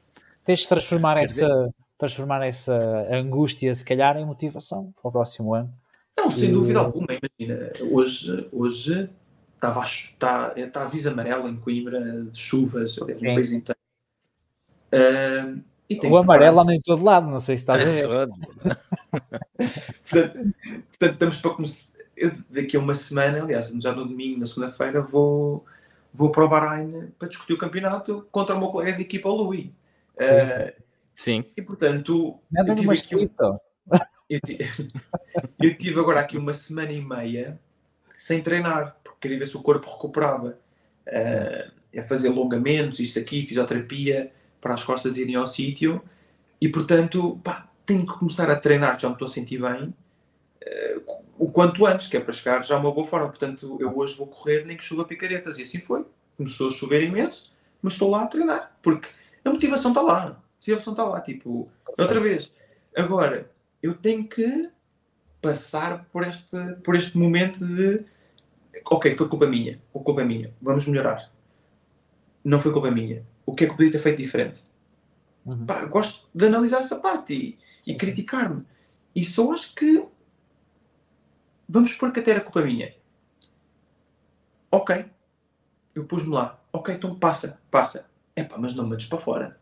[0.44, 2.76] Tens de transformar essa, transformar essa
[3.10, 5.73] angústia, se calhar, em motivação para o próximo ano.
[6.18, 6.52] Não, sem e...
[6.52, 7.07] dúvida alguma.
[7.10, 9.10] Imagina, hoje, hoje
[9.56, 13.80] estava está, está aviso amarelo em Coimbra de chuvas no país inteiro.
[14.91, 15.64] Uh,
[16.10, 18.07] o amarelo anda em todo lado, não sei se estás a ver.
[20.10, 20.53] portanto,
[20.90, 21.94] portanto, estamos para começar.
[22.15, 25.65] Eu, daqui a uma semana, aliás, já no domingo, na segunda-feira, vou,
[26.14, 29.35] vou para o Bahrein para discutir o campeonato contra o meu colega de equipa, o
[29.35, 29.72] Louis.
[30.19, 30.73] Sim, uh, sim.
[31.14, 31.45] sim.
[31.57, 32.40] E portanto.
[32.52, 33.30] Nada eu tive, aqui um,
[34.30, 34.40] eu,
[35.62, 37.60] eu tive agora aqui uma semana e meia
[38.16, 40.58] sem treinar, porque queria ver se o corpo recuperava.
[41.06, 46.02] Uh, a fazer alongamentos, isto aqui, fisioterapia, para as costas irem ao sítio.
[46.60, 49.94] E portanto, pá, tenho que começar a treinar, já me estou a sentir bem,
[50.64, 53.28] uh, o quanto antes, que é para chegar já a uma boa forma.
[53.28, 55.60] Portanto, eu hoje vou correr nem que chuva picaretas.
[55.60, 56.06] E assim foi.
[56.38, 57.52] Começou a chover imenso,
[57.82, 59.10] mas estou lá a treinar, porque
[59.45, 60.24] a motivação está lá.
[60.24, 62.52] A motivação está lá, tipo, outra vez.
[62.95, 63.52] Agora,
[63.84, 64.69] eu tenho que
[65.41, 68.05] passar por este, por este momento de
[68.89, 71.30] ok, foi culpa minha, ou culpa minha, vamos melhorar.
[72.41, 73.26] Não foi culpa minha.
[73.45, 74.64] O que é que eu podia ter feito diferente?
[75.45, 75.65] Uhum.
[75.65, 78.65] Pá, gosto de analisar essa parte e, e criticar-me.
[79.14, 80.05] E só acho que
[81.68, 82.95] vamos supor que até era culpa minha.
[84.72, 85.05] Ok,
[85.93, 86.60] eu pus-me lá.
[86.72, 88.10] Ok, então passa, passa.
[88.35, 89.60] É pá, mas não me metes para fora.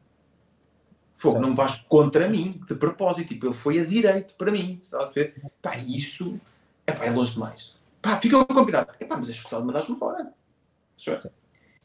[1.21, 3.27] Fogo, não vais contra mim, de propósito.
[3.27, 4.79] Tipo, ele foi a direito para mim.
[4.81, 5.31] Sabe?
[5.61, 6.39] Pá, isso
[6.87, 7.77] é, pá, é longe demais.
[8.01, 8.91] Pá, fica combinado.
[8.99, 10.33] É pá, mas é escusado mandar-me fora.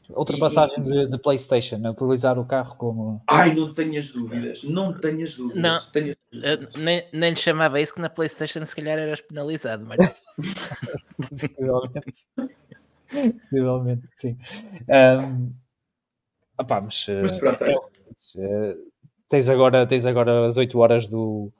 [0.09, 3.21] Outra passagem de, de, PlayStation, utilizar o carro como.
[3.27, 5.61] Ai, não tenhas dúvidas, não tenhas dúvidas.
[5.61, 6.73] Não, tenhas dúvidas.
[6.75, 9.97] Nem, nem lhe chamava isso que na PlayStation se calhar eras penalizado, mas.
[11.29, 12.25] Possivelmente.
[13.39, 14.37] Possivelmente, sim.
[14.89, 15.53] Um,
[16.59, 17.75] opá, mas, mas pronto, é,
[18.37, 18.77] é,
[19.29, 21.51] tens, agora, tens agora as 8 horas do,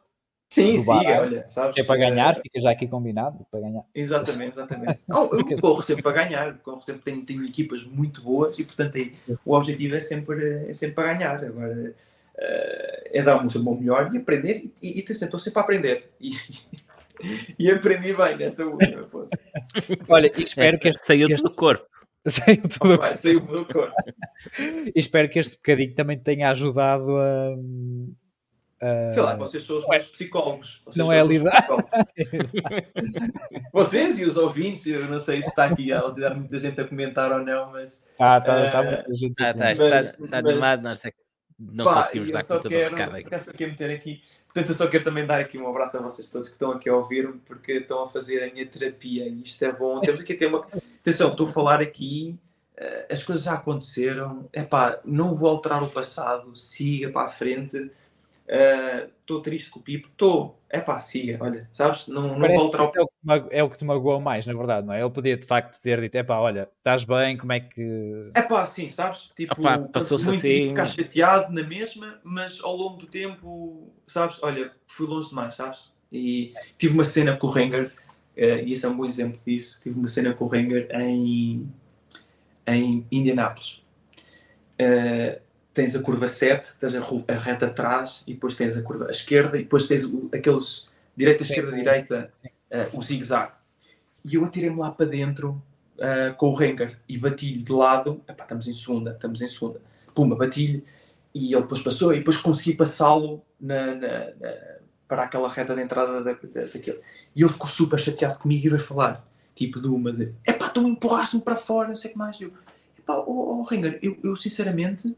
[0.49, 1.77] Sim, do sim, olha, sabes?
[1.77, 3.83] é para ganhar, fica já aqui combinado para ganhar.
[3.93, 4.99] Exatamente, exatamente.
[5.07, 8.95] Não, eu corro sempre para ganhar, corro sempre, tenho, tenho equipas muito boas e portanto
[8.95, 9.11] aí,
[9.45, 11.43] o objetivo é sempre, é sempre para ganhar.
[11.43, 11.93] Agora
[12.35, 16.11] uh, é dar um bom melhor e aprender e, e, e estou sempre a aprender.
[17.19, 19.09] E, e aprendi bem nesta última.
[20.07, 21.43] Olha, espero é, que este saiu que este...
[21.43, 21.83] do corpo.
[22.27, 23.93] Saiu tudo oh, saiu do corpo.
[24.59, 27.55] e espero que este bocadinho também tenha ajudado a
[28.79, 30.81] Sei lá, vocês são os meus psicólogos.
[30.85, 31.67] Vocês não é lidar.
[33.73, 36.87] vocês e os ouvintes, eu não sei se está aqui a ajudar muita gente a
[36.87, 38.03] comentar ou não, mas.
[38.19, 39.43] Ah, está uh, tá muita gente.
[39.43, 41.11] Ah, tá, está, está, está animado, nós é
[41.59, 43.35] não pá, conseguimos dar conta quero, do recado aqui.
[43.49, 44.21] aqui a meter aqui.
[44.57, 46.89] Portanto, eu só quero também dar aqui um abraço a vocês todos que estão aqui
[46.89, 50.01] a ouvir-me, porque estão a fazer a minha terapia e isto é bom.
[50.01, 50.65] Temos aqui ter uma.
[50.99, 52.35] Atenção, estou a falar aqui,
[52.75, 54.49] uh, as coisas já aconteceram.
[54.51, 57.91] É pá, não vou alterar o passado, siga para a frente
[58.47, 62.07] estou uh, triste com o Pipo, estou, é pá, siga, olha, sabes?
[62.07, 64.93] Não, não vou é, o que é o que te magoou mais, na verdade, não
[64.93, 65.01] é?
[65.01, 68.31] Ele podia de facto ter dito, é pá, olha, estás bem, como é que.
[68.33, 69.29] É pá, sim, sabes?
[69.35, 69.55] Tipo,
[69.91, 70.69] passou-se assim.
[70.69, 74.41] ficar chateado na mesma, mas ao longo do tempo, sabes?
[74.41, 75.91] Olha, fui longe demais, sabes?
[76.09, 77.91] E tive uma cena com o Renger,
[78.37, 79.81] uh, e isso é um bom exemplo disso.
[79.83, 81.69] Tive uma cena com o Renger em,
[82.65, 83.83] em Indianápolis.
[84.79, 85.46] Uh,
[85.77, 89.11] tens a curva 7, tens a, a, reta atrás e depois tens a curva à
[89.11, 91.77] esquerda e depois tens o, aqueles direita, sim, esquerda, sim.
[91.77, 93.51] direita, uh, o zigue-zague.
[94.25, 95.61] E eu atirei-me lá para dentro
[95.99, 98.19] uh, com o Renger e bati-lhe de lado.
[98.27, 99.79] Epá, estamos em segunda, estamos em segunda.
[100.15, 100.83] Puma, bati-lhe
[101.31, 104.53] e ele depois passou e depois consegui passá-lo na, na, na,
[105.07, 106.99] para aquela reta de entrada da, da, daquele.
[107.35, 109.23] E ele ficou super chateado comigo e veio falar,
[109.53, 112.41] tipo, de uma de epá, tu me empurraste-me para fora, não sei o que mais.
[112.41, 112.51] Eu,
[112.97, 115.15] epá, oh, oh Renger, eu, eu sinceramente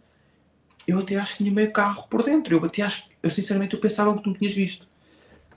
[0.90, 2.56] eu até acho que tinha meio carro por dentro.
[2.56, 4.88] Eu até acho, eu sinceramente eu pensava que tu tinhas visto.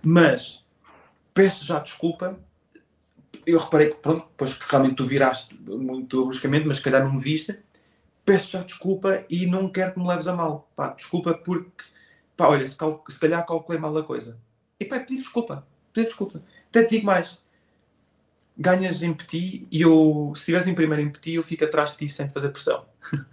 [0.03, 0.65] Mas
[1.33, 2.39] peço já desculpa.
[3.47, 7.15] Eu reparei que, pronto, depois que realmente tu viraste muito bruscamente, mas se calhar não
[7.15, 7.59] me viste.
[8.25, 10.71] Peço já desculpa e não quero que me leves a mal.
[10.77, 11.85] Pá, desculpa porque,
[12.37, 14.39] pá, olha, se, cal, se calhar calculei mal a coisa.
[14.79, 15.67] E pá, pedi desculpa.
[15.93, 16.43] Pedi desculpa.
[16.69, 17.39] Até te digo mais.
[18.57, 21.99] Ganhas em petit e eu, se estiveres em primeiro em petit, eu fico atrás de
[21.99, 22.85] ti sem te fazer pressão.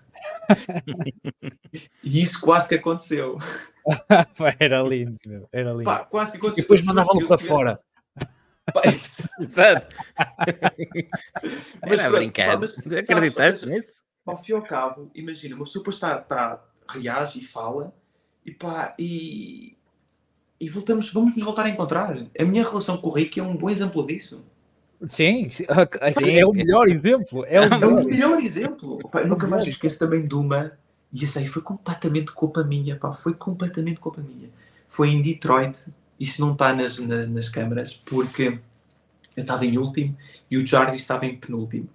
[2.04, 3.38] e isso quase que aconteceu.
[4.60, 5.48] era lindo, meu.
[5.52, 5.86] Era lindo.
[5.86, 7.80] Pá, quase, e depois mandavam-no para fora.
[9.40, 9.96] Exato.
[11.82, 12.60] mas, Era brincar.
[12.60, 14.04] Mas, Acreditaste nisso?
[14.26, 17.94] Ao fim e ao cabo, imagina, uma pessoa está, está, reage e fala
[18.46, 19.76] e pá, e,
[20.60, 22.16] e voltamos, vamos nos voltar a encontrar.
[22.38, 24.46] A minha relação com o Rick é um bom exemplo disso.
[25.08, 25.66] Sim, sim,
[26.38, 27.46] é o melhor exemplo.
[27.48, 29.00] É o melhor, é o melhor exemplo.
[29.04, 30.74] Opa, nunca mais me esqueço também de uma,
[31.14, 34.50] e isso aí foi completamente culpa minha, pá, foi completamente culpa minha.
[34.88, 35.86] Foi em Detroit,
[36.20, 38.60] isso não está nas, nas, nas câmaras, porque
[39.36, 40.18] eu estava em último
[40.52, 41.90] e o Jarvis estava em penúltimo.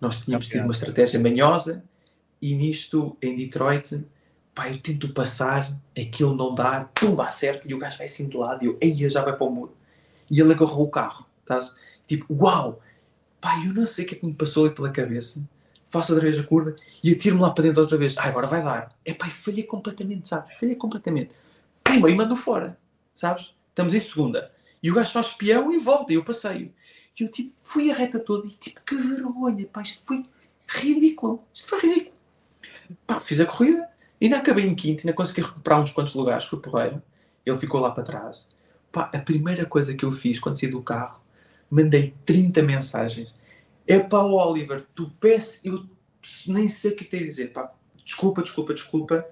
[0.00, 1.82] Nós tínhamos tido uma estratégia manhosa
[2.40, 4.04] e nisto, em Detroit,
[4.54, 8.36] pá, eu tento passar, aquilo não dá, pumba, acerto e o gajo vai assim de
[8.36, 9.74] lado e eu, eia, já vai para o muro.
[10.30, 11.74] E ele agarrou o carro, estás?
[12.06, 12.80] Tipo, uau!
[13.40, 15.42] Pá, eu não sei o que é que me passou ali pela cabeça.
[15.88, 18.16] Faço outra vez a curva e atiro-me lá para dentro outra vez.
[18.18, 18.88] Ah, agora vai dar.
[19.04, 20.54] É pá, falhei completamente, sabes?
[20.56, 21.30] Falhei completamente.
[21.82, 22.78] Pumba, e mando fora,
[23.14, 23.54] sabes?
[23.70, 24.50] Estamos em segunda.
[24.82, 26.72] E o gajo faz peão e volta, e eu passeio.
[27.18, 30.24] E eu tipo, fui a reta toda e tipo, que vergonha, pá, isto foi
[30.66, 31.42] ridículo.
[31.54, 32.16] Isto foi ridículo.
[33.06, 33.88] Pá, fiz a corrida,
[34.20, 37.02] ainda acabei em quinto, ainda consegui recuperar uns quantos lugares, fui porreiro.
[37.44, 38.48] Ele ficou lá para trás.
[38.92, 41.20] Pá, a primeira coisa que eu fiz quando saí do carro,
[41.70, 43.34] mandei 30 mensagens.
[43.86, 45.84] É pá, Oliver, tu peço, eu
[46.46, 47.72] nem sei o que te dizer, pá,
[48.04, 49.26] desculpa, desculpa, desculpa.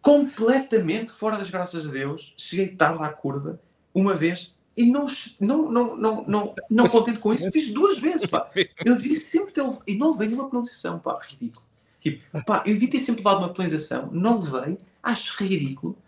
[0.00, 3.60] Completamente fora das graças a Deus, cheguei tarde à curva,
[3.92, 5.06] uma vez, e não,
[5.38, 8.50] não, não, não, não, não contente com isso, fiz duas vezes, pá.
[8.84, 11.66] Eu devia sempre ter e não levei nenhuma penalização, pá, ridículo.
[12.00, 15.98] Tipo, pá, eu devia ter sempre levado uma penalização, não levei, acho ridículo.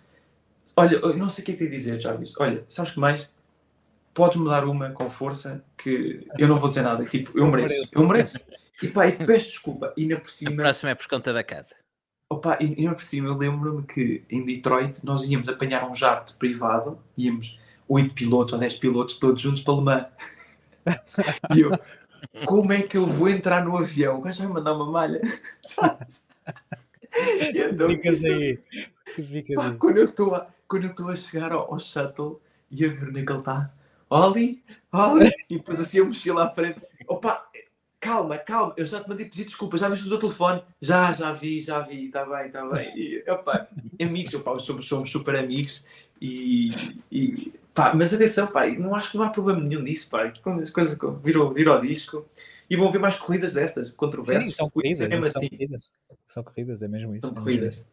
[0.75, 2.35] Olha, não sei o que é que te dizer, Jarvis.
[2.41, 3.29] Olha, sabes que mais?
[4.15, 7.05] Podes-me dar uma com força que eu não vou dizer nada.
[7.05, 8.39] Tipo, eu mereço, eu mereço.
[8.83, 9.93] E pá, e peço desculpa.
[9.97, 10.51] E na por cima.
[10.51, 11.75] A próxima é por conta da casa.
[12.29, 15.95] Opa, e, e na por cima eu lembro-me que em Detroit nós íamos apanhar um
[15.95, 17.59] jato privado, íamos
[17.89, 20.07] oito pilotos ou dez pilotos todos juntos para Le Mans.
[21.55, 21.79] e eu,
[22.45, 24.19] como é que eu vou entrar no avião?
[24.19, 25.21] O gajo vai mandar uma malha.
[27.55, 28.59] então, Ficas aí.
[29.07, 29.77] Ficas pá, aí.
[29.77, 32.41] Quando eu estou a, quando eu estou a chegar ao, ao, shuttle
[32.71, 33.71] e a ver onde é que ele está,
[34.13, 34.63] Oli,
[34.93, 36.81] Oli, e depois assim a mochila à frente.
[37.09, 37.47] Opa,
[37.99, 40.63] calma, calma, eu já te mandei pedir desculpa, já viste o teu telefone?
[40.83, 42.93] Já, já vi, já vi, está bem, está bem.
[42.95, 43.69] E, opa,
[44.01, 45.83] amigos, opa, somos, somos super amigos
[46.21, 46.69] e,
[47.11, 50.31] e Pá, mas atenção, pá, não acho que não há problema nenhum nisso, pá.
[50.43, 52.29] Quando as coisas viram, viram ao disco
[52.69, 54.45] e vão ver mais corridas destas, controversas.
[54.45, 55.49] Sim, são corridas, é são, assim.
[55.49, 55.91] corridas.
[56.27, 57.29] são corridas, é mesmo isso.
[57.29, 57.89] São é corridas.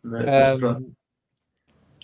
[0.00, 0.92] Mas, um,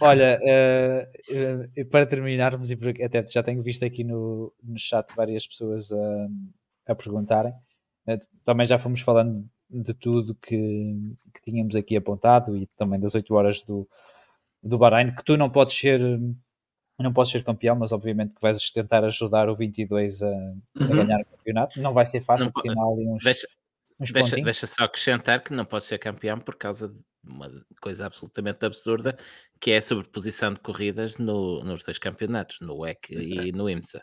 [0.03, 5.47] olha, uh, uh, para terminarmos, e até já tenho visto aqui no, no chat várias
[5.47, 6.29] pessoas a,
[6.87, 10.57] a perguntarem, uh, também já fomos falando de tudo que,
[11.35, 13.89] que tínhamos aqui apontado e também das 8 horas do,
[14.63, 16.01] do Bahrein, que tu não podes ser
[16.99, 20.55] não posso ser campeão, mas obviamente que vais tentar ajudar o 22 a, uhum.
[20.77, 21.81] a ganhar o campeonato.
[21.81, 23.47] Não vai ser fácil, não, porque há ali uns, deixa,
[23.99, 27.51] uns deixa, deixa, só acrescentar que não pode ser campeão por causa de uma
[27.81, 29.17] coisa absolutamente absurda,
[29.61, 34.03] que é a sobreposição de corridas no, nos dois campeonatos, no WEC e no IMSA.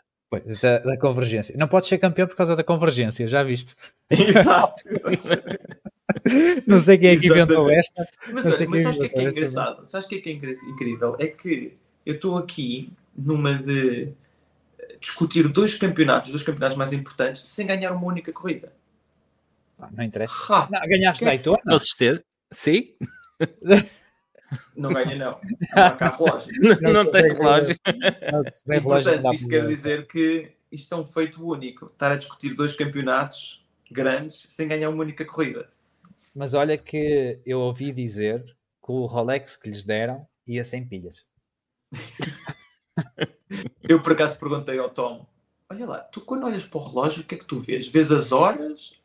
[0.62, 1.56] Da, da, convergência.
[1.58, 3.74] Não pode ser campeão por causa da convergência, já viste?
[4.08, 4.84] Exato.
[6.66, 8.06] não sei quem é que inventou esta.
[8.32, 9.86] Mas, mas sabes o que é, que é engraçado?
[9.86, 11.16] Sabes o que é que é incrível?
[11.18, 11.74] É que
[12.06, 14.14] eu estou aqui numa de
[15.00, 18.72] discutir dois campeonatos, dois campeonatos mais importantes, sem ganhar uma única corrida.
[19.78, 20.34] Ah, não interessa.
[20.48, 21.30] Ah, não, ganhaste que...
[21.30, 21.62] Daytona?
[21.64, 22.22] Com certeza.
[22.52, 22.84] Sim.
[24.76, 25.40] Não ganha, não.
[25.76, 26.52] Não há cá relógio.
[26.80, 27.76] Não, não tem relógio.
[28.32, 31.86] Não, e, portanto, isto quer dizer que isto é um feito único.
[31.86, 35.70] Estar a discutir dois campeonatos grandes sem ganhar uma única corrida.
[36.34, 41.26] Mas olha que eu ouvi dizer que o Rolex que lhes deram ia sem pilhas.
[43.82, 45.26] Eu por acaso perguntei ao Tom:
[45.68, 47.88] Olha lá, tu quando olhas para o relógio, o que é que tu vês?
[47.88, 49.00] Vês as horas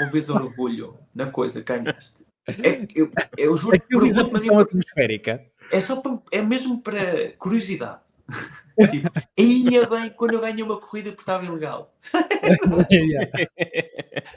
[0.00, 2.24] ou vês orgulho na coisa que ganhaste?
[2.48, 5.44] É, eu, eu juro que diz a pressão atmosférica.
[5.70, 8.00] É, só para, é mesmo para curiosidade.
[8.90, 11.94] tipo, ainda bem quando eu ganhei uma corrida porque estava ilegal.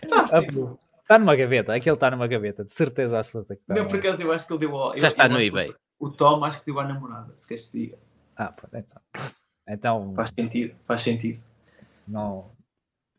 [0.03, 3.75] Está tipo, tá numa gaveta, aquele está numa gaveta, de certeza absoluta que está.
[3.75, 4.97] Não, por acaso eu acho que ele deu ao.
[4.97, 5.73] Já está no eBay.
[5.99, 7.97] O Tom acho que deu à namorada, se queres te diga.
[8.35, 9.01] Ah, pronto, então.
[9.67, 10.13] então.
[10.15, 11.39] Faz sentido, faz sentido.
[12.07, 12.51] Não.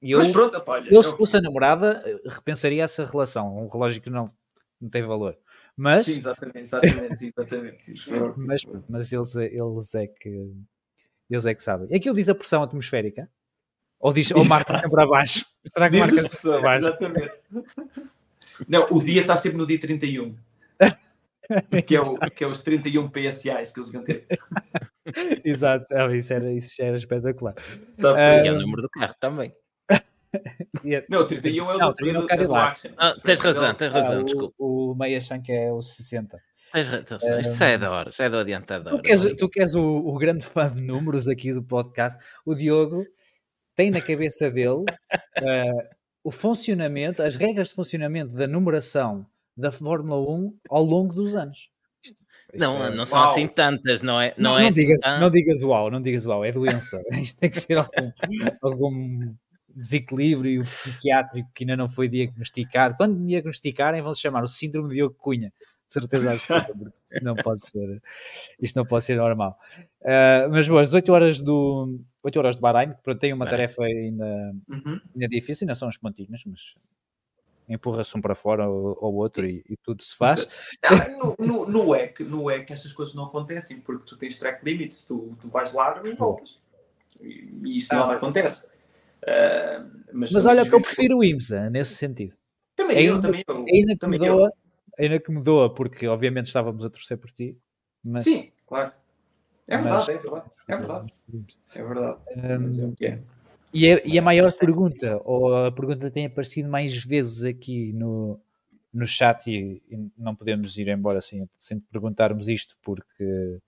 [0.02, 3.56] Eu, Mas pronto, opa, olha, eu, se fosse a namorada, repensaria essa relação.
[3.58, 4.28] Um relógio que não,
[4.80, 5.36] não tem valor.
[5.76, 6.06] Mas.
[6.06, 7.94] Sim, exatamente, exatamente, exatamente.
[8.46, 10.52] mas, mas eles, eles é que.
[11.28, 11.94] Eles é que sabem.
[11.94, 13.28] Aquilo diz a pressão atmosférica?
[13.98, 15.46] Ou, diz, ou marca sempre abaixo?
[15.66, 16.86] Será que diz marca sempre abaixo?
[16.86, 17.34] Exatamente.
[18.68, 20.36] Não, o dia está sempre no dia 31.
[21.86, 24.26] que, é o, que é os 31 PSIs que eles iam ter.
[25.44, 27.54] Exato, ah, isso, era, isso já era espetacular.
[28.00, 29.54] Tá, uh, e é o número do carro também.
[31.08, 32.90] Não, 31 é o não, do, do, do, do action.
[32.96, 34.54] Ah, tens razão, tens razão, ah, desculpa.
[34.58, 36.38] O, o Meia que é o 60.
[36.72, 38.90] Tens razão, isto é da hora, já é do adiantado.
[38.90, 43.04] Tu queres, tu queres o, o, grande fã de números aqui do podcast, o Diogo
[43.74, 44.84] tem na cabeça dele uh,
[46.24, 49.26] o funcionamento, as regras de funcionamento da numeração
[49.56, 51.70] da Fórmula 1 ao longo dos anos.
[52.04, 52.94] Isto, isto não, é...
[52.94, 53.30] não são uau.
[53.30, 54.34] assim tantas, não é?
[54.36, 57.00] Não, não, é não digas, assim não digas uau, não digas uau, é doença.
[57.20, 58.12] Isto tem que ser algum,
[58.62, 59.34] algum
[59.76, 62.96] desequilíbrio psiquiátrico que ainda não foi diagnosticado.
[62.96, 65.52] Quando diagnosticarem, vão se chamar o síndrome de Diogo Cunha.
[65.86, 68.02] De certeza absoluta, isto não pode ser,
[68.60, 69.56] isto não pode ser normal.
[70.00, 74.52] Uh, mas boas, 8 horas do 8 horas de Bahrein, que tem uma tarefa ainda,
[74.68, 75.00] uhum.
[75.14, 76.74] ainda difícil, ainda são uns pontinhos, mas
[77.68, 80.48] empurra-se um para fora ou, ou outro e, e, tudo se faz.
[81.20, 85.04] no, no, no, EC, no EC essas coisas não acontecem porque tu tens track limits,
[85.04, 86.58] tu, tu vais lá e voltas.
[87.20, 88.66] E, e isso ah, não acontece.
[89.26, 92.36] Uh, mas, mas olha que eu prefiro o IMSA nesse sentido.
[92.76, 93.66] Também ainda, eu, também eu.
[93.72, 94.52] Ainda que, me doa,
[94.98, 97.58] ainda que me doa, porque obviamente estávamos a torcer por ti.
[98.04, 98.24] Mas...
[98.24, 98.92] Sim, claro.
[99.66, 100.08] É verdade, mas...
[100.08, 100.50] é verdade.
[100.68, 101.12] É verdade.
[101.74, 102.18] É verdade.
[102.36, 103.18] Um, é
[103.74, 108.40] e, a, e a maior pergunta, ou a pergunta tem aparecido mais vezes aqui no,
[108.92, 113.58] no chat, e, e não podemos ir embora sem, sem perguntarmos isto, porque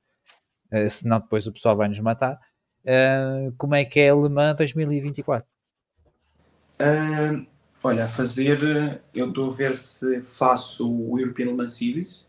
[0.73, 2.39] uh, senão depois o pessoal vai nos matar.
[2.89, 5.47] Uh, como é que é Le Mans 2024?
[6.81, 7.47] Uh,
[7.85, 12.29] olha, a fazer, eu estou a ver se faço o European Le Mans Series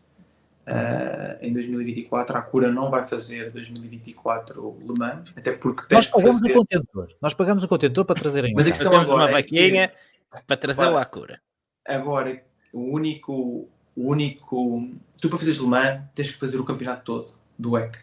[0.70, 6.36] Uh, em 2024 a Cura não vai fazer 2024 Le Mans, até porque nós pagamos
[6.36, 6.52] fazer...
[6.52, 9.88] o contentor, nós pagamos o contentor para trazer Mas a questão agora uma é vaquinha
[9.88, 10.42] que...
[10.46, 11.40] para trazer lá a Cura.
[11.84, 12.40] Agora,
[12.72, 14.88] o único, o único,
[15.20, 17.98] tu para fazeres Le Mans tens que fazer o campeonato todo do EC.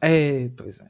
[0.00, 0.86] É, pois é.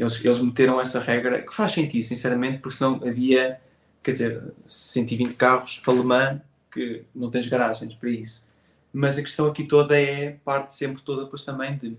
[0.00, 3.60] Eles, eles meteram essa regra que faz sentido, sinceramente, porque senão havia,
[4.02, 6.40] quer dizer, 120 carros Mans
[6.72, 8.48] que não tens garagens para isso
[8.92, 11.96] mas a questão aqui toda é parte sempre toda depois também de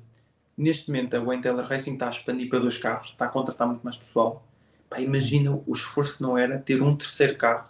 [0.58, 3.82] neste momento a Taylor Racing está a expandir para dois carros, está a contratar muito
[3.82, 4.46] mais pessoal.
[4.90, 7.68] Pá, imagina o esforço que não era ter um terceiro carro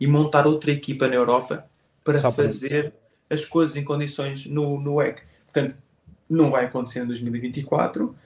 [0.00, 1.66] e montar outra equipa na Europa
[2.02, 2.92] para Só fazer
[3.30, 5.22] as coisas em condições no, no WEC.
[5.44, 5.76] Portanto,
[6.28, 8.16] não vai acontecer em 2024.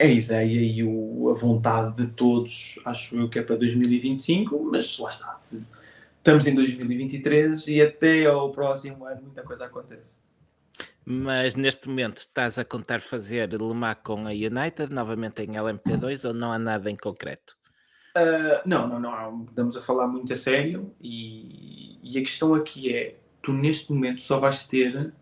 [0.00, 4.98] A ideia e o, a vontade de todos, acho eu que é para 2025, mas
[4.98, 5.40] lá está
[6.20, 10.16] estamos em 2023 e até ao próximo ano muita coisa acontece.
[11.04, 16.28] Mas neste momento estás a contar fazer Le Mans com a United novamente em LMP2
[16.28, 17.56] ou não há nada em concreto?
[18.16, 19.44] Uh, não, não, não.
[19.48, 24.20] Estamos a falar muito a sério e, e, a questão aqui é: tu neste momento
[24.20, 25.12] só vais ter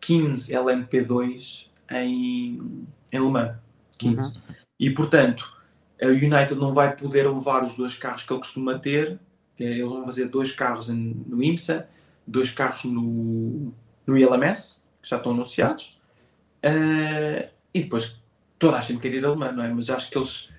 [0.00, 3.56] 15 LMP2 em, em Le Mans.
[3.98, 4.36] 15.
[4.36, 4.42] Uhum.
[4.78, 5.56] E portanto,
[6.00, 9.18] a United não vai poder levar os dois carros que ele costuma ter
[9.58, 11.88] eles vão fazer dois carros no IMSA,
[12.26, 13.72] dois carros no,
[14.06, 15.98] no ILMS, que já estão anunciados,
[16.64, 18.16] uh, e depois
[18.58, 19.72] toda a gente quer ir alemã, não é?
[19.72, 20.50] Mas acho que eles,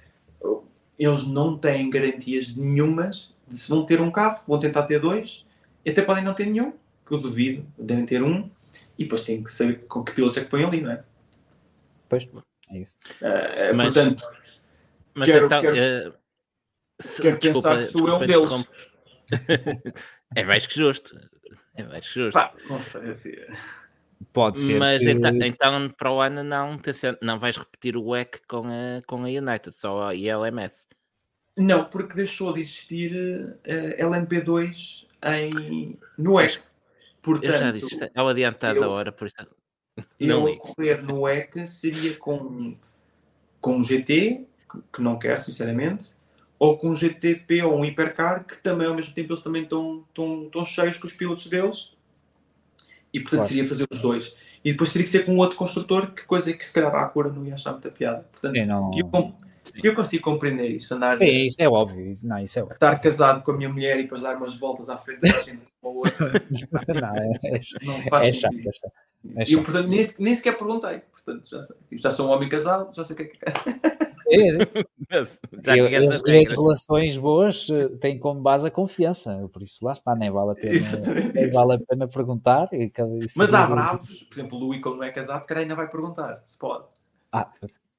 [0.97, 5.45] eles não têm garantias nenhumas de se vão ter um carro, vão tentar ter dois,
[5.85, 6.73] e até podem não ter nenhum,
[7.05, 8.49] que eu duvido, devem ter um,
[8.97, 11.03] e depois têm que saber com que pilotos é que põem ali, não é?
[12.09, 12.27] Pois,
[12.69, 12.95] é isso.
[13.21, 14.23] Uh, mas, portanto,
[15.13, 16.13] mas quero, então, quero, uh,
[16.99, 18.51] se, quero desculpa, pensar que sou eu um deles
[20.35, 21.19] é mais que justo.
[21.75, 22.33] É mais que justo.
[22.33, 23.33] Pá, não sei, assim...
[24.33, 24.79] Pode ser.
[24.79, 25.09] Mas que...
[25.11, 26.79] então, então, para o ano não,
[27.21, 30.87] não vais repetir o WEC com a, com a United, só a ILMS.
[31.55, 36.59] Não, porque deixou de existir uh, eh, LMP2 em, no WEC.
[37.21, 39.35] Portanto, eu já disse, é o adiantado da hora, por isso
[40.19, 42.75] não eu correr no WEC seria com,
[43.61, 44.45] com um GT,
[44.93, 46.13] que não quero, sinceramente,
[46.59, 50.03] ou com um GTP ou um hipercar, que também ao mesmo tempo eles também estão,
[50.09, 51.93] estão, estão cheios com os pilotos deles.
[53.13, 53.53] E portanto claro.
[53.53, 54.35] seria fazer os dois.
[54.63, 57.31] E depois teria que ser com outro construtor, que coisa que se calhar a cura
[57.31, 58.25] não ia achar muita piada.
[58.31, 58.91] Portanto, Sim, não...
[58.93, 59.33] eu,
[59.83, 60.93] eu consigo compreender isso.
[60.93, 62.13] Andar, Sim, isso é óbvio.
[62.23, 62.75] Não, isso é óbvio.
[62.75, 65.61] Estar casado com a minha mulher e depois dar umas voltas à frente da gente
[65.81, 66.03] ou
[67.01, 68.93] não, é, é, não faz é chato, é chato.
[69.35, 69.43] É.
[69.47, 71.01] E eu, portanto, nem, nem sequer perguntei.
[71.11, 73.37] Portanto, já, sei, tipo, já sou um homem casado, já sei o que é que
[73.45, 74.07] é.
[75.09, 79.93] Mas, e, as, as, relações boas eh, têm como base a confiança, por isso lá
[79.93, 82.67] está, nem vale a pena, nem vale a pena perguntar.
[82.73, 82.85] E,
[83.37, 85.89] Mas há bravos, por exemplo, o Louis, como não é casado, se calhar ainda vai
[85.89, 86.85] perguntar se pode.
[87.31, 87.49] Ah,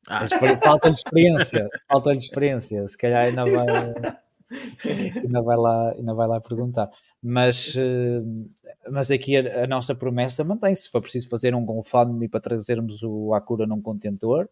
[0.06, 0.26] ah.
[0.62, 4.16] falta-lhe experiência, falta-lhe experiência, se calhar ainda vai.
[5.24, 6.90] ainda, vai lá, ainda vai lá perguntar.
[7.22, 10.82] Mas, uh, mas aqui a, a, nossa promessa mantém-se.
[10.82, 14.48] Se for preciso fazer um GoFundMe para trazermos o Acura num contentor,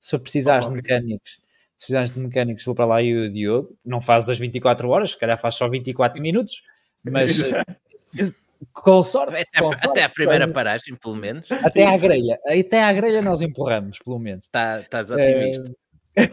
[0.00, 3.76] se for precisares de mecânicos, se precisares de mecânicos, vou para lá e o Diogo.
[3.84, 6.62] Não faz as 24 horas, se calhar faz só 24 minutos,
[7.06, 7.38] mas
[8.72, 11.50] com sorte, até, com sorte, até a primeira paragem, pelo menos.
[11.50, 14.46] Até à grelha, até à grelha nós empurramos, pelo menos.
[14.50, 15.72] Tá, estás otimista.
[16.16, 16.30] É,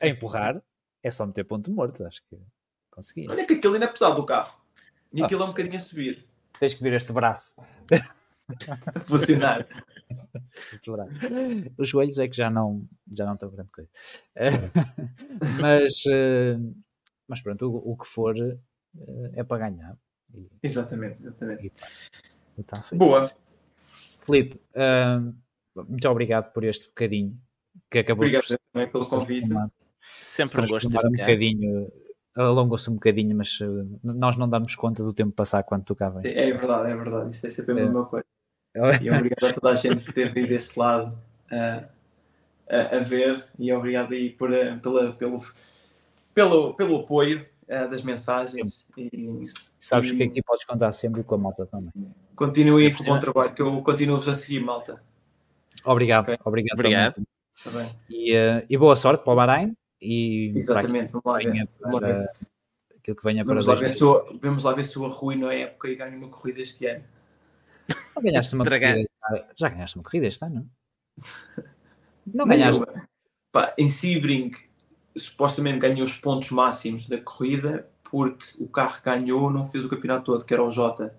[0.00, 0.62] a empurrar
[1.06, 2.36] é só meter ponto morto, acho que
[2.90, 3.28] consegui.
[3.28, 4.60] Olha que aquilo ainda é pesado do carro.
[5.12, 6.26] E aquilo é um bocadinho a subir.
[6.58, 7.54] Tens que vir este braço.
[9.06, 9.68] Funcionar.
[10.72, 11.12] Este braço.
[11.78, 13.88] Os joelhos é que já não, já não estão grande coisa.
[15.60, 16.56] mas, eh,
[17.28, 18.58] mas pronto, o, o que for eh,
[19.34, 19.96] é para ganhar.
[20.60, 21.66] Exatamente, exatamente.
[21.66, 21.86] E tá,
[22.58, 23.30] e tá Boa.
[24.24, 27.40] Filipe, uh, muito obrigado por este bocadinho
[27.88, 29.54] que acabou Obrigado por, também pelo convite.
[30.20, 31.92] Sempre um gosto de um bocadinho,
[32.36, 36.20] alongou-se um bocadinho, mas uh, nós não damos conta do tempo passar quando tocava.
[36.24, 37.34] É, é verdade, é verdade.
[37.34, 38.04] Isso é sempre a mesma é.
[38.04, 38.26] coisa.
[39.02, 41.16] E obrigado a toda a gente por ter vindo deste lado
[41.50, 41.86] uh,
[42.68, 45.38] a, a, ver e obrigado aí por, uh, pela, pelo,
[46.34, 48.86] pelo, pelo apoio uh, das mensagens.
[48.96, 49.42] E,
[49.78, 50.16] Sabes e...
[50.16, 51.90] que aqui podes contar sempre com a malta também.
[52.34, 55.02] Continue com o bom trabalho, que eu continuo-vos a seguir, malta.
[55.84, 56.38] Obrigado, okay.
[56.44, 56.78] obrigado.
[56.78, 57.14] Obrigado.
[57.14, 57.70] Tá
[58.10, 59.74] e, uh, e, boa sorte para o Bahrein.
[60.06, 61.68] E Exatamente, vamos lá ver.
[61.80, 62.30] Para,
[62.96, 65.48] aquilo que venha vamos para lá ver se o, Vamos lá ver se o arruíno
[65.48, 67.04] a época e ganho uma corrida este ano.
[68.14, 69.08] Não ganhaste uma corrida.
[69.56, 70.70] Já ganhaste uma corrida este ano?
[72.24, 72.84] Não ganhaste.
[73.50, 74.52] Pá, em Sebring
[75.16, 80.24] supostamente ganhou os pontos máximos da corrida porque o carro ganhou não fez o campeonato
[80.24, 81.12] todo, que era o Jota.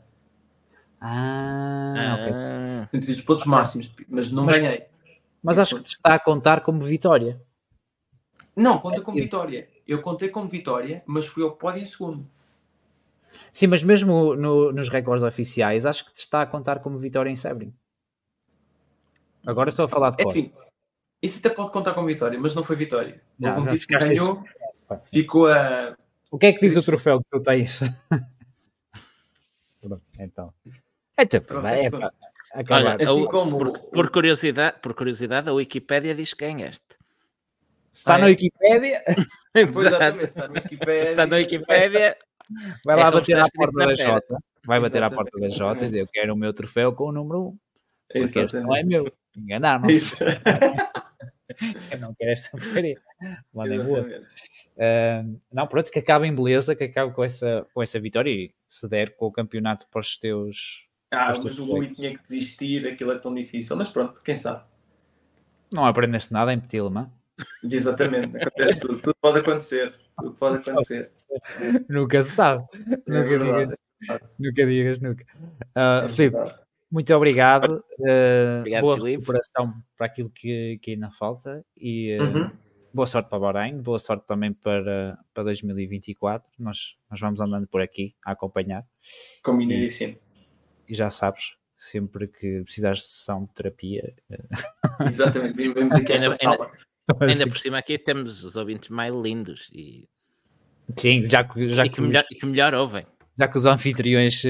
[1.01, 2.89] Ah, ah.
[2.89, 2.99] ok.
[3.13, 4.85] Os pontos máximos, mas não mas, ganhei.
[5.43, 7.41] Mas acho que te está a contar como vitória.
[8.57, 9.69] Não, conta como vitória.
[9.87, 12.27] Eu contei como vitória, mas fui ao pódio em segundo.
[13.51, 17.29] Sim, mas mesmo no, nos recordes oficiais, acho que te está a contar como vitória
[17.29, 17.71] em Sebring.
[19.45, 20.51] Agora estou a falar de é assim,
[21.21, 23.21] isso até pode contar como vitória, mas não foi vitória.
[23.39, 24.43] Não, Houve um tipo que ganhou,
[25.11, 25.95] ficou a.
[26.31, 27.81] O que é que diz o troféu que tu tens?
[30.19, 30.53] então.
[31.19, 31.89] Então, é, é,
[32.69, 33.57] Olha, assim a, como...
[33.57, 36.96] por, por, curiosidade, por curiosidade, a Wikipédia diz que ganhaste.
[37.97, 38.29] Está ah, na é?
[38.29, 39.03] Wikipédia?
[39.55, 41.09] Exatamente, está na Wikipédia.
[41.09, 42.17] Está na Wikipédia.
[42.85, 44.37] Vai lá é bater à porta da Jota.
[44.63, 47.11] Vai bater à porta da Jota e dizer: Eu quero o meu troféu com o
[47.11, 47.57] número 1.
[48.07, 49.11] Porque este não é meu.
[49.35, 50.23] Enganaram-se.
[51.91, 53.01] Eu não quero esta porcaria.
[53.53, 54.01] Mandem boa.
[54.01, 58.53] Uh, não, pronto, que acabe em beleza, que acabe com essa, com essa vitória e
[58.67, 60.87] se der com o campeonato para os teus.
[61.09, 64.35] Ah, os mas o Rui tinha que desistir, aquilo é tão difícil, mas pronto, quem
[64.35, 64.61] sabe.
[65.71, 66.89] Não aprendeste nada em Petit Le
[67.63, 71.11] Exatamente, acontece tudo, tudo pode acontecer, tudo pode acontecer.
[71.89, 73.75] nunca se sabe, é nunca, digas,
[74.39, 75.25] nunca digas nunca.
[75.75, 76.37] Uh, é Filipe,
[76.89, 77.83] muito obrigado.
[77.99, 79.19] Uh, obrigado boa Filipe.
[79.19, 82.51] recuperação para aquilo que, que ainda falta e uh, uhum.
[82.93, 86.49] boa sorte para Bahrein, boa sorte também para, para 2024.
[86.57, 88.85] Nós, nós vamos andando por aqui a acompanhar.
[89.43, 90.17] Combinadíssimo.
[90.87, 94.15] E, e já sabes, sempre que precisares de sessão de terapia.
[94.29, 96.67] Eh, Exatamente, vemos aqui esta ainda,
[97.21, 100.07] ainda, ainda por cima aqui temos os ouvintes mais lindos e
[100.95, 103.05] Sim, já, já e que, que, melhor, que melhor ouvem.
[103.37, 104.41] Já que os anfitriões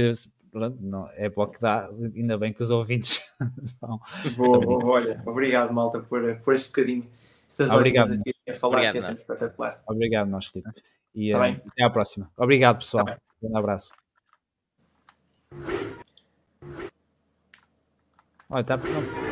[0.51, 3.21] pronto, não, é para o que dá, ainda bem que os ouvintes
[3.59, 3.99] são.
[4.35, 7.07] Boa, boa, olha, obrigado, malta, por, por este bocadinho.
[7.47, 9.81] Estas obrigado, aqui a falar, obrigado, que é sempre espetacular.
[9.87, 10.81] Obrigado, nós, Filipe.
[11.15, 12.29] E tá uh, até à próxima.
[12.37, 13.05] Obrigado, pessoal.
[13.05, 13.91] Tá um abraço.
[18.49, 19.26] Olha, está pronto.